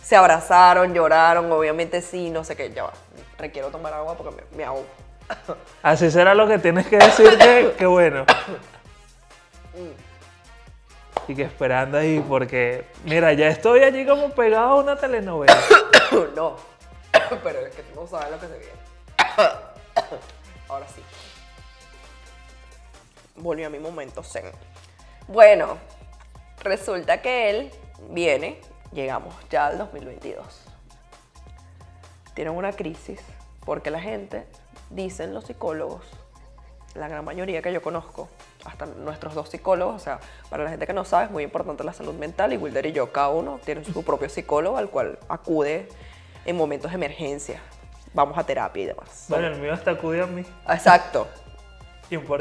se 0.00 0.14
abrazaron, 0.14 0.94
lloraron, 0.94 1.50
obviamente 1.50 2.00
sí, 2.00 2.30
no 2.30 2.44
sé 2.44 2.54
qué, 2.54 2.72
ya 2.72 2.84
va. 2.84 2.92
Requiero 3.36 3.70
tomar 3.70 3.92
agua 3.94 4.16
porque 4.16 4.36
me, 4.36 4.56
me 4.56 4.64
ahogo. 4.64 4.86
Así 5.82 6.08
será 6.12 6.36
lo 6.36 6.46
que 6.46 6.60
tienes 6.60 6.86
que 6.86 6.98
decir 6.98 7.36
que, 7.38 7.74
que 7.76 7.86
bueno. 7.86 8.24
Y 11.26 11.34
que 11.34 11.42
esperando 11.42 11.98
ahí, 11.98 12.24
porque 12.28 12.86
mira, 13.06 13.32
ya 13.32 13.48
estoy 13.48 13.82
allí 13.82 14.06
como 14.06 14.30
pegado 14.30 14.68
a 14.68 14.74
una 14.76 14.94
telenovela. 14.94 15.58
no. 16.36 16.54
Pero 17.42 17.58
es 17.58 17.74
que 17.74 17.82
tú 17.82 18.00
no 18.00 18.06
sabes 18.06 18.30
lo 18.30 18.38
que 18.38 18.46
se 18.46 18.56
viene. 18.56 18.78
Ahora 20.68 20.86
sí. 20.94 21.02
Volvió 23.38 23.66
a 23.66 23.70
mi 23.70 23.78
momento 23.78 24.22
zen. 24.22 24.46
Bueno, 25.26 25.78
resulta 26.62 27.20
que 27.22 27.50
él 27.50 27.70
viene, 28.10 28.60
llegamos 28.92 29.34
ya 29.50 29.66
al 29.66 29.78
2022. 29.78 30.64
Tienen 32.34 32.54
una 32.54 32.72
crisis 32.72 33.20
porque 33.64 33.90
la 33.90 34.00
gente, 34.00 34.46
dicen 34.90 35.34
los 35.34 35.44
psicólogos, 35.44 36.02
la 36.94 37.08
gran 37.08 37.24
mayoría 37.24 37.62
que 37.62 37.72
yo 37.72 37.82
conozco, 37.82 38.28
hasta 38.64 38.86
nuestros 38.86 39.34
dos 39.34 39.48
psicólogos, 39.48 39.96
o 39.96 39.98
sea, 39.98 40.20
para 40.48 40.64
la 40.64 40.70
gente 40.70 40.86
que 40.86 40.92
no 40.92 41.04
sabe, 41.04 41.26
es 41.26 41.30
muy 41.30 41.44
importante 41.44 41.84
la 41.84 41.92
salud 41.92 42.14
mental 42.14 42.52
y 42.52 42.56
Wilder 42.56 42.86
y 42.86 42.92
yo, 42.92 43.12
cada 43.12 43.28
uno 43.28 43.60
tiene 43.64 43.84
su 43.84 44.02
propio 44.02 44.28
psicólogo 44.28 44.78
al 44.78 44.90
cual 44.90 45.18
acude 45.28 45.88
en 46.44 46.56
momentos 46.56 46.90
de 46.90 46.96
emergencia. 46.96 47.60
Vamos 48.14 48.38
a 48.38 48.44
terapia 48.44 48.82
y 48.82 48.86
demás. 48.86 49.26
Bueno, 49.28 49.48
el 49.48 49.60
mío 49.60 49.72
hasta 49.72 49.92
acude 49.92 50.22
a 50.22 50.26
mí. 50.26 50.44
Exacto. 50.68 51.28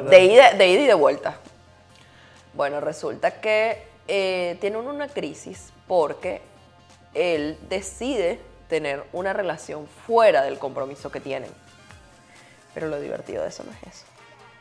De 0.10 0.26
ida, 0.26 0.54
de 0.54 0.68
ida 0.68 0.82
y 0.82 0.88
de 0.88 0.94
vuelta. 0.94 1.38
Bueno, 2.54 2.80
resulta 2.82 3.40
que 3.42 3.84
eh, 4.08 4.58
tiene 4.62 4.78
una 4.78 5.08
crisis 5.08 5.72
porque 5.88 6.42
él 7.14 7.58
decide 7.70 8.40
tener 8.70 9.04
una 9.14 9.34
relación 9.34 9.88
fuera 9.88 10.44
del 10.44 10.60
compromiso 10.60 11.12
que 11.12 11.20
tienen. 11.20 11.52
Pero 12.74 12.88
lo 12.88 13.00
divertido 13.00 13.44
de 13.44 13.50
eso 13.50 13.64
no 13.64 13.72
es 13.72 13.96
eso. 13.96 14.06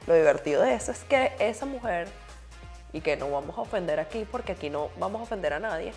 Lo 0.06 0.14
divertido 0.14 0.62
de 0.62 0.74
eso 0.74 0.92
es 0.92 1.04
que 1.04 1.32
esa 1.38 1.66
mujer, 1.66 2.08
y 2.92 3.00
que 3.00 3.16
no 3.16 3.30
vamos 3.30 3.58
a 3.58 3.60
ofender 3.60 4.00
aquí 4.00 4.26
porque 4.30 4.52
aquí 4.52 4.70
no 4.70 4.88
vamos 4.98 5.20
a 5.20 5.24
ofender 5.24 5.52
a 5.52 5.58
nadie, 5.58 5.92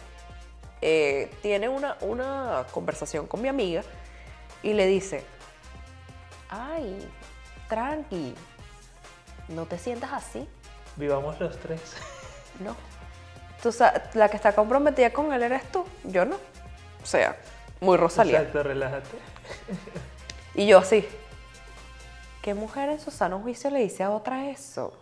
eh, 0.82 1.32
tiene 1.41 1.69
una, 1.69 1.98
una 2.02 2.65
conversación 2.72 3.28
con 3.28 3.41
mi 3.41 3.48
amiga 3.48 3.84
y 4.63 4.74
le 4.74 4.88
dice, 4.88 5.24
ay, 6.50 7.08
tranqui, 7.67 8.34
no 9.50 9.66
te 9.66 9.78
sientas 9.78 10.14
así, 10.14 10.48
Vivamos 10.96 11.40
los 11.40 11.58
tres. 11.60 11.82
no. 12.60 12.76
Tú 13.64 13.74
la 14.14 14.30
que 14.30 14.36
está 14.38 14.54
comprometida 14.54 15.12
con 15.12 15.32
él 15.34 15.44
eres 15.44 15.64
tú, 15.72 15.86
yo 16.04 16.26
no. 16.26 16.36
O 17.02 17.06
sea, 17.06 17.38
muy 17.80 17.98
Rosalía. 17.98 18.40
Exacto, 18.40 18.64
relájate. 18.64 19.18
Y 20.56 20.68
yo 20.68 20.80
así, 20.80 21.08
¿qué 22.42 22.54
mujer 22.54 22.90
en 22.90 23.00
su 23.00 23.12
sano 23.12 23.40
juicio 23.40 23.70
le 23.70 23.80
dice 23.80 24.04
a 24.04 24.12
otra 24.12 24.50
eso? 24.50 24.94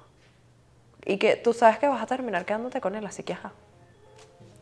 Y 1.05 1.17
que 1.17 1.35
tú 1.35 1.53
sabes 1.53 1.79
que 1.79 1.87
vas 1.87 2.01
a 2.01 2.05
terminar 2.05 2.45
quedándote 2.45 2.81
con 2.81 2.95
él, 2.95 3.05
así 3.05 3.23
que 3.23 3.33
ajá. 3.33 3.53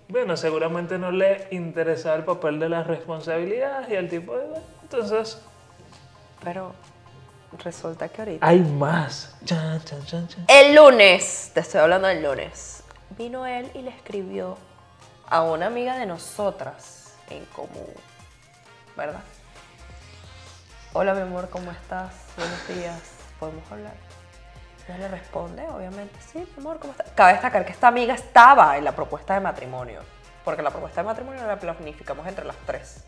Bueno, 0.08 0.38
seguramente 0.38 0.98
no 1.00 1.12
le 1.12 1.48
interesaba 1.52 2.16
el 2.16 2.24
papel 2.24 2.60
de 2.60 2.70
las 2.70 2.86
responsabilidades 2.86 3.90
y 3.90 3.96
el 3.96 4.08
tipo 4.08 4.38
de... 4.38 4.46
Entonces, 4.84 5.42
Pero 6.44 6.74
resulta 7.64 8.10
que 8.10 8.22
ahorita... 8.22 8.48
hay 8.48 8.60
más. 8.60 9.36
Chan, 9.46 9.84
chan, 9.84 10.06
chan, 10.06 10.28
chan. 10.28 10.46
El 10.48 10.76
lunes, 10.76 11.52
te 11.54 11.60
estoy 11.60 11.82
hablando 11.82 12.08
del 12.08 12.24
lunes, 12.24 12.84
vino 13.18 13.46
él 13.46 13.70
y 13.74 13.82
le 13.82 13.92
escribió 13.92 14.58
a 15.28 15.42
una 15.44 15.68
amiga 15.68 15.98
de 15.98 16.06
nosotras 16.06 17.14
en 17.30 17.46
común, 17.46 17.94
¿verdad? 18.96 19.22
Hola 20.94 21.14
mi 21.14 21.22
amor, 21.22 21.50
¿cómo 21.50 21.72
estás? 21.72 22.14
Buenos 22.38 22.68
días, 22.68 23.02
¿podemos 23.40 23.70
hablar? 23.72 23.94
Ella 24.88 24.98
le 25.00 25.08
responde, 25.08 25.68
obviamente, 25.68 26.16
sí, 26.32 26.48
mi 26.56 26.64
amor, 26.64 26.80
¿cómo 26.80 26.92
estás? 26.92 27.10
Cabe 27.16 27.34
destacar 27.34 27.66
que 27.66 27.72
esta 27.72 27.88
amiga 27.88 28.14
estaba 28.14 28.78
en 28.78 28.84
la 28.84 28.96
propuesta 28.96 29.34
de 29.34 29.40
matrimonio, 29.40 30.02
porque 30.44 30.62
la 30.62 30.70
propuesta 30.70 31.02
de 31.02 31.08
matrimonio 31.08 31.46
la 31.48 31.60
planificamos 31.60 32.28
entre 32.28 32.46
las 32.46 32.56
tres. 32.68 33.04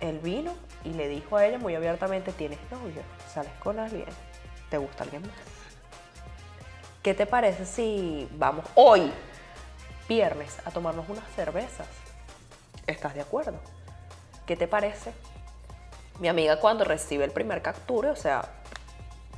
Él 0.00 0.18
vino 0.18 0.54
y 0.84 0.90
le 0.94 1.08
dijo 1.08 1.36
a 1.36 1.46
ella 1.46 1.58
muy 1.58 1.74
abiertamente, 1.74 2.32
tienes 2.32 2.58
novio, 2.70 3.02
sales 3.32 3.52
con 3.62 3.78
alguien, 3.78 4.06
¿te 4.70 4.78
gusta 4.78 5.04
alguien 5.04 5.22
más? 5.22 5.36
¿Qué 7.02 7.14
te 7.14 7.26
parece 7.26 7.64
si 7.66 8.28
vamos 8.32 8.64
hoy, 8.74 9.10
viernes, 10.08 10.56
a 10.64 10.70
tomarnos 10.70 11.08
unas 11.08 11.24
cervezas? 11.34 11.86
¿Estás 12.86 13.14
de 13.14 13.20
acuerdo? 13.22 13.58
¿Qué 14.46 14.56
te 14.56 14.68
parece? 14.68 15.12
Mi 16.18 16.28
amiga 16.28 16.58
cuando 16.60 16.84
recibe 16.84 17.24
el 17.24 17.30
primer 17.30 17.62
capture, 17.62 18.10
o 18.10 18.16
sea, 18.16 18.42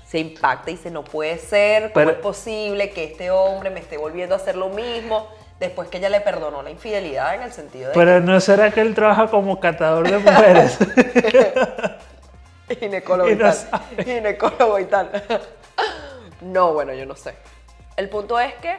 se 0.06 0.18
impacta 0.18 0.70
y 0.70 0.74
dice, 0.76 0.90
no 0.90 1.04
puede 1.04 1.38
ser, 1.38 1.92
¿cómo 1.92 2.06
Pero- 2.06 2.10
es 2.10 2.16
posible 2.18 2.90
que 2.90 3.04
este 3.04 3.30
hombre 3.30 3.70
me 3.70 3.80
esté 3.80 3.96
volviendo 3.96 4.34
a 4.34 4.38
hacer 4.38 4.56
lo 4.56 4.68
mismo? 4.68 5.28
Después 5.62 5.88
que 5.88 5.98
ella 5.98 6.08
le 6.08 6.20
perdonó 6.20 6.60
la 6.60 6.70
infidelidad 6.70 7.36
en 7.36 7.42
el 7.42 7.52
sentido 7.52 7.90
de 7.90 7.94
Pero 7.94 8.20
no 8.20 8.40
será 8.40 8.72
que 8.72 8.80
él 8.80 8.96
trabaja 8.96 9.28
como 9.28 9.60
catador 9.60 10.10
de 10.10 10.18
mujeres. 10.18 10.76
Ginecólogo 12.80 13.30
y, 13.30 13.36
no. 13.36 13.52
Ginecólogo 14.04 14.80
y 14.80 14.84
tal. 14.86 15.10
No, 16.40 16.72
bueno, 16.72 16.92
yo 16.92 17.06
no 17.06 17.14
sé. 17.14 17.36
El 17.96 18.08
punto 18.08 18.40
es 18.40 18.52
que 18.54 18.76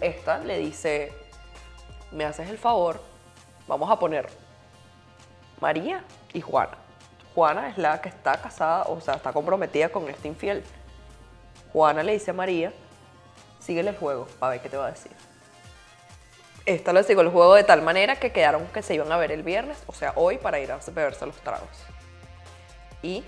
esta 0.00 0.38
le 0.38 0.56
dice, 0.56 1.12
me 2.10 2.24
haces 2.24 2.48
el 2.48 2.56
favor, 2.56 3.02
vamos 3.66 3.90
a 3.90 3.98
poner 3.98 4.26
María 5.60 6.02
y 6.32 6.40
Juana. 6.40 6.78
Juana 7.34 7.68
es 7.68 7.76
la 7.76 8.00
que 8.00 8.08
está 8.08 8.40
casada, 8.40 8.84
o 8.84 8.98
sea, 9.02 9.16
está 9.16 9.34
comprometida 9.34 9.90
con 9.90 10.08
este 10.08 10.28
infiel. 10.28 10.64
Juana 11.74 12.02
le 12.02 12.12
dice 12.12 12.30
a 12.30 12.34
María, 12.34 12.72
síguele 13.60 13.90
el 13.90 13.98
juego, 13.98 14.26
para 14.38 14.52
ver 14.52 14.62
qué 14.62 14.70
te 14.70 14.78
va 14.78 14.86
a 14.86 14.90
decir. 14.92 15.12
Esta 16.68 16.92
le 16.92 17.02
siguió 17.02 17.22
el 17.22 17.30
juego 17.30 17.54
de 17.54 17.64
tal 17.64 17.80
manera 17.82 18.16
que 18.16 18.30
quedaron 18.30 18.66
que 18.66 18.82
se 18.82 18.94
iban 18.94 19.10
a 19.10 19.16
ver 19.16 19.32
el 19.32 19.42
viernes, 19.42 19.78
o 19.86 19.92
sea, 19.94 20.12
hoy, 20.16 20.36
para 20.38 20.58
ir 20.58 20.70
a 20.70 20.78
beberse 20.92 21.24
los 21.26 21.36
tragos. 21.36 21.68
Y 23.02 23.24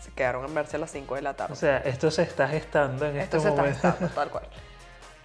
se 0.00 0.10
quedaron 0.12 0.44
a 0.44 0.48
verse 0.48 0.76
a 0.76 0.78
las 0.80 0.90
5 0.90 1.14
de 1.16 1.22
la 1.22 1.34
tarde. 1.34 1.52
o 1.52 1.56
sea, 1.56 1.78
esto 1.78 2.10
se 2.10 2.22
está 2.22 2.48
gestando 2.48 3.04
en 3.06 3.18
Esto 3.18 3.36
este 3.36 3.40
se 3.40 3.48
está 3.48 3.60
momento. 3.62 3.80
gestando, 3.82 4.14
tal 4.14 4.30
cual. 4.30 4.44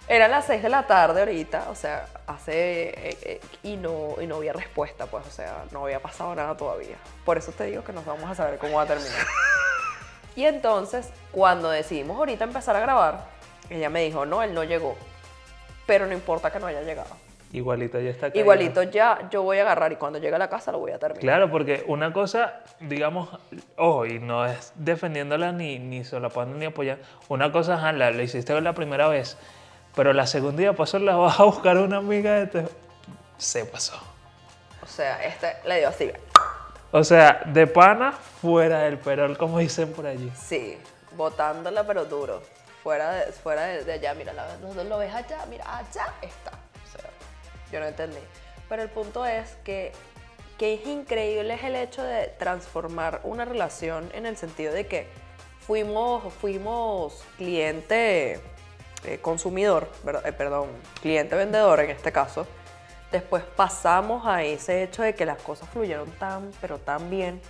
Eran 0.06 0.30
las 0.30 0.44
6 0.44 0.62
de 0.62 0.68
la 0.68 0.86
tarde 0.86 1.20
ahorita, 1.20 1.70
o 1.70 1.74
sea, 1.74 2.06
hace. 2.26 2.88
eh, 2.90 3.18
eh, 3.22 3.40
y, 3.62 3.78
no, 3.78 4.16
y 4.20 4.26
no 4.26 4.36
había 4.36 4.52
respuesta, 4.52 5.06
pues, 5.06 5.26
o 5.26 5.30
sea, 5.30 5.64
no 5.70 5.84
había 5.84 6.00
pasado 6.00 6.34
nada 6.34 6.54
todavía. 6.56 6.96
Por 7.24 7.38
eso 7.38 7.52
te 7.52 7.64
digo 7.64 7.82
que 7.82 7.94
nos 7.94 8.04
vamos 8.04 8.30
a 8.30 8.34
saber 8.34 8.58
cómo 8.58 8.74
va 8.76 8.82
a 8.82 8.86
terminar. 8.86 9.12
Y 10.36 10.44
entonces, 10.46 11.08
cuando 11.30 11.70
decidimos 11.70 12.18
ahorita 12.18 12.42
empezar 12.42 12.74
a 12.74 12.80
grabar, 12.80 13.24
ella 13.70 13.88
me 13.88 14.02
dijo: 14.02 14.26
No, 14.26 14.42
él 14.42 14.52
no 14.52 14.64
llegó. 14.64 14.96
pero 15.86 16.06
no 16.06 16.12
importa 16.12 16.50
que 16.50 16.58
no 16.58 16.66
haya 16.66 16.82
llegado. 16.82 17.16
Igualito 17.54 18.00
ya 18.00 18.10
está 18.10 18.30
caído. 18.30 18.40
Igualito 18.40 18.82
ya 18.82 19.28
yo 19.30 19.42
voy 19.42 19.58
a 19.58 19.62
agarrar 19.62 19.92
y 19.92 19.96
cuando 19.96 20.18
llegue 20.18 20.34
a 20.34 20.38
la 20.38 20.48
casa 20.50 20.72
lo 20.72 20.80
voy 20.80 20.90
a 20.90 20.98
terminar. 20.98 21.20
Claro, 21.20 21.50
porque 21.50 21.84
una 21.86 22.12
cosa, 22.12 22.60
digamos, 22.80 23.28
ojo, 23.76 24.06
y 24.06 24.18
no 24.18 24.44
es 24.44 24.72
defendiéndola 24.74 25.52
ni, 25.52 25.78
ni 25.78 26.04
solapando 26.04 26.58
ni 26.58 26.64
apoyando. 26.64 27.04
Una 27.28 27.52
cosa, 27.52 27.74
ajá, 27.74 27.92
la, 27.92 28.10
la 28.10 28.22
hiciste 28.24 28.60
la 28.60 28.72
primera 28.72 29.06
vez, 29.06 29.36
pero 29.94 30.12
la 30.12 30.26
segunda 30.26 30.58
día 30.62 30.72
pasó, 30.72 30.98
la 30.98 31.14
vas 31.14 31.38
a 31.38 31.44
buscar 31.44 31.76
a 31.76 31.82
una 31.82 31.98
amiga 31.98 32.34
de 32.34 32.46
te... 32.48 32.64
Se 33.38 33.64
pasó. 33.64 33.94
O 34.82 34.86
sea, 34.86 35.24
este 35.24 35.54
le 35.66 35.78
dio 35.78 35.88
así. 35.88 36.10
O 36.90 37.04
sea, 37.04 37.40
de 37.46 37.66
pana, 37.68 38.12
fuera 38.12 38.80
del 38.80 38.98
perol, 38.98 39.38
como 39.38 39.58
dicen 39.60 39.92
por 39.92 40.06
allí. 40.06 40.30
Sí, 40.36 40.76
botándola 41.16 41.86
pero 41.86 42.04
duro. 42.04 42.42
Fuera 42.82 43.12
de, 43.12 43.32
fuera 43.32 43.62
de, 43.62 43.84
de 43.84 43.92
allá, 43.92 44.12
mira, 44.14 44.32
la- 44.32 44.56
lo, 44.74 44.84
lo 44.84 44.98
ves 44.98 45.14
allá, 45.14 45.38
mira, 45.48 45.64
allá 45.78 46.06
está. 46.20 46.50
Yo 47.74 47.80
no 47.80 47.86
entendí. 47.86 48.20
Pero 48.68 48.82
el 48.82 48.88
punto 48.88 49.26
es 49.26 49.56
que, 49.64 49.90
que 50.58 50.74
es 50.74 50.86
increíble 50.86 51.54
es 51.54 51.64
el 51.64 51.74
hecho 51.74 52.04
de 52.04 52.28
transformar 52.38 53.20
una 53.24 53.44
relación 53.44 54.08
en 54.14 54.26
el 54.26 54.36
sentido 54.36 54.72
de 54.72 54.86
que 54.86 55.08
fuimos, 55.58 56.32
fuimos 56.34 57.24
cliente 57.36 58.40
eh, 59.04 59.18
consumidor, 59.20 59.90
eh, 60.24 60.30
perdón, 60.30 60.68
cliente 61.02 61.34
vendedor 61.34 61.80
en 61.80 61.90
este 61.90 62.12
caso. 62.12 62.46
Después 63.10 63.42
pasamos 63.42 64.24
a 64.24 64.44
ese 64.44 64.84
hecho 64.84 65.02
de 65.02 65.16
que 65.16 65.26
las 65.26 65.42
cosas 65.42 65.68
fluyeron 65.70 66.08
tan, 66.12 66.52
pero 66.60 66.78
tan 66.78 67.10
bien 67.10 67.40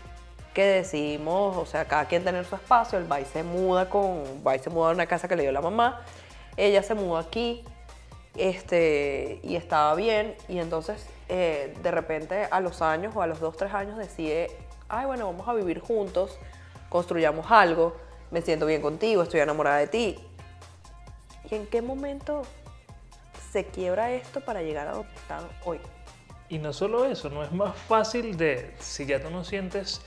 que 0.54 0.64
decidimos, 0.64 1.54
o 1.54 1.66
sea, 1.66 1.84
cada 1.84 2.06
quien 2.06 2.24
tener 2.24 2.46
su 2.46 2.54
espacio. 2.54 2.98
El 2.98 3.04
Bay 3.04 3.26
se 3.30 3.42
muda 3.42 3.90
con, 3.90 4.42
Bay 4.42 4.58
se 4.58 4.70
muda 4.70 4.88
a 4.88 4.92
una 4.92 5.04
casa 5.04 5.28
que 5.28 5.36
le 5.36 5.42
dio 5.42 5.52
la 5.52 5.60
mamá. 5.60 6.00
Ella 6.56 6.82
se 6.82 6.94
mudó 6.94 7.18
aquí, 7.18 7.62
este, 8.36 9.40
y 9.42 9.56
estaba 9.56 9.94
bien. 9.94 10.34
Y 10.48 10.58
entonces, 10.58 11.06
eh, 11.28 11.74
de 11.82 11.90
repente, 11.90 12.46
a 12.50 12.60
los 12.60 12.82
años 12.82 13.14
o 13.16 13.22
a 13.22 13.26
los 13.26 13.40
dos, 13.40 13.56
tres 13.56 13.72
años, 13.72 13.96
decide, 13.96 14.50
ay, 14.88 15.06
bueno, 15.06 15.26
vamos 15.26 15.48
a 15.48 15.54
vivir 15.54 15.80
juntos, 15.80 16.38
construyamos 16.88 17.50
algo, 17.50 17.96
me 18.30 18.42
siento 18.42 18.66
bien 18.66 18.82
contigo, 18.82 19.22
estoy 19.22 19.40
enamorada 19.40 19.78
de 19.78 19.86
ti. 19.86 20.18
¿Y 21.50 21.54
en 21.54 21.66
qué 21.66 21.82
momento 21.82 22.42
se 23.52 23.66
quiebra 23.66 24.12
esto 24.12 24.40
para 24.40 24.62
llegar 24.62 24.88
a 24.88 24.92
donde 24.92 25.14
están 25.14 25.46
hoy? 25.64 25.80
Y 26.48 26.58
no 26.58 26.72
solo 26.72 27.04
eso, 27.04 27.30
no 27.30 27.42
es 27.42 27.52
más 27.52 27.76
fácil 27.76 28.36
de, 28.36 28.74
si 28.78 29.06
ya 29.06 29.22
tú 29.22 29.30
no 29.30 29.44
sientes 29.44 30.02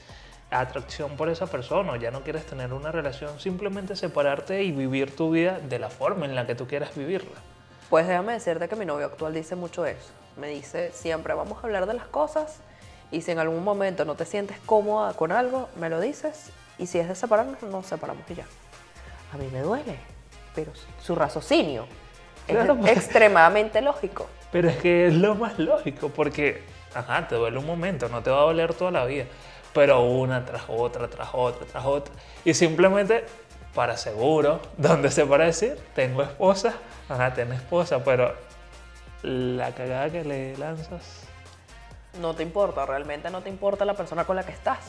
atracción 0.49 1.17
por 1.17 1.29
esa 1.29 1.47
persona 1.47 1.93
o 1.93 1.95
ya 1.97 2.11
no 2.11 2.21
quieres 2.21 2.45
tener 2.45 2.73
una 2.73 2.91
relación, 2.91 3.39
simplemente 3.39 3.95
separarte 3.95 4.63
y 4.63 4.71
vivir 4.71 5.15
tu 5.15 5.31
vida 5.31 5.59
de 5.59 5.79
la 5.79 5.89
forma 5.89 6.25
en 6.25 6.35
la 6.35 6.45
que 6.45 6.55
tú 6.55 6.67
quieras 6.67 6.95
vivirla. 6.95 7.41
Pues 7.89 8.07
déjame 8.07 8.33
decirte 8.33 8.67
que 8.67 8.75
mi 8.75 8.85
novio 8.85 9.05
actual 9.07 9.33
dice 9.33 9.55
mucho 9.55 9.85
eso. 9.85 10.09
Me 10.35 10.49
dice 10.49 10.91
siempre 10.93 11.33
vamos 11.33 11.57
a 11.63 11.67
hablar 11.67 11.85
de 11.85 11.93
las 11.93 12.07
cosas 12.07 12.57
y 13.11 13.21
si 13.21 13.31
en 13.31 13.39
algún 13.39 13.63
momento 13.63 14.03
no 14.05 14.15
te 14.15 14.25
sientes 14.25 14.57
cómoda 14.65 15.13
con 15.13 15.31
algo, 15.31 15.69
me 15.79 15.89
lo 15.89 15.99
dices 16.01 16.51
y 16.77 16.85
si 16.87 16.99
es 16.99 17.07
de 17.07 17.15
separarnos, 17.15 17.61
nos 17.63 17.85
separamos 17.85 18.23
y 18.29 18.35
ya. 18.35 18.45
A 19.33 19.37
mí 19.37 19.47
me 19.51 19.61
duele, 19.61 19.97
pero 20.53 20.71
su 21.01 21.15
raciocinio 21.15 21.85
Claro, 22.45 22.73
es 22.73 22.77
porque- 22.79 22.91
extremadamente 22.91 23.81
lógico. 23.81 24.27
Pero 24.51 24.69
es 24.69 24.77
que 24.77 25.07
es 25.07 25.13
lo 25.13 25.35
más 25.35 25.59
lógico, 25.59 26.09
porque, 26.09 26.63
ajá, 26.93 27.27
te 27.27 27.35
duele 27.35 27.57
un 27.57 27.65
momento, 27.65 28.07
no 28.09 28.21
te 28.23 28.29
va 28.29 28.37
a 28.39 28.43
doler 28.43 28.73
toda 28.73 28.91
la 28.91 29.03
vida, 29.05 29.25
pero 29.73 30.01
una 30.03 30.45
tras 30.45 30.63
otra, 30.69 31.07
tras 31.09 31.29
otra, 31.33 31.65
tras 31.67 31.85
otra. 31.85 32.13
Y 32.45 32.53
simplemente, 32.53 33.25
para 33.77 33.95
seguro, 33.95 34.59
donde 34.75 35.11
se 35.11 35.23
para 35.23 35.45
decir, 35.45 35.79
tengo 35.93 36.23
esposa, 36.23 36.73
ajá, 37.07 37.35
tengo 37.35 37.53
esposa, 37.53 38.03
pero 38.03 38.33
la 39.21 39.71
cagada 39.75 40.09
que 40.09 40.23
le 40.23 40.57
lanzas. 40.57 41.27
No 42.19 42.33
te 42.33 42.41
importa, 42.41 42.87
realmente 42.87 43.29
no 43.29 43.43
te 43.43 43.49
importa 43.49 43.85
la 43.85 43.93
persona 43.93 44.25
con 44.25 44.35
la 44.35 44.41
que 44.41 44.51
estás. 44.51 44.79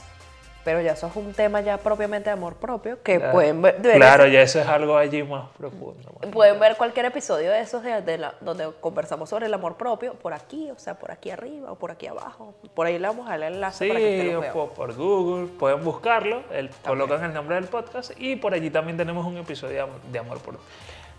Pero 0.68 0.82
ya 0.82 0.92
eso 0.92 1.06
es 1.06 1.16
un 1.16 1.32
tema 1.32 1.62
ya 1.62 1.78
propiamente 1.78 2.28
de 2.28 2.34
amor 2.34 2.56
propio 2.56 3.02
que 3.02 3.16
Claro. 3.16 3.32
pueden 3.32 3.62
ver, 3.62 3.76
Claro, 3.76 4.24
ese- 4.24 4.32
ya 4.34 4.42
eso 4.42 4.60
es 4.60 4.66
algo 4.68 4.98
allí 4.98 5.22
más 5.22 5.48
profundo. 5.56 6.12
más- 6.20 6.30
Pueden 6.30 6.60
ver 6.60 6.76
cualquier 6.76 7.06
episodio 7.06 7.50
de 7.50 7.60
esos 7.60 7.82
de, 7.82 8.02
de 8.02 8.18
la- 8.18 8.34
donde 8.42 8.68
conversamos 8.78 9.30
sobre 9.30 9.46
el 9.46 9.54
amor 9.54 9.78
propio, 9.78 10.12
por 10.12 10.34
aquí, 10.34 10.70
o 10.70 10.78
sea, 10.78 10.92
por 10.98 11.10
aquí 11.10 11.30
arriba 11.30 11.72
o 11.72 11.76
por 11.76 11.90
aquí 11.90 12.06
abajo. 12.06 12.52
Por 12.74 12.86
ahí 12.86 12.98
le 12.98 13.08
vamos 13.08 13.26
a 13.28 13.30
dar 13.38 13.44
el 13.44 13.54
enlace 13.54 13.88
para 13.88 13.98
que 13.98 14.20
Sí, 14.20 14.30
lo 14.30 14.40
o 14.62 14.68
por, 14.74 14.94
Google, 14.94 15.46
pueden 15.58 15.82
buscarlo, 15.82 16.42
el, 16.52 16.68
colocan 16.86 17.24
el 17.24 17.32
nombre 17.32 17.54
del 17.54 17.64
podcast 17.64 18.10
y 18.18 18.36
por 18.36 18.52
allí 18.52 18.68
también 18.68 18.98
tenemos 18.98 19.24
un 19.24 19.38
episodio 19.38 19.72
de, 19.74 19.80
am- 19.80 20.12
de 20.12 20.18
amor 20.18 20.38
propio. 20.40 20.60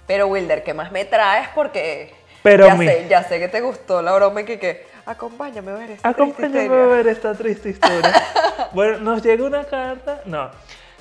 Pero 0.06 0.28
Wilder, 0.28 0.64
¿qué 0.64 0.76
más 0.76 0.92
me 0.92 1.06
traes? 1.06 1.50
Porque 1.56 2.14
Pero 2.44 2.68
ya, 2.68 2.76
mi- 2.76 2.86
sé, 2.86 3.08
ya 3.10 3.24
sé 3.24 3.40
que 3.40 3.48
te 3.48 3.62
gustó 3.62 4.04
la 4.04 4.14
broma 4.14 4.42
y 4.42 4.46
que, 4.46 4.60
que 4.60 4.86
acompáñame 5.10 5.72
a 5.72 5.76
ver 5.76 5.92
esta 5.92 6.14
triste 6.14 6.22
Acompáñame 6.22 6.60
a 6.60 6.64
historia. 6.64 6.86
ver 6.86 7.08
esta 7.08 7.34
triste 7.34 7.70
historia. 7.70 8.14
bueno, 8.74 8.98
nos 9.00 9.24
llega 9.24 9.44
una 9.44 9.64
carta. 9.64 10.22
No. 10.26 10.50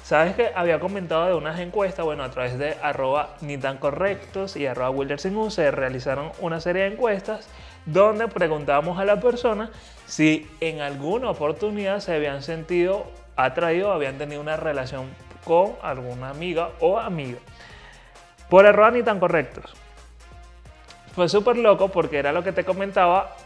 Sabes 0.03 0.35
que 0.35 0.51
había 0.55 0.81
comentado 0.81 1.27
de 1.27 1.35
unas 1.35 1.61
encuestas, 1.61 2.03
bueno, 2.03 2.25
a 2.25 2.31
través 2.31 2.59
de 2.59 2.77
arroba 2.83 3.37
ni 3.43 3.59
tan 3.59 3.77
correctos 3.77 4.57
y 4.57 4.67
arroba 4.67 5.07
se 5.51 5.71
realizaron 5.71 6.33
una 6.41 6.61
serie 6.61 6.85
de 6.85 6.95
encuestas 6.95 7.47
donde 7.85 8.27
preguntábamos 8.29 8.99
a 8.99 9.05
la 9.05 9.21
persona 9.21 9.71
si 10.07 10.51
en 10.61 10.81
alguna 10.81 11.29
oportunidad 11.31 12.01
se 12.01 12.15
habían 12.15 12.43
sentido 12.43 13.07
atraídos, 13.37 13.95
habían 13.95 14.17
tenido 14.17 14.41
una 14.41 14.57
relación 14.57 15.11
con 15.45 15.75
alguna 15.83 16.31
amiga 16.31 16.71
o 16.81 16.99
amigo. 16.99 17.39
Por 18.49 18.65
arroba 18.65 18.91
ni 18.91 19.03
tan 19.03 19.21
correctos. 19.21 19.75
Fue 21.15 21.29
súper 21.29 21.59
loco 21.59 21.89
porque 21.89 22.19
era 22.19 22.33
lo 22.33 22.43
que 22.43 22.53
te 22.53 22.65
comentaba, 22.65 23.37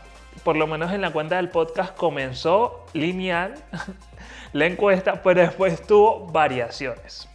por 0.45 0.57
lo 0.57 0.67
menos 0.67 0.93
en 0.93 1.01
la 1.01 1.13
cuenta 1.13 1.37
del 1.37 1.49
podcast 1.49 1.97
comenzó 1.97 2.87
lineal 2.93 3.55
la 4.53 4.67
encuesta, 4.67 5.23
pero 5.23 5.41
después 5.41 5.87
tuvo 5.87 6.27
variaciones. 6.27 7.29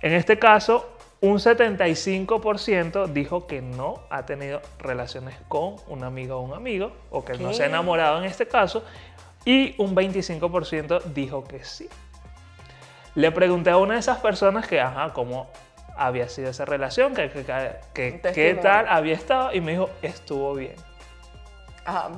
En 0.00 0.12
este 0.12 0.38
caso, 0.38 0.88
un 1.20 1.38
75% 1.38 3.08
dijo 3.08 3.46
que 3.46 3.60
no 3.60 4.00
ha 4.10 4.24
tenido 4.26 4.60
relaciones 4.78 5.36
con 5.48 5.76
una 5.88 6.06
amiga 6.06 6.36
o 6.36 6.40
un 6.40 6.54
amigo, 6.54 6.92
o 7.10 7.24
que 7.24 7.34
no 7.34 7.52
se 7.52 7.62
ha 7.62 7.66
¿Qué? 7.66 7.70
enamorado 7.70 8.18
en 8.18 8.24
este 8.24 8.46
caso, 8.46 8.84
y 9.44 9.74
un 9.78 9.96
25% 9.96 11.02
dijo 11.04 11.44
que 11.44 11.64
sí. 11.64 11.88
Le 13.14 13.32
pregunté 13.32 13.70
a 13.70 13.78
una 13.78 13.94
de 13.94 14.00
esas 14.00 14.18
personas 14.18 14.68
que, 14.68 14.80
ajá, 14.80 15.12
cómo 15.12 15.50
había 15.96 16.28
sido 16.28 16.50
esa 16.50 16.64
relación, 16.64 17.08
Un 17.10 17.16
qué 17.16 18.20
testimonio. 18.22 18.60
tal 18.62 18.86
había 18.88 19.14
estado, 19.14 19.52
y 19.52 19.60
me 19.60 19.72
dijo, 19.72 19.90
estuvo 20.02 20.54
bien. 20.54 20.76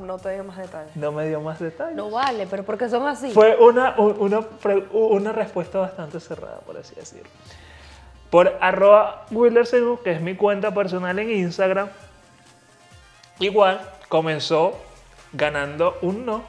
No 0.00 0.18
te 0.18 0.30
digo 0.30 0.44
más 0.44 0.56
detalles. 0.56 0.96
No 0.96 1.12
me 1.12 1.26
dio 1.28 1.40
más 1.40 1.58
detalles. 1.58 1.96
No 1.96 2.10
vale, 2.10 2.46
pero 2.46 2.64
¿por 2.64 2.76
qué 2.76 2.88
son 2.88 3.06
así? 3.06 3.30
Fue 3.30 3.56
una, 3.56 3.94
un- 3.98 4.46
una, 4.92 5.32
respuesta 5.32 5.78
bastante 5.78 6.18
cerrada, 6.20 6.58
por 6.60 6.76
así 6.76 6.94
decirlo. 6.94 7.28
Por 8.30 8.56
arroba 8.60 9.26
Wildersegu, 9.30 10.02
que 10.02 10.12
es 10.12 10.20
mi 10.20 10.36
cuenta 10.36 10.72
personal 10.72 11.18
en 11.18 11.30
Instagram, 11.30 11.88
igual 13.38 13.80
comenzó 14.08 14.76
ganando 15.32 15.98
un 16.02 16.26
no. 16.26 16.42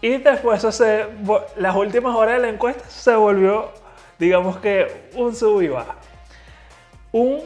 Y 0.00 0.16
después 0.18 0.62
se, 0.62 1.06
las 1.56 1.76
últimas 1.76 2.16
horas 2.16 2.36
de 2.36 2.40
la 2.42 2.48
encuesta 2.48 2.84
se 2.88 3.14
volvió, 3.14 3.70
digamos 4.18 4.56
que, 4.58 5.10
un 5.14 5.34
sub 5.36 5.62
y 5.62 5.68
baja. 5.68 5.94
Un 7.12 7.40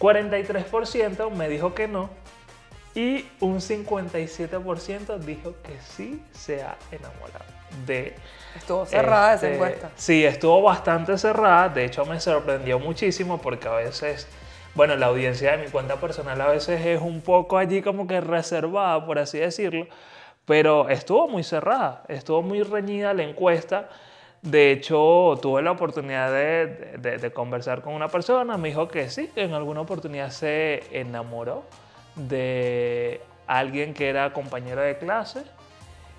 43% 0.00 1.30
me 1.30 1.48
dijo 1.48 1.74
que 1.74 1.86
no 1.86 2.23
y 2.94 3.26
un 3.40 3.60
57% 3.60 5.18
dijo 5.18 5.54
que 5.62 5.78
sí 5.80 6.22
se 6.32 6.62
ha 6.62 6.76
enamorado 6.90 7.44
de... 7.86 8.14
Estuvo 8.56 8.86
cerrada 8.86 9.34
este, 9.34 9.46
esa 9.46 9.54
encuesta. 9.54 9.90
Sí, 9.96 10.24
estuvo 10.24 10.62
bastante 10.62 11.18
cerrada. 11.18 11.68
De 11.68 11.84
hecho, 11.84 12.04
me 12.06 12.20
sorprendió 12.20 12.78
muchísimo 12.78 13.38
porque 13.38 13.66
a 13.66 13.72
veces, 13.72 14.28
bueno, 14.74 14.94
la 14.94 15.06
audiencia 15.06 15.56
de 15.56 15.64
mi 15.64 15.70
cuenta 15.70 15.96
personal 15.96 16.40
a 16.40 16.46
veces 16.48 16.84
es 16.86 17.00
un 17.00 17.20
poco 17.20 17.58
allí 17.58 17.82
como 17.82 18.06
que 18.06 18.20
reservada, 18.20 19.04
por 19.04 19.18
así 19.18 19.38
decirlo. 19.38 19.88
Pero 20.44 20.88
estuvo 20.88 21.26
muy 21.26 21.42
cerrada, 21.42 22.04
estuvo 22.08 22.42
muy 22.42 22.62
reñida 22.62 23.12
la 23.12 23.24
encuesta. 23.24 23.88
De 24.42 24.70
hecho, 24.72 25.36
tuve 25.42 25.62
la 25.62 25.72
oportunidad 25.72 26.30
de, 26.30 26.66
de- 26.98 27.18
de- 27.18 27.32
conversar 27.32 27.80
con 27.82 27.94
una 27.94 28.08
persona. 28.08 28.56
Me 28.58 28.68
dijo 28.68 28.86
que 28.86 29.08
sí, 29.10 29.28
que 29.34 29.42
en 29.42 29.54
alguna 29.54 29.80
oportunidad 29.80 30.30
se 30.30 30.82
enamoró 30.92 31.64
de 32.16 33.20
alguien 33.46 33.94
que 33.94 34.08
era 34.08 34.32
compañero 34.32 34.80
de 34.80 34.98
clase. 34.98 35.44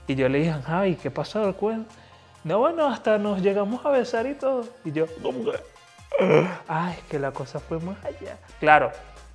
Y 0.07 0.15
yo 0.15 0.29
le 0.29 0.39
dije, 0.39 0.55
ay, 0.67 0.95
¿qué 0.95 1.09
pasó? 1.11 1.55
Cuéntame. 1.55 2.05
No, 2.43 2.59
bueno, 2.59 2.87
hasta 2.87 3.17
nos 3.17 3.41
llegamos 3.41 3.83
a 3.85 3.89
besar 3.89 4.27
y 4.27 4.35
todo. 4.35 4.67
Y 4.83 4.91
yo, 4.91 5.07
¿cómo 5.23 5.51
que? 5.51 5.59
Ay, 6.67 6.95
que 7.09 7.17
la 7.17 7.31
cosa 7.31 7.59
fue 7.59 7.79
más 7.79 7.97
allá. 8.05 8.37
Claro, 8.59 8.91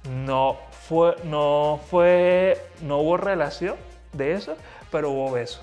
no 0.08 0.56
fue, 0.88 1.16
no 1.24 1.80
fue, 1.90 2.64
no 2.82 2.98
hubo 2.98 3.16
relación 3.16 3.74
de 4.12 4.34
eso, 4.34 4.56
pero 4.92 5.10
hubo 5.10 5.32
beso. 5.32 5.60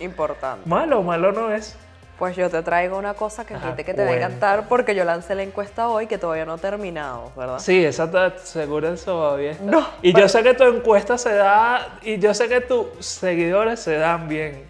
Importante. 0.00 0.68
Malo, 0.68 1.02
malo 1.04 1.30
no 1.30 1.54
es. 1.54 1.76
Pues 2.18 2.36
yo 2.36 2.48
te 2.48 2.62
traigo 2.62 2.96
una 2.96 3.14
cosa 3.14 3.44
que 3.44 3.54
Ajá, 3.54 3.74
que 3.74 3.82
te 3.92 4.04
va 4.04 4.10
a 4.12 4.14
encantar 4.14 4.68
porque 4.68 4.94
yo 4.94 5.04
lancé 5.04 5.34
la 5.34 5.42
encuesta 5.42 5.88
hoy 5.88 6.06
que 6.06 6.16
todavía 6.16 6.44
no 6.46 6.52
ha 6.52 6.58
terminado, 6.58 7.32
¿verdad? 7.36 7.58
Sí, 7.58 7.84
esa 7.84 8.04
está 8.04 8.38
segura 8.38 8.90
eso 8.90 9.06
todavía 9.12 9.50
está. 9.52 9.64
No, 9.64 9.80
y 10.00 10.12
pero- 10.12 10.24
yo 10.24 10.28
sé 10.28 10.42
que 10.44 10.54
tu 10.54 10.62
encuesta 10.64 11.18
se 11.18 11.34
da, 11.34 11.98
y 12.02 12.18
yo 12.18 12.32
sé 12.32 12.48
que 12.48 12.60
tus 12.60 12.86
seguidores 13.04 13.80
se 13.80 13.96
dan 13.96 14.28
bien 14.28 14.64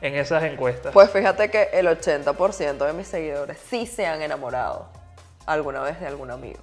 en 0.00 0.14
esas 0.14 0.42
encuestas. 0.44 0.92
Pues 0.94 1.10
fíjate 1.10 1.50
que 1.50 1.64
el 1.74 1.86
80% 1.88 2.86
de 2.86 2.92
mis 2.94 3.06
seguidores 3.06 3.58
sí 3.68 3.86
se 3.86 4.06
han 4.06 4.22
enamorado 4.22 4.86
alguna 5.44 5.80
vez 5.82 6.00
de 6.00 6.06
algún 6.06 6.30
amigo. 6.30 6.60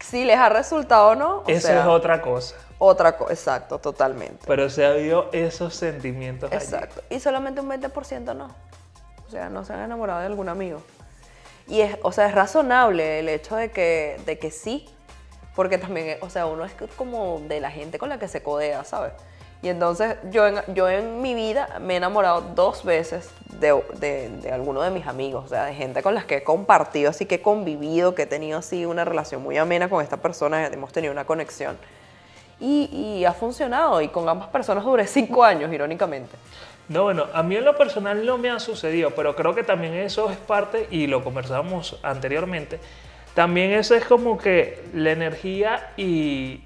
Si 0.00 0.24
les 0.24 0.36
ha 0.38 0.48
resultado 0.48 1.08
o 1.10 1.14
no, 1.14 1.36
o 1.38 1.44
Eso 1.46 1.66
sea, 1.68 1.80
es 1.82 1.86
otra 1.86 2.22
cosa. 2.22 2.56
otra 2.78 3.16
cosa, 3.16 3.32
exacto, 3.32 3.78
totalmente. 3.78 4.44
Pero 4.46 4.70
se 4.70 4.86
ha 4.86 4.90
habido 4.90 5.28
esos 5.32 5.74
sentimientos 5.74 6.50
allí. 6.50 6.62
Exacto. 6.64 7.02
Y 7.10 7.20
solamente 7.20 7.60
un 7.60 7.68
20% 7.68 8.34
no. 8.34 8.48
Sea, 9.32 9.48
no 9.48 9.64
se 9.64 9.72
han 9.72 9.80
enamorado 9.80 10.20
de 10.20 10.26
algún 10.26 10.48
amigo. 10.48 10.82
Y 11.66 11.80
es, 11.80 11.96
o 12.02 12.12
sea, 12.12 12.26
es 12.26 12.34
razonable 12.34 13.18
el 13.18 13.28
hecho 13.28 13.56
de 13.56 13.70
que, 13.70 14.20
de 14.26 14.38
que 14.38 14.50
sí. 14.50 14.86
Porque 15.56 15.78
también, 15.78 16.18
o 16.20 16.30
sea, 16.30 16.46
uno 16.46 16.64
es 16.64 16.72
como 16.96 17.40
de 17.48 17.60
la 17.60 17.70
gente 17.70 17.98
con 17.98 18.10
la 18.10 18.18
que 18.18 18.28
se 18.28 18.42
codea, 18.42 18.84
¿sabes? 18.84 19.12
Y 19.62 19.68
entonces 19.68 20.16
yo 20.30 20.46
en, 20.46 20.56
yo 20.74 20.88
en 20.88 21.22
mi 21.22 21.34
vida 21.34 21.78
me 21.80 21.94
he 21.94 21.96
enamorado 21.96 22.40
dos 22.54 22.84
veces 22.84 23.30
de, 23.60 23.80
de, 23.98 24.28
de 24.28 24.50
alguno 24.50 24.82
de 24.82 24.90
mis 24.90 25.06
amigos, 25.06 25.44
o 25.46 25.48
sea, 25.48 25.64
de 25.64 25.74
gente 25.74 26.02
con 26.02 26.14
las 26.14 26.24
que 26.24 26.36
he 26.36 26.42
compartido, 26.42 27.10
así 27.10 27.26
que 27.26 27.36
he 27.36 27.42
convivido, 27.42 28.14
que 28.14 28.22
he 28.22 28.26
tenido 28.26 28.58
así 28.58 28.84
una 28.84 29.04
relación 29.04 29.42
muy 29.42 29.56
amena 29.56 29.88
con 29.88 30.02
esta 30.02 30.16
persona, 30.16 30.66
hemos 30.66 30.92
tenido 30.92 31.12
una 31.12 31.24
conexión. 31.24 31.78
Y, 32.60 32.90
y 32.92 33.24
ha 33.24 33.32
funcionado, 33.32 34.00
y 34.02 34.08
con 34.08 34.28
ambas 34.28 34.48
personas 34.48 34.84
duré 34.84 35.06
cinco 35.06 35.42
años, 35.42 35.72
irónicamente. 35.72 36.36
No, 36.88 37.04
bueno, 37.04 37.26
a 37.32 37.42
mí 37.42 37.56
en 37.56 37.64
lo 37.64 37.76
personal 37.76 38.26
no 38.26 38.38
me 38.38 38.50
ha 38.50 38.58
sucedido, 38.58 39.12
pero 39.12 39.36
creo 39.36 39.54
que 39.54 39.62
también 39.62 39.94
eso 39.94 40.30
es 40.30 40.36
parte, 40.36 40.88
y 40.90 41.06
lo 41.06 41.22
conversábamos 41.24 41.98
anteriormente, 42.02 42.80
también 43.34 43.72
eso 43.72 43.94
es 43.94 44.04
como 44.04 44.36
que 44.36 44.84
la 44.92 45.12
energía 45.12 45.92
y 45.96 46.62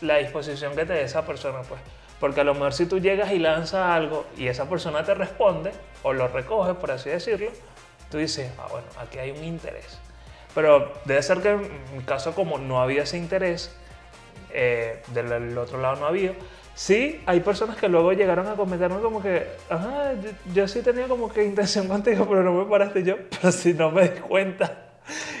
la 0.00 0.16
disposición 0.16 0.74
que 0.74 0.86
te 0.86 0.94
dé 0.94 1.02
esa 1.02 1.26
persona, 1.26 1.60
pues. 1.62 1.80
Porque 2.20 2.40
a 2.42 2.44
lo 2.44 2.54
mejor 2.54 2.72
si 2.72 2.86
tú 2.86 3.00
llegas 3.00 3.32
y 3.32 3.38
lanzas 3.38 3.86
algo 3.86 4.26
y 4.36 4.48
esa 4.48 4.68
persona 4.68 5.04
te 5.04 5.14
responde, 5.14 5.72
o 6.02 6.12
lo 6.12 6.28
recoge, 6.28 6.74
por 6.74 6.90
así 6.90 7.10
decirlo, 7.10 7.50
tú 8.10 8.18
dices, 8.18 8.50
ah, 8.58 8.66
bueno, 8.70 8.86
aquí 8.98 9.18
hay 9.18 9.30
un 9.30 9.44
interés. 9.44 9.98
Pero 10.54 10.92
debe 11.04 11.22
ser 11.22 11.40
que 11.40 11.50
en 11.50 11.96
mi 11.96 12.02
caso, 12.04 12.34
como 12.34 12.58
no 12.58 12.82
había 12.82 13.04
ese 13.04 13.16
interés, 13.16 13.74
eh, 14.52 15.02
del, 15.08 15.56
otro 15.56 15.80
lado 15.80 15.96
no 15.96 16.06
había. 16.06 16.32
Sí, 16.74 17.20
hay 17.26 17.40
personas 17.40 17.76
que 17.76 17.88
luego 17.88 18.12
llegaron 18.12 18.46
a 18.48 18.54
comentarme 18.54 19.00
como 19.00 19.22
que, 19.22 19.46
ajá, 19.68 20.14
yo, 20.14 20.30
yo 20.54 20.68
sí 20.68 20.82
tenía 20.82 21.08
como 21.08 21.30
que 21.30 21.44
intención 21.44 21.88
contigo, 21.88 22.26
pero 22.28 22.42
no 22.42 22.52
me 22.52 22.64
paraste 22.64 23.02
yo, 23.02 23.16
pero 23.30 23.52
si 23.52 23.74
no 23.74 23.90
me 23.90 24.08
di 24.08 24.20
cuenta. 24.20 24.86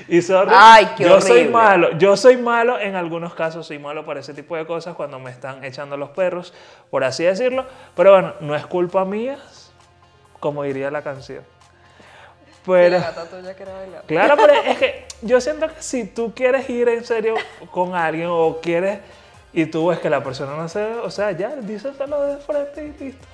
Y 0.08 0.20
sorry, 0.20 0.50
Ay, 0.52 0.88
qué 0.96 1.04
yo 1.04 1.20
soy 1.20 1.46
malo, 1.46 1.96
yo 1.96 2.16
soy 2.16 2.36
malo 2.36 2.80
en 2.80 2.96
algunos 2.96 3.34
casos, 3.34 3.66
soy 3.66 3.78
malo 3.78 4.04
para 4.04 4.18
ese 4.18 4.34
tipo 4.34 4.56
de 4.56 4.66
cosas 4.66 4.96
cuando 4.96 5.20
me 5.20 5.30
están 5.30 5.62
echando 5.62 5.96
los 5.96 6.10
perros, 6.10 6.52
por 6.90 7.04
así 7.04 7.22
decirlo, 7.22 7.66
pero 7.94 8.12
bueno, 8.12 8.34
no 8.40 8.56
es 8.56 8.66
culpa 8.66 9.04
mía, 9.04 9.38
como 10.40 10.64
diría 10.64 10.90
la 10.90 11.02
canción. 11.02 11.44
Pero... 12.66 12.98
La 12.98 13.04
gata 13.04 13.24
tuya 13.26 13.54
quiere 13.54 13.72
bailar. 13.72 14.02
Claro, 14.06 14.34
pero 14.36 14.54
es 14.54 14.78
que 14.78 15.06
yo 15.22 15.40
siento 15.40 15.68
que 15.68 15.80
si 15.80 16.04
tú 16.04 16.34
quieres 16.34 16.68
ir 16.68 16.88
en 16.88 17.04
serio 17.04 17.34
con 17.70 17.94
alguien 17.94 18.28
o 18.30 18.58
quieres 18.60 18.98
y 19.52 19.66
tú 19.66 19.88
ves 19.88 19.98
que 19.98 20.10
la 20.10 20.22
persona 20.22 20.56
no 20.56 20.68
se, 20.68 20.84
o 20.84 21.10
sea, 21.10 21.32
ya, 21.32 21.56
díselo 21.56 22.22
de 22.22 22.36
frente 22.38 22.84
y 22.84 23.04
listo. 23.04 23.26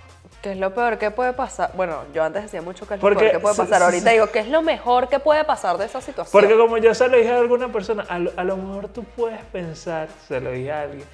¿Qué 0.43 0.53
es 0.53 0.59
lo 0.59 0.73
peor 0.73 0.99
que 0.99 1.11
puede 1.11 1.33
pasar? 1.33 1.73
Bueno, 1.75 2.05
yo 2.15 2.23
antes 2.23 2.45
decía 2.45 2.63
mucho 2.63 2.87
que 2.87 2.95
es 2.95 3.01
lo 3.01 3.03
Porque 3.03 3.21
peor 3.21 3.33
que 3.33 3.39
puede 3.41 3.57
pasar. 3.57 3.83
Ahorita 3.83 4.11
digo, 4.11 4.27
¿qué 4.29 4.41
es 4.41 4.49
lo 4.49 4.63
mejor 4.63 5.09
que 5.09 5.19
puede 5.19 5.45
pasar 5.45 5.77
de 5.77 5.87
esa 5.87 6.01
situación? 6.01 6.31
Porque 6.31 6.57
como 6.57 6.79
yo 6.79 6.95
se 6.95 7.09
lo 7.09 7.17
dije 7.17 7.33
a 7.33 7.39
alguna 7.39 7.69
persona, 7.73 8.05
a 8.09 8.19
lo, 8.19 8.33
a 8.37 8.45
lo 8.45 8.57
mejor 8.57 8.89
tú 8.89 9.05
puedes 9.05 9.41
pensar, 9.47 10.09
se 10.29 10.41
lo 10.41 10.53
dije 10.53 10.73
a 10.73 10.83
alguien, 10.83 11.07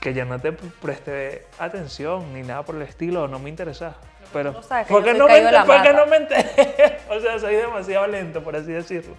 que 0.00 0.14
yo 0.14 0.24
no 0.24 0.40
te 0.40 0.52
preste 0.52 1.46
atención 1.58 2.32
ni 2.32 2.42
nada 2.42 2.62
por 2.64 2.76
el 2.76 2.82
estilo, 2.82 3.24
o 3.24 3.28
no 3.28 3.38
me 3.38 3.48
interesa. 3.48 3.94
Pero, 4.32 4.52
no 4.52 4.62
sabes 4.62 4.86
que 4.86 4.92
porque 4.92 5.14
no 5.14 5.26
me 5.28 5.42
porque 5.64 5.92
no 5.92 6.06
me 6.06 6.16
enteré. 6.16 6.98
o 7.08 7.20
sea, 7.20 7.38
soy 7.38 7.54
demasiado 7.56 8.06
lento, 8.06 8.42
por 8.42 8.56
así 8.56 8.72
decirlo. 8.72 9.14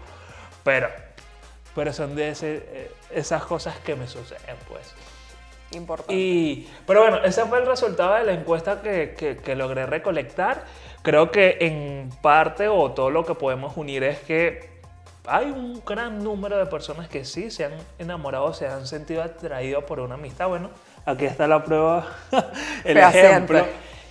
Pero, 0.64 0.90
pero 1.78 1.94
son 1.94 2.16
de 2.16 2.30
ese, 2.30 2.56
eh, 2.74 2.92
esas 3.12 3.44
cosas 3.46 3.78
que 3.80 3.96
me 3.96 4.08
suceden, 4.08 4.58
pues. 4.68 4.94
Importante. 5.72 6.14
Y, 6.16 6.70
pero 6.88 7.02
bueno, 7.02 7.24
ese 7.24 7.46
fue 7.46 7.60
el 7.60 7.66
resultado 7.68 8.16
de 8.16 8.24
la 8.24 8.34
encuesta 8.34 8.82
que, 8.82 9.14
que- 9.18 9.38
que 9.38 9.56
logré 9.56 9.86
recolectar. 9.86 10.64
Creo 11.04 11.30
que 11.32 11.58
en 11.62 12.10
parte 12.22 12.68
o 12.68 12.92
todo 12.92 13.10
lo 13.12 13.26
que 13.26 13.36
podemos 13.36 13.78
unir 13.78 14.04
es 14.04 14.20
que 14.20 14.70
hay 15.26 15.46
un 15.52 15.84
gran 15.86 16.24
número 16.24 16.58
de 16.58 16.66
personas 16.66 17.10
que 17.10 17.26
sí 17.26 17.52
se 17.52 17.66
han 17.66 17.74
enamorado, 18.00 18.54
se 18.54 18.66
han 18.68 18.88
sentido 18.88 19.22
atraídos 19.22 19.84
por 19.84 20.00
una 20.00 20.16
amistad. 20.16 20.48
Bueno, 20.48 20.70
aquí 21.06 21.26
está 21.26 21.48
la 21.48 21.64
prueba, 21.64 22.08
el 22.84 22.94
Fehaciente. 22.98 23.28
ejemplo. 23.30 23.66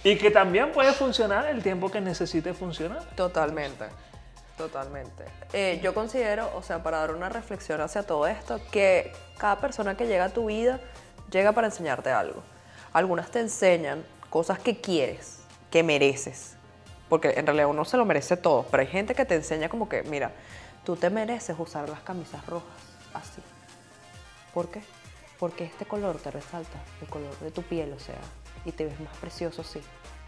Y 0.05 0.17
que 0.19 0.31
también 0.31 0.71
puede 0.71 0.93
funcionar 0.93 1.47
el 1.47 1.63
tiempo 1.65 1.91
que 1.91 2.01
necesite 2.01 2.55
funcionar. 2.55 3.03
Totalmente, 3.17 3.87
totalmente. 4.57 5.25
Eh, 5.53 5.81
yo 5.83 5.95
considero, 5.95 6.51
o 6.55 6.63
sea, 6.63 6.83
para 6.83 6.99
dar 6.99 7.13
una 7.13 7.29
reflexión 7.29 7.81
hacia 7.81 8.03
todo 8.03 8.27
esto, 8.27 8.61
que 8.71 9.13
cada 9.39 9.61
persona 9.61 9.97
que 9.97 10.07
llega 10.07 10.27
a 10.27 10.29
tu 10.31 10.47
vida 10.47 10.81
llega 11.31 11.53
para 11.53 11.69
enseñarte 11.69 12.11
algo. 12.11 12.43
Algunas 12.93 13.31
te 13.31 13.41
enseñan 13.41 14.05
cosas 14.31 14.59
que 14.59 14.81
quieres, 14.81 15.41
que 15.71 15.83
mereces, 15.83 16.57
porque 17.09 17.35
en 17.37 17.47
realidad 17.47 17.69
uno 17.69 17.85
se 17.85 17.97
lo 17.97 18.05
merece 18.05 18.37
todo, 18.37 18.67
pero 18.71 18.81
hay 18.81 18.87
gente 18.87 19.15
que 19.15 19.25
te 19.25 19.35
enseña 19.35 19.69
como 19.69 19.89
que, 19.89 20.03
mira, 20.03 20.33
tú 20.85 20.97
te 20.97 21.11
mereces 21.11 21.57
usar 21.59 21.89
las 21.89 22.01
camisas 22.01 22.45
rojas, 22.47 22.69
así. 23.13 23.43
¿Por 24.55 24.69
qué? 24.69 24.83
Porque 25.39 25.65
este 25.65 25.85
color 25.85 26.17
te 26.17 26.31
resalta, 26.31 26.79
el 27.03 27.09
color 27.09 27.39
de 27.41 27.51
tu 27.51 27.63
piel, 27.63 27.93
o 27.93 28.01
sea, 28.01 28.19
y 28.65 28.73
te 28.73 28.87
ves 28.87 28.99
más 29.01 29.17
precioso, 29.19 29.63
sí. 29.63 29.81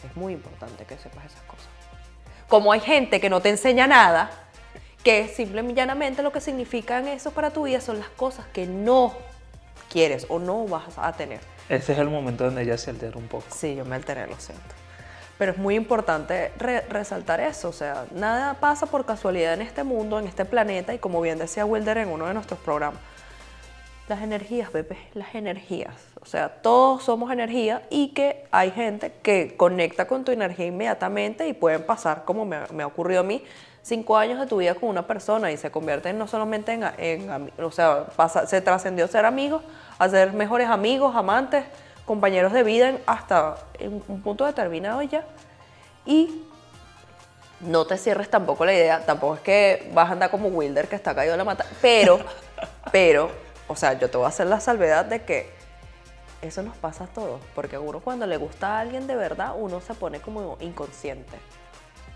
Es 0.04 0.16
muy 0.16 0.32
importante 0.32 0.84
que 0.84 0.96
sepas 0.98 1.24
esas 1.24 1.42
cosas. 1.42 1.77
Como 2.48 2.72
hay 2.72 2.80
gente 2.80 3.20
que 3.20 3.28
no 3.30 3.40
te 3.40 3.50
enseña 3.50 3.86
nada, 3.86 4.30
que 5.04 5.28
simple 5.28 5.62
y 5.62 5.74
llanamente 5.74 6.22
lo 6.22 6.32
que 6.32 6.40
significan 6.40 7.06
eso 7.06 7.30
para 7.30 7.50
tu 7.50 7.64
vida 7.64 7.80
son 7.80 7.98
las 7.98 8.08
cosas 8.08 8.46
que 8.52 8.66
no 8.66 9.14
quieres 9.90 10.26
o 10.28 10.38
no 10.38 10.66
vas 10.66 10.84
a 10.96 11.12
tener. 11.12 11.40
Ese 11.68 11.92
es 11.92 11.98
el 11.98 12.08
momento 12.08 12.44
donde 12.44 12.62
ella 12.62 12.78
se 12.78 12.90
altera 12.90 13.16
un 13.18 13.28
poco. 13.28 13.44
Sí, 13.54 13.74
yo 13.74 13.84
me 13.84 13.96
alteré, 13.96 14.26
lo 14.26 14.38
siento. 14.40 14.64
Pero 15.36 15.52
es 15.52 15.58
muy 15.58 15.76
importante 15.76 16.52
re- 16.58 16.80
resaltar 16.88 17.40
eso, 17.40 17.68
o 17.68 17.72
sea, 17.72 18.06
nada 18.12 18.54
pasa 18.54 18.86
por 18.86 19.04
casualidad 19.04 19.54
en 19.54 19.62
este 19.62 19.84
mundo, 19.84 20.18
en 20.18 20.26
este 20.26 20.44
planeta, 20.44 20.94
y 20.94 20.98
como 20.98 21.20
bien 21.20 21.38
decía 21.38 21.64
Wilder 21.64 21.98
en 21.98 22.08
uno 22.08 22.26
de 22.26 22.34
nuestros 22.34 22.58
programas, 22.60 23.00
las 24.08 24.22
energías, 24.22 24.70
Pepe, 24.70 24.96
las 25.14 25.34
energías. 25.34 25.94
O 26.20 26.26
sea, 26.26 26.48
todos 26.48 27.02
somos 27.04 27.30
energía 27.30 27.82
y 27.90 28.08
que 28.08 28.44
hay 28.50 28.70
gente 28.70 29.12
que 29.22 29.54
conecta 29.56 30.06
con 30.06 30.24
tu 30.24 30.32
energía 30.32 30.66
inmediatamente 30.66 31.46
y 31.48 31.52
pueden 31.52 31.82
pasar, 31.82 32.24
como 32.24 32.44
me, 32.44 32.56
ha 32.56 32.86
ocurrido 32.86 33.20
a 33.20 33.24
mí, 33.24 33.42
cinco 33.82 34.16
años 34.16 34.40
de 34.40 34.46
tu 34.46 34.58
vida 34.58 34.74
con 34.74 34.88
una 34.88 35.06
persona 35.06 35.50
y 35.52 35.56
se 35.56 35.70
convierten 35.70 36.18
no 36.18 36.26
solamente 36.26 36.72
en, 36.72 36.84
en 36.98 37.50
o 37.58 37.70
sea, 37.70 38.06
pasa- 38.16 38.46
se 38.46 38.60
trascendió 38.60 39.06
ser 39.08 39.24
amigos 39.24 39.62
a 39.98 40.08
ser 40.08 40.32
mejores 40.32 40.68
amigos, 40.68 41.14
amantes, 41.14 41.64
compañeros 42.04 42.52
de 42.52 42.62
vida 42.62 42.92
hasta 43.06 43.56
un 43.80 44.22
punto 44.22 44.44
determinado 44.46 45.02
ya. 45.02 45.24
Y 46.06 46.42
no 47.60 47.86
te 47.86 47.98
cierres 47.98 48.30
tampoco 48.30 48.64
la 48.64 48.72
idea, 48.72 49.04
tampoco 49.04 49.34
es 49.34 49.40
que 49.40 49.90
vas 49.92 50.08
a 50.08 50.12
andar 50.12 50.30
como 50.30 50.48
Wilder 50.48 50.88
que 50.88 50.96
está 50.96 51.14
caído 51.14 51.34
en 51.34 51.38
la 51.38 51.44
mata, 51.44 51.66
pero, 51.82 52.20
pero, 52.92 53.30
o 53.68 53.76
sea, 53.76 53.92
yo 53.94 54.10
te 54.10 54.16
voy 54.16 54.24
a 54.24 54.28
hacer 54.28 54.46
la 54.46 54.60
salvedad 54.60 55.04
de 55.04 55.22
que 55.22 55.50
eso 56.42 56.62
nos 56.62 56.76
pasa 56.76 57.04
a 57.04 57.06
todos, 57.06 57.40
porque 57.54 57.76
a 57.76 57.80
uno 57.80 58.00
cuando 58.00 58.26
le 58.26 58.36
gusta 58.36 58.76
a 58.76 58.80
alguien 58.80 59.06
de 59.06 59.16
verdad, 59.16 59.54
uno 59.56 59.80
se 59.80 59.94
pone 59.94 60.20
como 60.20 60.56
inconsciente. 60.60 61.36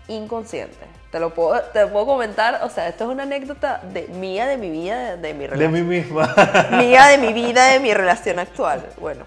Inconsciente. 0.07 0.85
Te 1.11 1.19
lo 1.19 1.33
puedo, 1.33 1.61
te 1.61 1.87
puedo 1.87 2.05
comentar, 2.05 2.61
o 2.63 2.69
sea, 2.69 2.89
esto 2.89 3.05
es 3.05 3.09
una 3.09 3.23
anécdota 3.23 3.81
de, 3.93 4.07
mía, 4.07 4.47
de 4.47 4.57
mi 4.57 4.69
vida, 4.69 5.15
de, 5.15 5.17
de 5.17 5.33
mi 5.33 5.41
De 5.41 5.47
relación 5.47 5.73
mí 5.73 5.81
misma. 5.81 6.33
mía 6.71 7.07
de 7.07 7.17
mi 7.17 7.31
vida, 7.31 7.65
de 7.67 7.79
mi 7.79 7.93
relación 7.93 8.39
actual. 8.39 8.85
Bueno, 8.99 9.25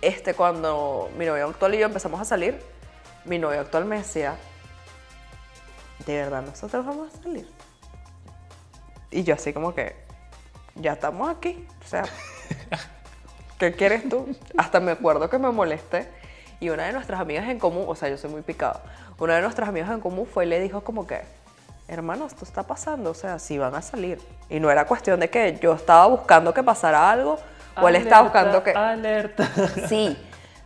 este, 0.00 0.34
cuando 0.34 1.10
mi 1.16 1.26
novio 1.26 1.46
actual 1.46 1.74
y 1.74 1.78
yo 1.78 1.86
empezamos 1.86 2.20
a 2.20 2.24
salir, 2.24 2.60
mi 3.24 3.38
novio 3.38 3.60
actual 3.60 3.84
me 3.84 3.98
decía, 3.98 4.36
¿de 6.04 6.16
verdad 6.16 6.42
nosotros 6.42 6.84
vamos 6.86 7.12
a 7.14 7.22
salir? 7.22 7.48
Y 9.10 9.24
yo 9.24 9.34
así 9.34 9.52
como 9.52 9.74
que, 9.74 10.05
ya 10.76 10.92
estamos 10.92 11.28
aquí, 11.28 11.66
o 11.84 11.88
sea, 11.88 12.04
¿qué 13.58 13.72
quieres 13.72 14.08
tú? 14.08 14.26
Hasta 14.56 14.80
me 14.80 14.92
acuerdo 14.92 15.28
que 15.28 15.38
me 15.38 15.50
molesté 15.50 16.08
y 16.60 16.70
una 16.70 16.86
de 16.86 16.92
nuestras 16.92 17.20
amigas 17.20 17.48
en 17.48 17.58
común, 17.58 17.84
o 17.86 17.94
sea, 17.94 18.08
yo 18.08 18.16
soy 18.16 18.30
muy 18.30 18.42
picado, 18.42 18.80
una 19.18 19.36
de 19.36 19.42
nuestras 19.42 19.68
amigas 19.68 19.90
en 19.90 20.00
común 20.00 20.26
fue 20.26 20.46
y 20.46 20.48
le 20.48 20.60
dijo 20.60 20.82
como 20.82 21.06
que, 21.06 21.22
hermano, 21.88 22.26
esto 22.26 22.44
está 22.44 22.62
pasando, 22.62 23.10
o 23.10 23.14
sea, 23.14 23.38
si 23.38 23.58
van 23.58 23.74
a 23.74 23.82
salir. 23.82 24.20
Y 24.48 24.60
no 24.60 24.70
era 24.70 24.86
cuestión 24.86 25.20
de 25.20 25.30
que 25.30 25.58
yo 25.60 25.74
estaba 25.74 26.06
buscando 26.06 26.52
que 26.52 26.62
pasara 26.62 27.10
algo 27.10 27.38
o 27.80 27.88
él 27.88 27.96
estaba 27.96 28.22
buscando 28.22 28.62
que... 28.62 28.70
Alerta. 28.70 29.48
Sí, 29.88 30.16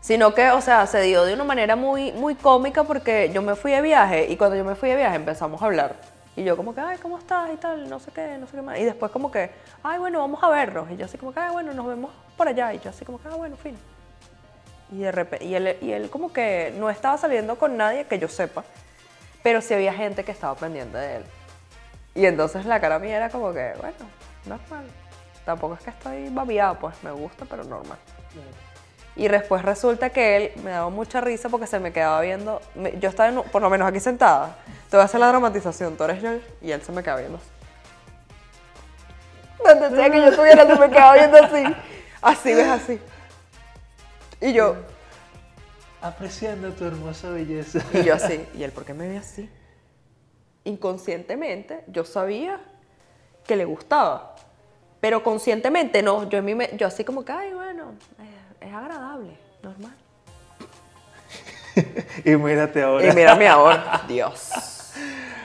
Sino 0.00 0.34
que, 0.34 0.50
o 0.50 0.60
sea, 0.62 0.86
se 0.86 1.02
dio 1.02 1.24
de 1.24 1.34
una 1.34 1.44
manera 1.44 1.76
muy, 1.76 2.12
muy 2.12 2.34
cómica 2.34 2.84
porque 2.84 3.30
yo 3.34 3.42
me 3.42 3.54
fui 3.54 3.72
de 3.72 3.82
viaje 3.82 4.26
y 4.30 4.36
cuando 4.36 4.56
yo 4.56 4.64
me 4.64 4.74
fui 4.74 4.88
de 4.88 4.96
viaje 4.96 5.16
empezamos 5.16 5.60
a 5.60 5.66
hablar. 5.66 5.96
Y 6.36 6.44
yo 6.44 6.56
como 6.56 6.74
que, 6.74 6.80
ay, 6.80 6.98
¿cómo 6.98 7.18
estás? 7.18 7.52
Y 7.52 7.56
tal, 7.56 7.88
no 7.88 7.98
sé 7.98 8.12
qué, 8.12 8.38
no 8.38 8.46
sé 8.46 8.56
qué 8.56 8.62
más. 8.62 8.78
Y 8.78 8.84
después 8.84 9.10
como 9.10 9.30
que, 9.30 9.50
ay, 9.82 9.98
bueno, 9.98 10.20
vamos 10.20 10.42
a 10.42 10.48
vernos. 10.48 10.90
Y 10.90 10.96
yo 10.96 11.04
así 11.06 11.18
como 11.18 11.32
que, 11.32 11.40
ay, 11.40 11.50
bueno, 11.52 11.72
nos 11.74 11.86
vemos 11.86 12.12
por 12.36 12.48
allá. 12.48 12.72
Y 12.72 12.78
yo 12.78 12.90
así 12.90 13.04
como 13.04 13.20
que, 13.20 13.28
ah, 13.28 13.34
bueno, 13.36 13.56
fin. 13.56 13.76
Y 14.92 14.98
de 15.00 15.12
repente, 15.12 15.44
y 15.44 15.92
él 15.92 16.10
como 16.10 16.32
que 16.32 16.72
no 16.78 16.90
estaba 16.90 17.16
saliendo 17.16 17.56
con 17.56 17.76
nadie 17.76 18.06
que 18.06 18.18
yo 18.18 18.28
sepa, 18.28 18.64
pero 19.42 19.60
sí 19.60 19.74
había 19.74 19.92
gente 19.92 20.24
que 20.24 20.32
estaba 20.32 20.54
pendiente 20.54 20.98
de 20.98 21.16
él. 21.16 21.24
Y 22.14 22.26
entonces 22.26 22.66
la 22.66 22.80
cara 22.80 22.98
mía 22.98 23.16
era 23.16 23.30
como 23.30 23.52
que, 23.52 23.72
bueno, 23.78 23.96
normal. 24.46 24.84
Tampoco 25.44 25.74
es 25.74 25.80
que 25.80 25.90
estoy 25.90 26.28
babiada, 26.30 26.74
pues 26.78 26.94
me 27.02 27.10
gusta, 27.12 27.44
pero 27.44 27.64
normal. 27.64 27.98
Y 29.16 29.28
después 29.28 29.62
resulta 29.62 30.10
que 30.10 30.36
él 30.36 30.52
me 30.62 30.70
daba 30.70 30.88
mucha 30.88 31.20
risa 31.20 31.48
porque 31.48 31.66
se 31.66 31.78
me 31.80 31.92
quedaba 31.92 32.20
viendo. 32.20 32.60
me- 32.74 32.98
yo 32.98 33.08
estaba, 33.08 33.28
en 33.28 33.38
un- 33.38 33.44
por 33.44 33.60
lo 33.60 33.68
menos 33.68 33.88
aquí 33.88 34.00
sentada. 34.00 34.56
Te 34.88 34.96
voy 34.96 35.02
a 35.02 35.04
hacer 35.04 35.20
la 35.20 35.28
dramatización. 35.28 35.96
Tú 35.96 36.04
eres 36.04 36.22
yo 36.22 36.30
y 36.62 36.70
él 36.70 36.80
se 36.82 36.92
me 36.92 37.02
quedaba 37.02 37.20
viendo 37.20 37.38
así. 37.38 37.46
Donde 39.64 39.96
sea 39.96 40.10
que 40.10 40.16
yo 40.16 40.26
estuviera, 40.28 40.66
se 40.66 40.80
me 40.80 40.88
quedaba 40.90 41.14
viendo 41.14 41.36
así. 41.38 41.64
Así, 42.22 42.54
ves 42.54 42.68
así. 42.68 43.00
Y 44.40 44.52
yo, 44.52 44.76
Apreciando 46.02 46.72
tu 46.72 46.84
hermosa 46.86 47.28
belleza. 47.30 47.80
y 47.92 48.02
yo 48.04 48.14
así. 48.14 48.46
¿Y 48.54 48.62
él 48.62 48.72
por 48.72 48.84
qué 48.86 48.94
me 48.94 49.06
ve 49.08 49.18
así? 49.18 49.50
Inconscientemente, 50.64 51.84
yo 51.88 52.04
sabía 52.04 52.60
que 53.46 53.56
le 53.56 53.64
gustaba. 53.66 54.34
Pero 55.00 55.22
conscientemente 55.22 56.02
no. 56.02 56.28
Yo, 56.28 56.38
en 56.38 56.44
mí 56.44 56.54
me- 56.54 56.70
yo 56.76 56.86
así 56.86 57.04
como 57.04 57.24
que, 57.24 57.32
ay, 57.32 57.52
bueno, 57.52 57.92
es, 58.18 58.39
es 58.60 58.72
agradable, 58.72 59.36
normal. 59.62 59.92
y 62.24 62.30
mírate 62.36 62.82
ahora. 62.82 63.06
Y 63.06 63.12
mírame 63.14 63.48
ahora. 63.48 64.02
Dios. 64.08 64.50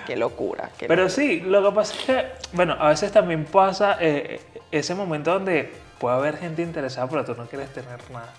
Qué 0.05 0.15
locura. 0.15 0.69
qué 0.77 0.87
Pero 0.87 1.09
sí, 1.09 1.39
lo 1.41 1.63
que 1.63 1.75
pasa 1.75 1.93
es 1.93 2.03
que, 2.05 2.25
bueno, 2.53 2.75
a 2.79 2.89
veces 2.89 3.11
también 3.11 3.45
pasa 3.45 3.97
eh, 3.99 4.39
ese 4.71 4.93
momento 4.93 5.33
donde 5.33 5.73
puede 5.99 6.15
haber 6.15 6.37
gente 6.37 6.61
interesada, 6.61 7.07
pero 7.07 7.25
tú 7.25 7.35
no 7.35 7.45
quieres 7.45 7.71
tener 7.73 7.99
nada. 8.11 8.33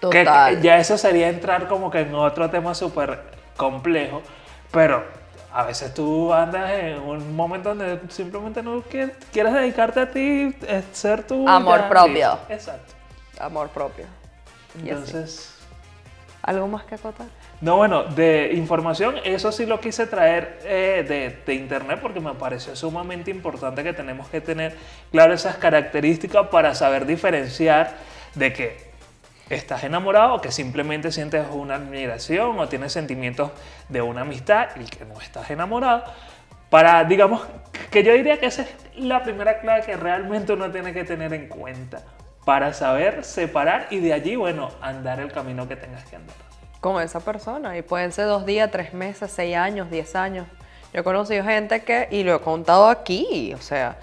Que- 0.00 0.24
Total. 0.24 0.56
que 0.56 0.62
ya 0.62 0.78
eso 0.78 0.98
sería 0.98 1.28
entrar 1.28 1.68
como 1.68 1.90
que 1.90 2.00
en 2.00 2.14
otro 2.14 2.50
tema 2.50 2.74
súper 2.74 3.20
complejo, 3.56 4.22
pero 4.70 5.04
a 5.52 5.64
veces 5.64 5.94
tú 5.94 6.32
andas 6.34 6.70
en 6.72 6.98
un 7.00 7.34
momento 7.34 7.70
donde 7.74 8.00
simplemente 8.10 8.62
no 8.62 8.82
quieres, 8.82 9.16
quieres 9.32 9.54
dedicarte 9.54 10.00
a 10.00 10.10
ti, 10.10 10.54
eh, 10.66 10.82
ser 10.92 11.22
tú. 11.26 11.48
Amor 11.48 11.88
propio. 11.88 12.38
Exacto. 12.48 12.95
Amor 13.38 13.68
propio. 13.70 14.06
Y 14.76 14.90
así. 14.90 14.90
Entonces, 14.90 15.56
¿Algo 16.46 16.68
más 16.68 16.84
que 16.84 16.94
acotar? 16.94 17.26
no, 17.60 17.76
bueno, 17.76 18.04
de 18.04 18.52
información, 18.54 19.16
eso 19.24 19.50
sí 19.50 19.66
lo 19.66 19.80
quise 19.80 20.06
traer 20.06 20.60
eh, 20.62 21.04
de, 21.06 21.42
de 21.44 21.54
internet 21.54 21.98
porque 22.00 22.20
me 22.20 22.34
pareció 22.34 22.76
sumamente 22.76 23.32
importante 23.32 23.82
que 23.82 23.92
tenemos 23.92 24.28
que 24.28 24.40
tener 24.40 24.76
claro 25.10 25.32
esas 25.32 25.56
características 25.56 26.46
para 26.46 26.76
saber 26.76 27.04
diferenciar 27.04 27.96
de 28.36 28.52
que 28.52 28.90
estás 29.50 29.82
enamorado 29.82 30.34
o 30.34 30.40
que 30.40 30.52
simplemente 30.52 31.10
sientes 31.10 31.44
una 31.50 31.74
admiración 31.76 32.56
o 32.60 32.68
tienes 32.68 32.92
sentimientos 32.92 33.50
de 33.88 34.02
una 34.02 34.20
amistad 34.20 34.68
y 34.76 34.84
que 34.84 35.04
no 35.04 35.20
estás 35.20 35.50
enamorado. 35.50 36.04
Para, 36.70 37.02
digamos, 37.02 37.42
que 37.90 38.04
yo 38.04 38.12
diría 38.12 38.38
que 38.38 38.46
esa 38.46 38.62
es 38.62 38.68
la 38.96 39.24
primera 39.24 39.58
clave 39.58 39.82
que 39.82 39.96
realmente 39.96 40.52
uno 40.52 40.70
tiene 40.70 40.92
que 40.92 41.02
tener 41.02 41.32
en 41.32 41.48
cuenta 41.48 42.02
para 42.46 42.72
saber 42.72 43.24
separar 43.24 43.88
y 43.90 43.98
de 43.98 44.12
allí, 44.12 44.36
bueno, 44.36 44.70
andar 44.80 45.18
el 45.18 45.32
camino 45.32 45.66
que 45.66 45.74
tengas 45.74 46.04
que 46.04 46.14
andar. 46.14 46.36
Con 46.80 47.02
esa 47.02 47.18
persona. 47.18 47.76
Y 47.76 47.82
pueden 47.82 48.12
ser 48.12 48.26
dos 48.26 48.46
días, 48.46 48.70
tres 48.70 48.94
meses, 48.94 49.32
seis 49.32 49.56
años, 49.56 49.90
diez 49.90 50.14
años. 50.14 50.46
Yo 50.92 51.00
he 51.00 51.02
conocido 51.02 51.42
gente 51.42 51.82
que, 51.82 52.06
y 52.08 52.22
lo 52.22 52.36
he 52.36 52.40
contado 52.40 52.86
aquí, 52.86 53.52
o 53.52 53.60
sea, 53.60 53.96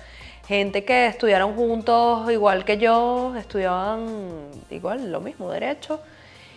gente 0.45 0.83
que 0.83 1.07
estudiaron 1.07 1.55
juntos 1.55 2.29
igual 2.29 2.65
que 2.65 2.77
yo, 2.77 3.33
estudiaban 3.37 4.49
igual, 4.69 5.09
lo 5.09 5.21
mismo, 5.21 5.49
derecho, 5.49 6.01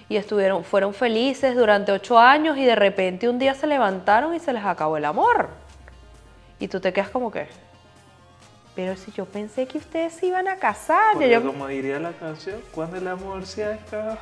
y 0.09 0.17
estuvieron, 0.17 0.65
fueron 0.65 0.93
felices 0.93 1.55
durante 1.55 1.93
ocho 1.93 2.19
años 2.19 2.59
y 2.59 2.65
de 2.65 2.75
repente 2.75 3.29
un 3.29 3.39
día 3.39 3.55
se 3.55 3.69
levantaron 3.69 4.35
y 4.35 4.41
se 4.41 4.53
les 4.53 4.65
acabó 4.65 4.97
el 4.97 5.05
amor. 5.05 5.51
Y 6.59 6.67
tú 6.67 6.81
te 6.81 6.93
quedas 6.93 7.11
como 7.11 7.31
que, 7.31 7.47
pero 8.77 8.95
si 8.95 9.11
yo 9.11 9.25
pensé 9.25 9.67
que 9.67 9.79
ustedes 9.79 10.13
se 10.13 10.27
iban 10.27 10.47
a 10.47 10.57
casar. 10.57 11.15
Porque 11.15 11.31
yo, 11.31 11.43
como 11.43 11.67
diría 11.67 11.99
la 11.99 12.13
canción, 12.13 12.61
cuando 12.73 12.99
el 12.99 13.09
amor 13.09 13.47
se 13.47 13.65
acaba. 13.65 14.19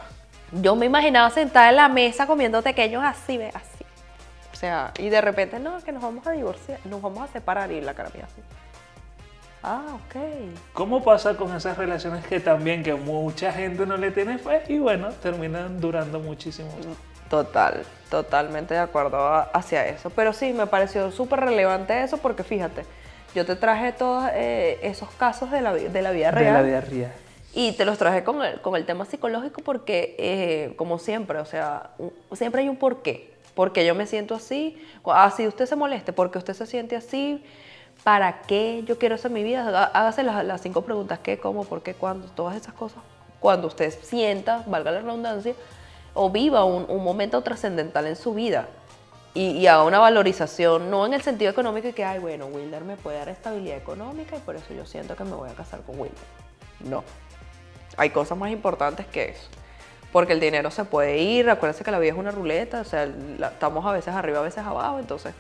yo 0.53 0.77
me 0.77 0.87
imaginaba 0.87 1.29
sentada 1.31 1.71
en 1.71 1.77
la 1.77 1.89
mesa 1.89 2.27
comiendo 2.27 2.63
pequeños 2.63 3.03
así, 3.05 3.37
ve, 3.37 3.51
así. 3.53 3.85
O 4.53 4.57
sea, 4.57 4.93
y 4.97 5.09
de 5.09 5.21
repente, 5.21 5.59
no, 5.59 5.83
que 5.83 5.91
nos 5.91 6.01
vamos 6.01 6.25
a 6.29 6.31
divorciar, 6.31 6.79
nos 6.85 7.03
vamos 7.03 7.29
a 7.29 7.33
separar 7.33 7.73
y 7.73 7.81
la 7.81 7.95
cara 7.95 8.11
mía 8.15 8.27
así. 8.27 8.41
Ah, 9.65 9.83
ok. 9.95 10.23
¿Cómo 10.73 11.03
pasa 11.03 11.37
con 11.37 11.55
esas 11.57 11.77
relaciones 11.77 12.25
que 12.25 12.39
también 12.39 12.85
que 12.85 12.95
mucha 12.95 13.53
gente 13.53 13.85
no 13.87 13.97
le 13.97 14.13
tiene 14.13 14.39
fe 14.39 14.63
y 14.69 14.79
bueno, 14.79 15.09
terminan 15.11 15.81
durando 15.81 16.21
muchísimo? 16.21 16.69
Total, 17.29 17.83
totalmente 18.11 18.75
de 18.75 18.81
acuerdo 18.81 19.19
hacia 19.53 19.89
eso. 19.89 20.11
Pero 20.11 20.33
sí, 20.33 20.53
me 20.53 20.67
pareció 20.67 21.11
súper 21.11 21.41
relevante 21.41 22.05
eso 22.05 22.19
porque 22.19 22.45
fíjate, 22.45 22.85
yo 23.35 23.45
te 23.45 23.57
traje 23.57 23.93
todos 23.93 24.25
eh, 24.35 24.79
esos 24.83 25.09
casos 25.11 25.51
de 25.51 25.61
la, 25.61 25.73
de 25.75 26.03
la 26.03 26.11
vida 26.13 26.27
De 26.31 26.39
real. 26.39 26.55
la 26.55 26.63
vida 26.63 26.81
real. 26.81 27.13
Y 27.53 27.73
te 27.73 27.85
los 27.85 27.99
traje 27.99 28.25
con 28.25 28.43
el, 28.43 28.61
con 28.61 28.75
el 28.77 28.85
tema 28.85 29.05
psicológico 29.05 29.61
porque, 29.63 30.17
eh, 30.19 30.75
como 30.77 30.99
siempre, 30.99 31.39
o 31.39 31.45
sea, 31.45 31.91
un- 31.99 32.13
siempre 32.37 32.63
hay 32.63 32.69
un 32.69 32.77
porqué. 32.77 33.33
Porque 33.55 33.87
yo 33.87 33.95
me 33.95 34.07
siento 34.07 34.35
así, 34.35 34.77
así 35.07 35.47
usted 35.47 35.67
se 35.67 35.77
moleste, 35.77 36.13
porque 36.13 36.39
usted 36.39 36.55
se 36.55 36.67
siente 36.67 36.97
así, 36.97 37.45
¿para 38.03 38.43
qué 38.43 38.83
yo 38.87 38.99
quiero 38.99 39.15
hacer 39.15 39.31
mi 39.31 39.45
vida? 39.45 39.69
Há- 39.69 39.85
Hágase 40.01 40.25
las, 40.25 40.45
las 40.45 40.61
cinco 40.61 40.83
preguntas, 40.83 41.21
¿qué, 41.23 41.39
cómo, 41.39 41.63
por 41.65 41.83
qué, 41.83 41.95
cuándo? 41.95 42.27
Todas 42.35 42.57
esas 42.57 42.75
cosas. 42.75 42.99
Cuando 43.39 43.69
usted 43.69 43.95
sienta, 44.03 44.65
valga 44.67 44.91
la 44.91 45.01
redundancia, 45.03 45.55
o 46.15 46.31
viva 46.31 46.65
un, 46.65 46.87
un 46.89 47.05
momento 47.05 47.41
trascendental 47.43 48.07
en 48.09 48.17
su 48.17 48.35
vida 48.35 48.67
y, 49.35 49.51
y 49.51 49.67
haga 49.67 49.85
una 49.85 49.99
valorización, 49.99 50.91
no 50.91 51.05
en 51.05 51.13
el 51.13 51.23
sentido 51.23 51.51
económico 51.51 51.89
y 51.89 51.93
que, 51.93 52.05
ay, 52.05 52.21
bueno, 52.21 52.47
Wilder 52.47 52.85
me 52.85 52.97
puede 52.97 53.19
dar 53.19 53.29
estabilidad 53.29 53.77
económica 53.77 54.37
y 54.37 54.41
por 54.41 54.55
eso 54.55 54.73
yo 54.73 54.87
siento 54.87 55.17
que 55.17 55.25
me 55.25 55.35
voy 55.35 55.51
a 55.51 55.55
casar 55.55 55.81
con 55.83 55.99
Wilder. 55.99 56.19
No. 56.81 57.03
Hay 57.97 58.11
cosas 58.11 58.39
más 58.39 58.51
importantes 58.51 59.07
que 59.07 59.31
eso. 59.31 59.49
Porque 60.13 60.33
el 60.33 60.41
dinero 60.41 60.71
se 60.71 60.85
puede 60.85 61.19
ir, 61.19 61.51
acuérdense 61.51 61.83
que 61.83 61.91
la 61.91 61.99
vida 61.99 62.13
es 62.13 62.19
una 62.19 62.31
ruleta, 62.31 62.81
o 62.81 62.85
sea, 62.85 63.05
estamos 63.05 63.85
a 63.85 63.91
veces 63.91 64.15
arriba, 64.15 64.39
a 64.39 64.43
veces 64.43 64.65
abajo, 64.65 65.01
entonces 65.01 65.35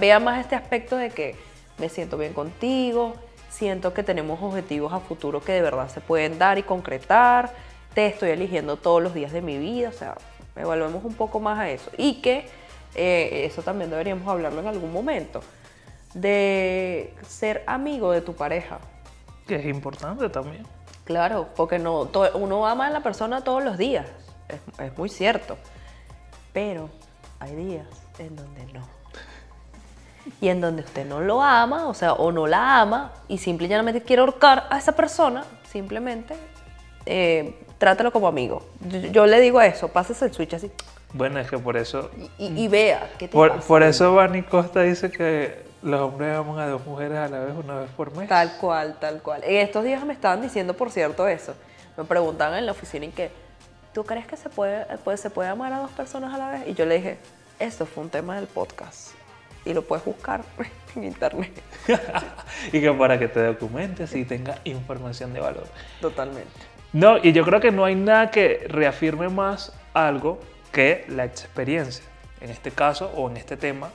vea 0.00 0.18
más 0.18 0.40
este 0.40 0.56
aspecto 0.56 0.96
de 0.96 1.10
que 1.10 1.36
me 1.78 1.88
siento 1.88 2.18
bien 2.18 2.32
contigo, 2.32 3.14
siento 3.50 3.94
que 3.94 4.02
tenemos 4.02 4.42
objetivos 4.42 4.92
a 4.92 4.98
futuro 4.98 5.40
que 5.40 5.52
de 5.52 5.62
verdad 5.62 5.88
se 5.88 6.00
pueden 6.00 6.40
dar 6.40 6.58
y 6.58 6.64
concretar, 6.64 7.52
te 7.94 8.06
estoy 8.06 8.30
eligiendo 8.30 8.76
todos 8.76 9.00
los 9.00 9.14
días 9.14 9.30
de 9.30 9.42
mi 9.42 9.58
vida, 9.58 9.90
o 9.90 9.92
sea, 9.92 10.16
evaluemos 10.56 11.04
un 11.04 11.14
poco 11.14 11.38
más 11.38 11.60
a 11.60 11.70
eso. 11.70 11.90
Y 11.96 12.20
que 12.20 12.46
eh, 12.94 13.44
eso 13.46 13.62
también 13.62 13.90
deberíamos 13.90 14.26
hablarlo 14.28 14.60
en 14.60 14.66
algún 14.68 14.92
momento, 14.92 15.40
de 16.14 17.14
ser 17.26 17.62
amigo 17.66 18.12
de 18.12 18.20
tu 18.20 18.34
pareja. 18.34 18.78
Que 19.46 19.56
es 19.56 19.66
importante 19.66 20.28
también. 20.28 20.66
Claro, 21.04 21.48
porque 21.54 21.78
no, 21.78 22.06
to- 22.06 22.30
uno 22.34 22.66
ama 22.66 22.86
a 22.86 22.90
la 22.90 23.02
persona 23.02 23.42
todos 23.42 23.62
los 23.62 23.76
días, 23.76 24.06
es, 24.48 24.60
es 24.86 24.96
muy 24.96 25.08
cierto, 25.08 25.56
pero 26.52 26.88
hay 27.40 27.54
días 27.54 27.86
en 28.18 28.36
donde 28.36 28.64
no. 28.72 28.88
Y 30.40 30.48
en 30.48 30.62
donde 30.62 30.82
usted 30.82 31.04
no 31.04 31.20
lo 31.20 31.42
ama, 31.42 31.86
o 31.86 31.92
sea, 31.92 32.14
o 32.14 32.32
no 32.32 32.46
la 32.46 32.80
ama, 32.80 33.12
y 33.28 33.36
simple 33.36 33.66
y 33.66 33.70
llanamente 33.70 34.00
quiere 34.02 34.20
ahorcar 34.20 34.66
a 34.70 34.78
esa 34.78 34.92
persona, 34.92 35.44
simplemente 35.70 36.34
eh, 37.04 37.60
trátalo 37.76 38.10
como 38.10 38.26
amigo. 38.26 38.62
Yo, 38.88 39.00
yo 39.00 39.26
le 39.26 39.38
digo 39.40 39.60
eso, 39.60 39.88
pásese 39.88 40.24
el 40.24 40.32
switch 40.32 40.54
así 40.54 40.70
Bueno, 41.14 41.38
es 41.38 41.48
que 41.48 41.56
por 41.58 41.76
eso, 41.76 42.10
y, 42.38 42.44
y- 42.44 42.64
y 42.64 42.68
vea 42.68 43.08
qué 43.18 43.28
te 43.28 43.32
por, 43.32 43.48
pasa. 43.50 43.66
por 43.68 43.82
eso 43.82 44.14
Vani 44.14 44.42
Costa 44.42 44.82
dice 44.82 45.10
que 45.10 45.62
los 45.82 46.00
hombres 46.00 46.36
aman 46.36 46.58
a 46.58 46.66
dos 46.66 46.84
mujeres 46.84 47.16
a 47.16 47.28
la 47.28 47.38
vez 47.40 47.54
una 47.56 47.76
vez 47.80 47.90
por 47.96 48.14
mes. 48.16 48.28
Tal 48.28 48.56
cual, 48.60 48.96
tal 49.00 49.22
cual. 49.22 49.42
En 49.44 49.56
estos 49.56 49.84
días 49.84 50.04
me 50.04 50.12
estaban 50.12 50.42
diciendo, 50.42 50.74
por 50.74 50.90
cierto, 50.90 51.26
eso. 51.28 51.54
Me 51.96 52.04
preguntaban 52.04 52.58
en 52.58 52.66
la 52.66 52.72
oficina 52.72 53.06
y 53.06 53.10
que, 53.10 53.30
¿tú 53.92 54.04
crees 54.04 54.26
que 54.26 54.36
se 54.36 54.48
puede, 54.50 54.84
pues, 55.04 55.20
se 55.20 55.30
puede 55.30 55.48
amar 55.50 55.72
a 55.72 55.78
dos 55.78 55.90
personas 55.92 56.34
a 56.34 56.38
la 56.38 56.50
vez? 56.50 56.62
Y 56.66 56.74
yo 56.74 56.84
le 56.84 56.96
dije, 56.96 57.18
esto 57.60 57.86
fue 57.86 58.02
un 58.02 58.10
tema 58.10 58.34
del 58.36 58.48
podcast. 58.48 59.10
Y 59.64 59.72
lo 59.72 59.82
puedes 59.82 60.04
buscar 60.04 60.42
en 60.96 61.04
internet. 61.04 61.52
y 62.72 62.80
que 62.80 62.92
para 62.92 63.18
que 63.18 63.28
te 63.28 63.40
documentes 63.44 64.12
y 64.16 64.24
tenga 64.24 64.58
información 64.64 65.32
de 65.32 65.38
valor. 65.40 65.64
Totalmente. 66.00 66.50
No, 66.92 67.18
y 67.18 67.32
yo 67.32 67.44
creo 67.44 67.60
que 67.60 67.70
no 67.70 67.84
hay 67.84 67.94
nada 67.94 68.30
que 68.30 68.66
reafirme 68.68 69.28
más 69.28 69.72
algo 69.92 70.38
que 70.74 71.06
la 71.08 71.24
experiencia. 71.24 72.04
En 72.40 72.50
este 72.50 72.72
caso 72.72 73.10
o 73.16 73.30
en 73.30 73.38
este 73.38 73.56
tema, 73.56 73.90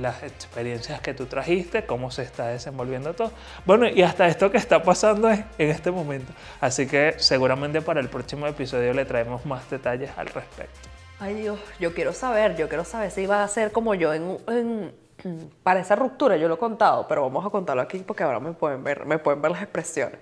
las 0.00 0.22
experiencias 0.22 1.00
que 1.02 1.12
tú 1.12 1.26
trajiste, 1.26 1.84
cómo 1.84 2.10
se 2.10 2.22
está 2.22 2.48
desenvolviendo 2.48 3.12
todo. 3.12 3.30
Bueno, 3.66 3.86
y 3.86 4.02
hasta 4.02 4.26
esto 4.26 4.50
que 4.50 4.56
está 4.56 4.82
pasando 4.82 5.30
en, 5.30 5.44
este 5.58 5.90
momento. 5.90 6.32
Así 6.60 6.86
que 6.86 7.14
seguramente 7.18 7.82
para 7.82 8.00
el 8.00 8.08
próximo 8.08 8.46
episodio 8.46 8.94
le 8.94 9.04
traemos 9.04 9.44
más 9.44 9.68
detalles 9.70 10.10
al 10.16 10.28
respecto. 10.28 10.88
Ay 11.20 11.34
Dios, 11.34 11.60
yo 11.78 11.94
quiero 11.94 12.12
saber, 12.14 12.56
yo 12.56 12.68
quiero 12.68 12.84
saber 12.84 13.10
si 13.10 13.26
va 13.26 13.44
a 13.44 13.48
ser 13.48 13.70
como 13.70 13.94
yo 13.94 14.14
en, 14.14 14.38
en- 14.48 15.04
para 15.62 15.80
esa 15.80 15.94
ruptura, 15.96 16.36
yo 16.36 16.48
lo 16.48 16.54
he 16.54 16.58
contado, 16.58 17.06
pero 17.06 17.22
vamos 17.22 17.46
a 17.46 17.50
contarlo 17.50 17.82
aquí 17.82 17.98
porque 17.98 18.24
ahora 18.24 18.40
me 18.40 18.52
pueden 18.52 18.82
ver, 18.82 19.04
me 19.06 19.18
pueden 19.18 19.40
ver 19.40 19.52
las 19.52 19.62
expresiones. 19.62 20.18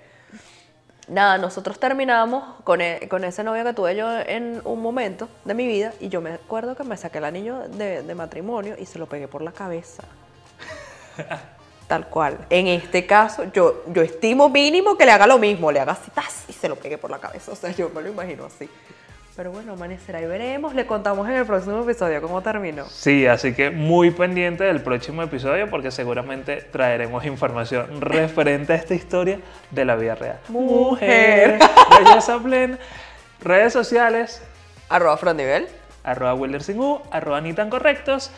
Nada, 1.09 1.36
nosotros 1.36 1.78
terminamos 1.80 2.44
con, 2.64 2.80
e- 2.80 3.09
con 3.09 3.24
ese 3.24 3.42
novio 3.42 3.64
que 3.64 3.72
tuve 3.72 3.96
yo 3.96 4.09
en 4.20 4.62
un 4.64 4.80
momento 4.80 5.28
de 5.44 5.55
mi 5.55 5.66
vida 5.66 5.92
y 6.00 6.09
yo 6.09 6.20
me 6.20 6.32
acuerdo 6.32 6.76
que 6.76 6.84
me 6.84 6.96
saqué 6.96 7.18
el 7.18 7.24
anillo 7.24 7.68
de, 7.68 8.03
de 8.03 8.14
matrimonio 8.14 8.76
y 8.78 8.86
se 8.86 8.98
lo 8.98 9.07
pegué 9.07 9.26
por 9.26 9.42
la 9.42 9.53
cabeza. 9.53 10.05
Tal 11.88 12.07
cual. 12.09 12.38
En 12.48 12.68
este 12.68 13.05
caso, 13.05 13.44
yo, 13.53 13.82
yo 13.88 14.03
estimo 14.03 14.48
mínimo 14.48 14.96
que 14.96 15.05
le 15.05 15.12
haga 15.12 15.26
lo 15.26 15.38
mismo, 15.38 15.70
le 15.72 15.80
haga 15.80 15.92
así, 15.92 16.11
tas, 16.12 16.44
y 16.48 16.53
se 16.53 16.68
lo 16.68 16.76
pegue 16.76 16.96
por 16.96 17.11
la 17.11 17.18
cabeza. 17.18 17.53
O 17.53 17.57
sea, 17.57 17.70
yo 17.72 17.90
me 17.90 18.00
lo 18.00 18.09
imagino 18.09 18.46
así. 18.46 18.70
Pero 19.35 19.51
bueno, 19.51 19.72
amanecerá 19.72 20.20
y 20.20 20.26
veremos. 20.26 20.74
Le 20.74 20.87
contamos 20.87 21.26
en 21.28 21.37
el 21.37 21.47
próximo 21.47 21.83
episodio 21.83 22.20
cómo 22.20 22.43
terminó. 22.43 22.85
Sí, 22.87 23.26
así 23.26 23.55
que 23.55 23.70
muy 23.70 24.11
pendiente 24.11 24.64
del 24.64 24.83
próximo 24.83 25.22
episodio 25.22 25.70
porque 25.70 25.91
seguramente 25.91 26.57
traeremos 26.70 27.24
información 27.24 28.01
referente 28.03 28.74
a 28.74 28.76
esta 28.76 28.95
historia 28.95 29.41
de 29.70 29.85
la 29.87 29.97
vida 29.97 30.16
real. 30.16 30.39
Mujer. 30.49 31.59
Belleza 31.99 32.39
plena. 32.41 32.78
Redes 33.41 33.72
sociales, 33.72 34.43
Arroba 34.89 35.16
Frondivel. 35.16 35.66
arroba 36.05 36.35
Wildersingu, 36.35 37.01
arroba 37.11 37.41
ni 37.41 37.55
tan 37.55 37.70
correctos. 37.70 38.30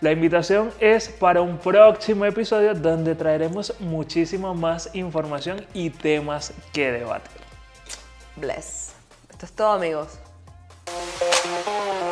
La 0.00 0.12
invitación 0.12 0.70
es 0.80 1.08
para 1.08 1.42
un 1.42 1.58
próximo 1.58 2.24
episodio 2.24 2.72
donde 2.72 3.14
traeremos 3.14 3.74
muchísima 3.80 4.54
más 4.54 4.94
información 4.94 5.66
y 5.74 5.90
temas 5.90 6.54
que 6.72 6.92
debatir. 6.92 7.42
Bless. 8.36 8.94
Esto 9.28 9.46
es 9.46 9.52
todo, 9.52 9.72
amigos. 9.72 10.18
Thank 10.90 11.66
you. 11.66 12.07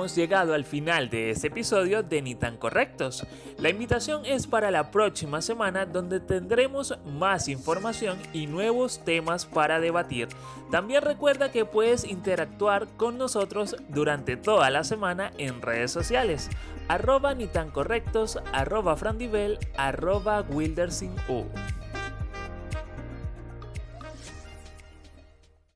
Hemos 0.00 0.16
llegado 0.16 0.54
al 0.54 0.64
final 0.64 1.10
de 1.10 1.28
este 1.28 1.48
episodio 1.48 2.02
de 2.02 2.22
Ni 2.22 2.34
tan 2.34 2.56
correctos. 2.56 3.26
La 3.58 3.68
invitación 3.68 4.24
es 4.24 4.46
para 4.46 4.70
la 4.70 4.90
próxima 4.90 5.42
semana 5.42 5.84
donde 5.84 6.20
tendremos 6.20 6.98
más 7.04 7.48
información 7.48 8.16
y 8.32 8.46
nuevos 8.46 9.04
temas 9.04 9.44
para 9.44 9.78
debatir. 9.78 10.28
También 10.70 11.02
recuerda 11.02 11.52
que 11.52 11.66
puedes 11.66 12.04
interactuar 12.04 12.88
con 12.96 13.18
nosotros 13.18 13.76
durante 13.90 14.38
toda 14.38 14.70
la 14.70 14.84
semana 14.84 15.32
en 15.36 15.60
redes 15.60 15.90
sociales. 15.90 16.48
Arroba 16.88 17.34
ni 17.34 17.46
tan 17.46 17.70
correctos, 17.70 18.38
frandivel, 18.96 19.58
arroba 19.76 20.40
wildersin 20.40 21.14
U. 21.28 21.44